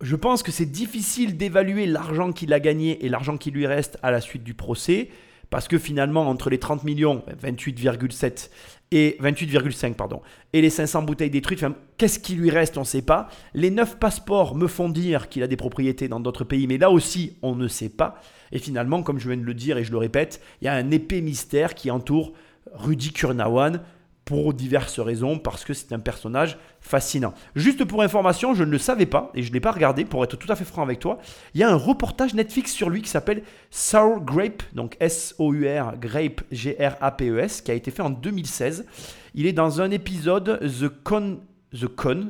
[0.00, 3.98] je pense que c'est difficile d'évaluer l'argent qu'il a gagné et l'argent qui lui reste
[4.02, 5.08] à la suite du procès,
[5.50, 8.50] parce que finalement, entre les 30 millions, 28,7
[8.92, 10.22] et 28,5 pardon,
[10.52, 11.64] et les 500 bouteilles détruites,
[11.98, 13.28] qu'est-ce qui lui reste On ne sait pas.
[13.52, 16.90] Les 9 passeports me font dire qu'il a des propriétés dans d'autres pays, mais là
[16.90, 18.20] aussi, on ne sait pas.
[18.52, 20.74] Et finalement, comme je viens de le dire et je le répète, il y a
[20.74, 22.32] un épais mystère qui entoure
[22.72, 23.82] Rudy Kurnawan
[24.30, 27.34] pour diverses raisons, parce que c'est un personnage fascinant.
[27.56, 30.22] Juste pour information, je ne le savais pas et je ne l'ai pas regardé, pour
[30.22, 31.18] être tout à fait franc avec toi.
[31.52, 33.42] Il y a un reportage Netflix sur lui qui s'appelle
[33.72, 38.86] Sour Grape, donc S-O-U-R, Grape, G-R-A-P-E-S, qui a été fait en 2016.
[39.34, 41.40] Il est dans un épisode The Con,
[41.74, 42.28] The Con,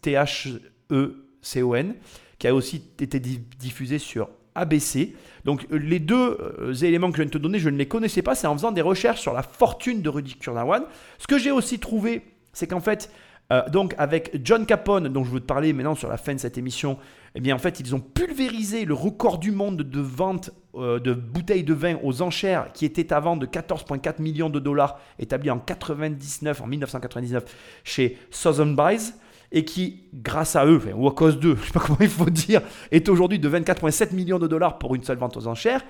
[0.00, 1.94] T-H-E-C-O-N,
[2.38, 5.14] qui a aussi été diffusé sur ABC.
[5.44, 7.86] Donc euh, les deux euh, éléments que je viens de te donner, je ne les
[7.86, 8.34] connaissais pas.
[8.34, 10.84] C'est en faisant des recherches sur la fortune de Rudy Kurnawan.
[11.18, 13.10] Ce que j'ai aussi trouvé, c'est qu'en fait,
[13.52, 16.38] euh, donc avec John Capone, dont je veux te parler maintenant sur la fin de
[16.38, 16.98] cette émission,
[17.34, 21.64] eh bien en fait ils ont pulvérisé le record du monde de vente de bouteilles
[21.64, 26.62] de vin aux enchères qui était avant de 14,4 millions de dollars établi en 99,
[26.62, 27.44] en 1999
[27.84, 29.12] chez Southern Buys
[29.52, 32.08] et qui, grâce à eux, ou à cause d'eux, je ne sais pas comment il
[32.08, 35.84] faut dire, est aujourd'hui de 24,7 millions de dollars pour une seule vente aux enchères.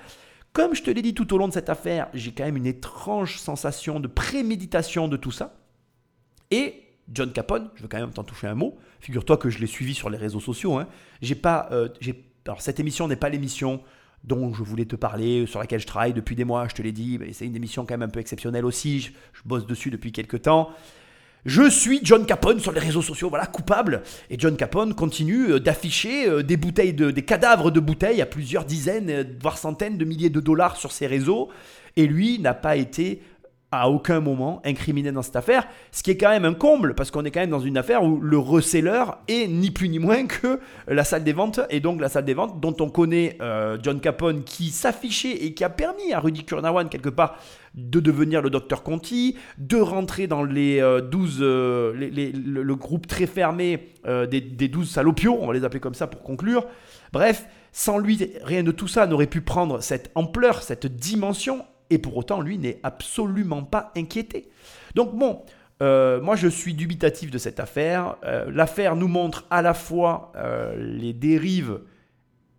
[0.51, 2.67] Comme je te l'ai dit tout au long de cette affaire, j'ai quand même une
[2.67, 5.55] étrange sensation de préméditation de tout ça.
[6.51, 6.75] Et
[7.11, 8.77] John Capone, je veux quand même t'en toucher un mot.
[8.99, 10.77] Figure-toi que je l'ai suivi sur les réseaux sociaux.
[10.77, 10.87] Hein.
[11.41, 11.89] Pas, euh,
[12.45, 13.81] alors cette émission n'est pas l'émission
[14.23, 16.67] dont je voulais te parler, sur laquelle je travaille depuis des mois.
[16.67, 18.99] Je te l'ai dit, c'est une émission quand même un peu exceptionnelle aussi.
[19.01, 20.69] Je, je bosse dessus depuis quelques temps.
[21.45, 24.03] Je suis John Capone sur les réseaux sociaux, voilà, coupable.
[24.29, 28.25] Et John Capone continue euh, d'afficher euh, des bouteilles, de, des cadavres de bouteilles à
[28.25, 31.49] plusieurs dizaines, euh, voire centaines de milliers de dollars sur ses réseaux.
[31.97, 33.21] Et lui n'a pas été
[33.81, 37.11] à aucun moment incriminé dans cette affaire, ce qui est quand même un comble, parce
[37.11, 40.25] qu'on est quand même dans une affaire où le reseller est ni plus ni moins
[40.25, 43.37] que la salle des ventes, et donc la salle des ventes dont on connaît
[43.81, 47.37] John Capone qui s'affichait et qui a permis à Rudy Kurnawan quelque part
[47.75, 50.79] de devenir le docteur Conti, de rentrer dans les
[51.11, 55.63] 12, euh, euh, le, groupe très fermé euh, des, des 12 salopios, on va les
[55.63, 56.65] appeler comme ça pour conclure.
[57.11, 61.97] Bref, sans lui, rien de tout ça n'aurait pu prendre cette ampleur, cette dimension, et
[61.97, 64.49] pour autant, lui n'est absolument pas inquiété.
[64.95, 65.43] Donc bon,
[65.81, 68.15] moi je suis dubitatif de cette affaire.
[68.47, 70.31] L'affaire nous montre à la fois
[70.77, 71.81] les dérives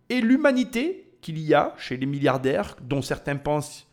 [0.09, 3.87] et l'humanité qu'il y a chez les milliardaires, dont certains pensent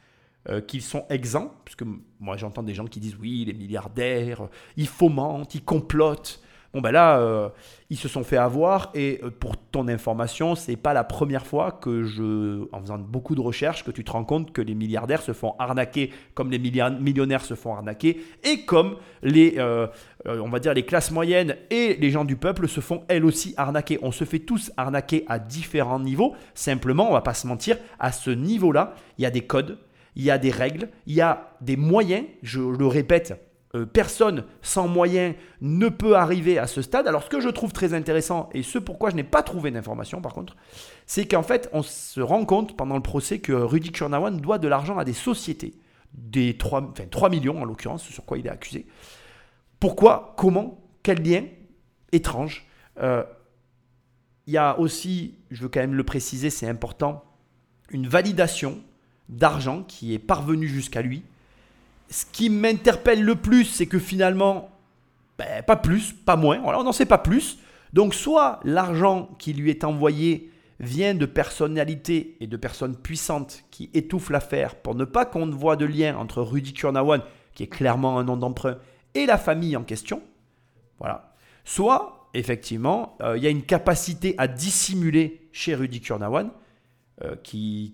[0.49, 1.85] euh, qu'ils sont exempts, puisque
[2.21, 6.43] moi j'entends des gens qui disent oui, les milliardaires, ils fomentent, ils complotent.
[6.75, 7.51] Bon ben là, euh,
[7.91, 11.71] ils se sont fait avoir et euh, pour ton information, c'est pas la première fois
[11.71, 15.21] que je, en faisant beaucoup de recherches, que tu te rends compte que les milliardaires
[15.21, 19.59] se font arnaquer comme les millionnaires se font arnaquer et comme les,
[20.25, 23.53] on va dire les classes moyennes et les gens du peuple se font elles aussi
[23.59, 23.99] arnaquer.
[24.01, 26.35] On se fait tous arnaquer à différents niveaux.
[26.55, 29.79] Simplement, on va pas se mentir, à ce niveau-là, il y a des codes,
[30.17, 34.45] il y a des règles, il y a des moyens, je le répète, euh, personne
[34.61, 37.07] sans moyens ne peut arriver à ce stade.
[37.07, 40.21] Alors ce que je trouve très intéressant, et ce pourquoi je n'ai pas trouvé d'informations
[40.21, 40.57] par contre,
[41.07, 44.69] c'est qu'en fait on se rend compte pendant le procès que Rudy Kurnawan doit de
[44.69, 45.75] l'argent à des sociétés,
[46.13, 48.87] des 3, enfin 3 millions en l'occurrence, sur quoi il est accusé.
[49.81, 50.35] Pourquoi?
[50.37, 50.79] Comment?
[51.03, 51.45] Quel lien?
[52.13, 52.67] Étrange.
[53.01, 53.25] Euh,
[54.47, 57.25] il y a aussi, je veux quand même le préciser, c'est important,
[57.91, 58.81] une validation
[59.29, 61.23] d'argent qui est parvenu jusqu'à lui.
[62.13, 64.69] Ce qui m'interpelle le plus, c'est que finalement,
[65.39, 67.59] ben, pas plus, pas moins, on n'en sait pas plus.
[67.95, 73.89] Donc soit l'argent qui lui est envoyé vient de personnalités et de personnes puissantes qui
[73.95, 77.23] étouffent l'affaire pour ne pas qu'on ne voit de lien entre Rudy Kurnawan,
[77.55, 78.77] qui est clairement un nom d'emprunt,
[79.15, 80.23] et la famille en question.
[80.99, 81.33] Voilà.
[81.65, 86.51] Soit, effectivement, euh, il y a une capacité à dissimuler chez Rudy Kurnawan
[87.23, 87.91] euh, qui,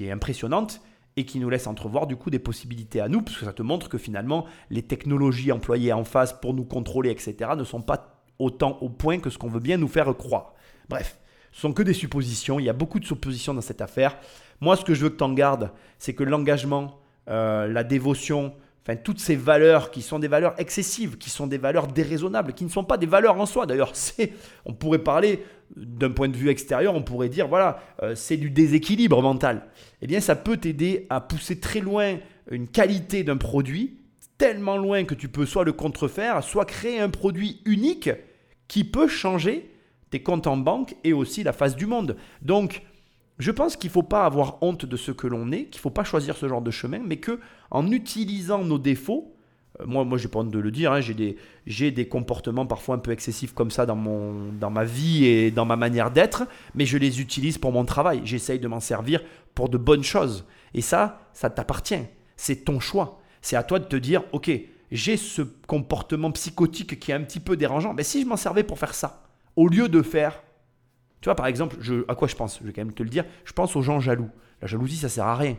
[0.00, 0.82] est impressionnante
[1.20, 3.62] et qui nous laisse entrevoir du coup des possibilités à nous, parce que ça te
[3.62, 8.22] montre que finalement les technologies employées en face pour nous contrôler, etc., ne sont pas
[8.38, 10.54] autant au point que ce qu'on veut bien nous faire croire.
[10.88, 11.18] Bref,
[11.52, 14.16] ce sont que des suppositions, il y a beaucoup de suppositions dans cette affaire.
[14.60, 16.98] Moi, ce que je veux que tu en gardes, c'est que l'engagement,
[17.28, 21.58] euh, la dévotion, enfin toutes ces valeurs qui sont des valeurs excessives, qui sont des
[21.58, 23.66] valeurs déraisonnables, qui ne sont pas des valeurs en soi.
[23.66, 23.92] D'ailleurs,
[24.64, 25.44] on pourrait parler
[25.76, 29.66] d'un point de vue extérieur, on pourrait dire, voilà, euh, c'est du déséquilibre mental.
[30.02, 32.18] Eh bien, ça peut t'aider à pousser très loin
[32.50, 33.98] une qualité d'un produit,
[34.38, 38.10] tellement loin que tu peux soit le contrefaire, soit créer un produit unique
[38.68, 39.70] qui peut changer
[40.10, 42.16] tes comptes en banque et aussi la face du monde.
[42.42, 42.82] Donc,
[43.38, 45.82] je pense qu'il ne faut pas avoir honte de ce que l'on est, qu'il ne
[45.82, 47.40] faut pas choisir ce genre de chemin, mais que
[47.70, 49.34] en utilisant nos défauts,
[49.86, 52.98] moi, moi j'ai pas honte de le dire, hein, j'ai des, des, comportements parfois un
[52.98, 56.44] peu excessifs comme ça dans, mon, dans ma vie et dans ma manière d'être,
[56.74, 58.20] mais je les utilise pour mon travail.
[58.24, 59.22] J'essaye de m'en servir
[59.54, 60.44] pour de bonnes choses.
[60.74, 62.06] Et ça, ça t'appartient.
[62.36, 63.20] C'est ton choix.
[63.42, 64.50] C'est à toi de te dire, ok,
[64.90, 68.64] j'ai ce comportement psychotique qui est un petit peu dérangeant, mais si je m'en servais
[68.64, 69.24] pour faire ça,
[69.56, 70.42] au lieu de faire...
[71.20, 72.58] Tu vois, par exemple, je, à quoi je pense?
[72.60, 73.24] Je vais quand même te le dire.
[73.44, 74.30] Je pense aux gens jaloux.
[74.62, 75.56] La jalousie, ça sert à rien.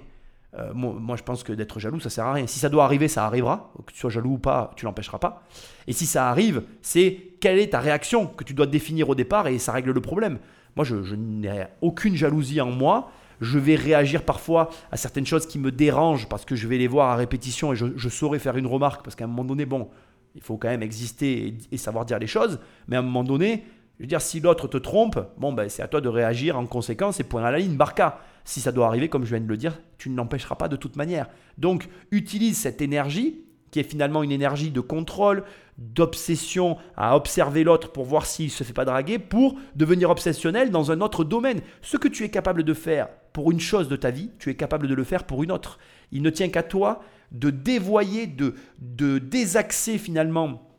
[0.58, 2.48] Euh, moi, je pense que d'être jaloux, ça sert à rien.
[2.48, 3.72] Si ça doit arriver, ça arrivera.
[3.86, 5.44] Que tu sois jaloux ou pas, tu l'empêcheras pas.
[5.88, 9.48] Et si ça arrive, c'est quelle est ta réaction que tu dois définir au départ
[9.48, 10.40] et ça règle le problème.
[10.76, 13.12] Moi, je, n'ai aucune jalousie en moi.
[13.40, 16.88] Je vais réagir parfois à certaines choses qui me dérangent parce que je vais les
[16.88, 19.90] voir à répétition et je, saurais faire une remarque parce qu'à un moment donné, bon,
[20.36, 22.60] il faut quand même exister et, savoir dire les choses.
[22.88, 23.64] Mais à un moment donné,
[24.02, 26.66] je veux dire, si l'autre te trompe, bon, ben, c'est à toi de réagir en
[26.66, 28.20] conséquence et point à la ligne, barca.
[28.46, 30.76] Si ça doit arriver, comme je viens de le dire, tu ne l'empêcheras pas de
[30.76, 31.30] toute manière.
[31.60, 35.44] Donc, utilise cette énergie qui est finalement une énergie de contrôle,
[35.78, 40.72] d'obsession à observer l'autre pour voir s'il ne se fait pas draguer, pour devenir obsessionnel
[40.72, 41.62] dans un autre domaine.
[41.84, 44.56] Ce que tu es capable de faire pour une chose de ta vie, tu es
[44.56, 45.78] capable de le faire pour une autre.
[46.12, 50.76] Il ne tient qu'à toi de dévoyer, de, de désaxer finalement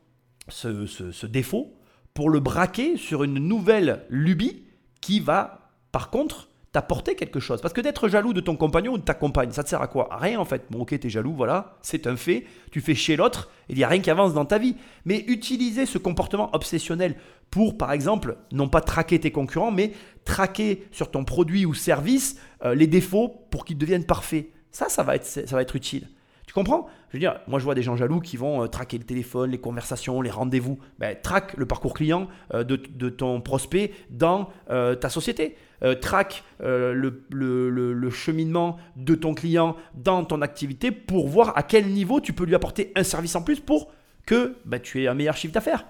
[0.49, 1.73] ce, ce défaut
[2.13, 4.63] pour le braquer sur une nouvelle lubie
[5.01, 7.61] qui va, par contre, t'apporter quelque chose.
[7.61, 9.87] Parce que d'être jaloux de ton compagnon ou de ta compagne, ça te sert à
[9.87, 10.09] quoi?
[10.11, 10.65] Rien en fait.
[10.71, 12.45] Bon, ok, t'es jaloux, voilà, c'est un fait.
[12.71, 14.75] Tu fais chez l'autre il n'y a rien qui avance dans ta vie.
[15.05, 17.15] Mais utiliser ce comportement obsessionnel
[17.49, 19.93] pour, par exemple, non pas traquer tes concurrents, mais
[20.25, 24.47] traquer sur ton produit ou service euh, les défauts pour qu'ils deviennent parfaits.
[24.71, 26.07] Ça, ça va être, ça va être utile.
[26.53, 26.85] Tu comprends?
[27.09, 29.49] Je veux dire, moi je vois des gens jaloux qui vont euh, traquer le téléphone,
[29.49, 30.77] les conversations, les rendez-vous.
[30.99, 35.57] Ben, traque le parcours client euh, de, ton prospect dans euh, ta société.
[35.99, 42.33] traque le, cheminement de ton client dans ton activité pour voir à quel niveau tu
[42.33, 43.91] peux lui apporter un service en plus pour
[44.27, 45.87] que ben, tu aies un meilleur chiffre d'affaires.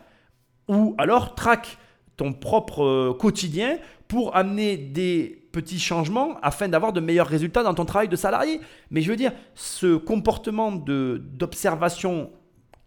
[0.69, 1.77] Ou alors traque
[2.15, 7.85] ton propre quotidien pour amener des petits changements afin d'avoir de meilleurs résultats dans ton
[7.85, 8.59] travail de salarié.
[8.91, 12.31] Mais je veux dire, ce comportement d'observation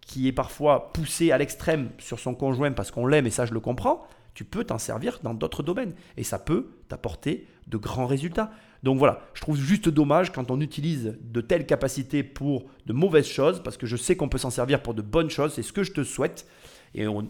[0.02, 3.54] qui est parfois poussé à l'extrême sur son conjoint parce qu'on l'aime et ça je
[3.54, 8.06] le comprends, tu peux t'en servir dans d'autres domaines et ça peut t'apporter de grands
[8.06, 8.50] résultats.
[8.82, 13.26] Donc voilà, je trouve juste dommage quand on utilise de telles capacités pour de mauvaises
[13.26, 15.72] choses parce que je sais qu'on peut s'en servir pour de bonnes choses, c'est ce
[15.72, 16.46] que je te souhaite.
[16.94, 17.22] Et au,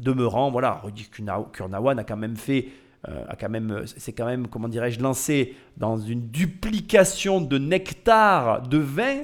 [0.00, 2.68] demeurant, voilà, Rudy Kurnawan a quand même fait
[3.08, 8.78] euh, quand même, c'est quand même, comment dirais-je, lancé dans une duplication de nectar de
[8.78, 9.22] vin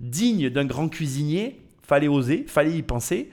[0.00, 1.60] digne d'un grand cuisinier.
[1.82, 3.30] Fallait oser, fallait y penser.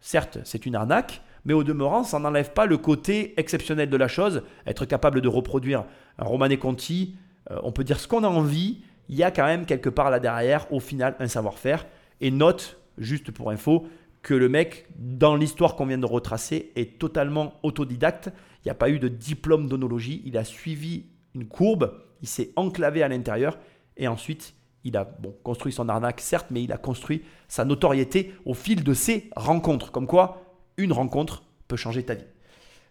[0.00, 4.08] Certes, c'est une arnaque, mais au demeurant, ça n'enlève pas le côté exceptionnel de la
[4.08, 4.42] chose.
[4.66, 5.84] Être capable de reproduire
[6.18, 7.16] un Conti,
[7.50, 8.82] euh, on peut dire ce qu'on a envie.
[9.08, 11.86] Il y a quand même quelque part là derrière, au final, un savoir-faire.
[12.20, 13.86] Et note, juste pour info,
[14.22, 18.30] que le mec, dans l'histoire qu'on vient de retracer, est totalement autodidacte.
[18.64, 20.22] Il n'y a pas eu de diplôme d'onologie.
[20.24, 23.58] Il a suivi une courbe, il s'est enclavé à l'intérieur
[23.96, 24.54] et ensuite
[24.84, 28.84] il a bon, construit son arnaque, certes, mais il a construit sa notoriété au fil
[28.84, 29.92] de ses rencontres.
[29.92, 30.42] Comme quoi,
[30.76, 32.24] une rencontre peut changer ta vie.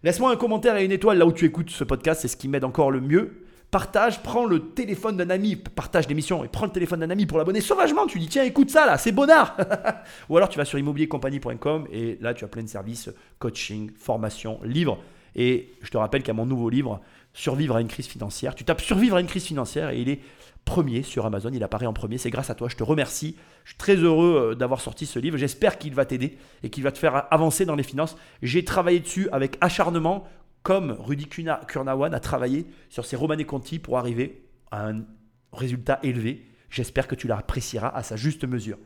[0.03, 2.47] Laisse-moi un commentaire et une étoile là où tu écoutes ce podcast, c'est ce qui
[2.47, 3.43] m'aide encore le mieux.
[3.71, 7.37] Partage, prends le téléphone d'un ami, partage l'émission et prends le téléphone d'un ami pour
[7.37, 8.05] l'abonner sauvagement.
[8.05, 9.57] Tu dis tiens écoute ça là, c'est bonnard.
[10.29, 13.09] Ou alors tu vas sur immobiliercompagnie.com et là tu as plein de services,
[13.39, 14.99] coaching, formation, livres.
[15.35, 17.01] Et je te rappelle a mon nouveau livre,
[17.33, 18.53] Survivre à une crise financière.
[18.53, 20.19] Tu tapes Survivre à une crise financière et il est
[20.65, 21.49] premier sur Amazon.
[21.51, 22.17] Il apparaît en premier.
[22.17, 22.69] C'est grâce à toi.
[22.69, 23.35] Je te remercie.
[23.63, 25.37] Je suis très heureux euh, d'avoir sorti ce livre.
[25.37, 28.15] J'espère qu'il va t'aider et qu'il va te faire avancer dans les finances.
[28.41, 30.27] J'ai travaillé dessus avec acharnement,
[30.61, 35.03] comme Rudy Kurnawan a travaillé sur ses Romanés Conti pour arriver à un
[35.51, 36.45] résultat élevé.
[36.69, 38.77] J'espère que tu l'apprécieras à sa juste mesure.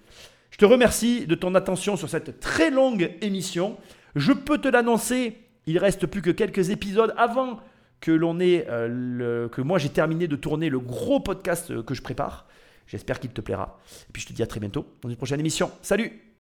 [0.51, 3.77] Je te remercie de ton attention sur cette très longue émission.
[4.15, 5.37] Je peux te l'annoncer
[5.67, 7.59] il reste plus que quelques épisodes avant
[7.99, 12.01] que l'on ait euh, que moi j'ai terminé de tourner le gros podcast que je
[12.01, 12.47] prépare.
[12.87, 13.79] J'espère qu'il te plaira.
[14.09, 15.71] Et puis je te dis à très bientôt dans une prochaine émission.
[15.81, 16.26] Salut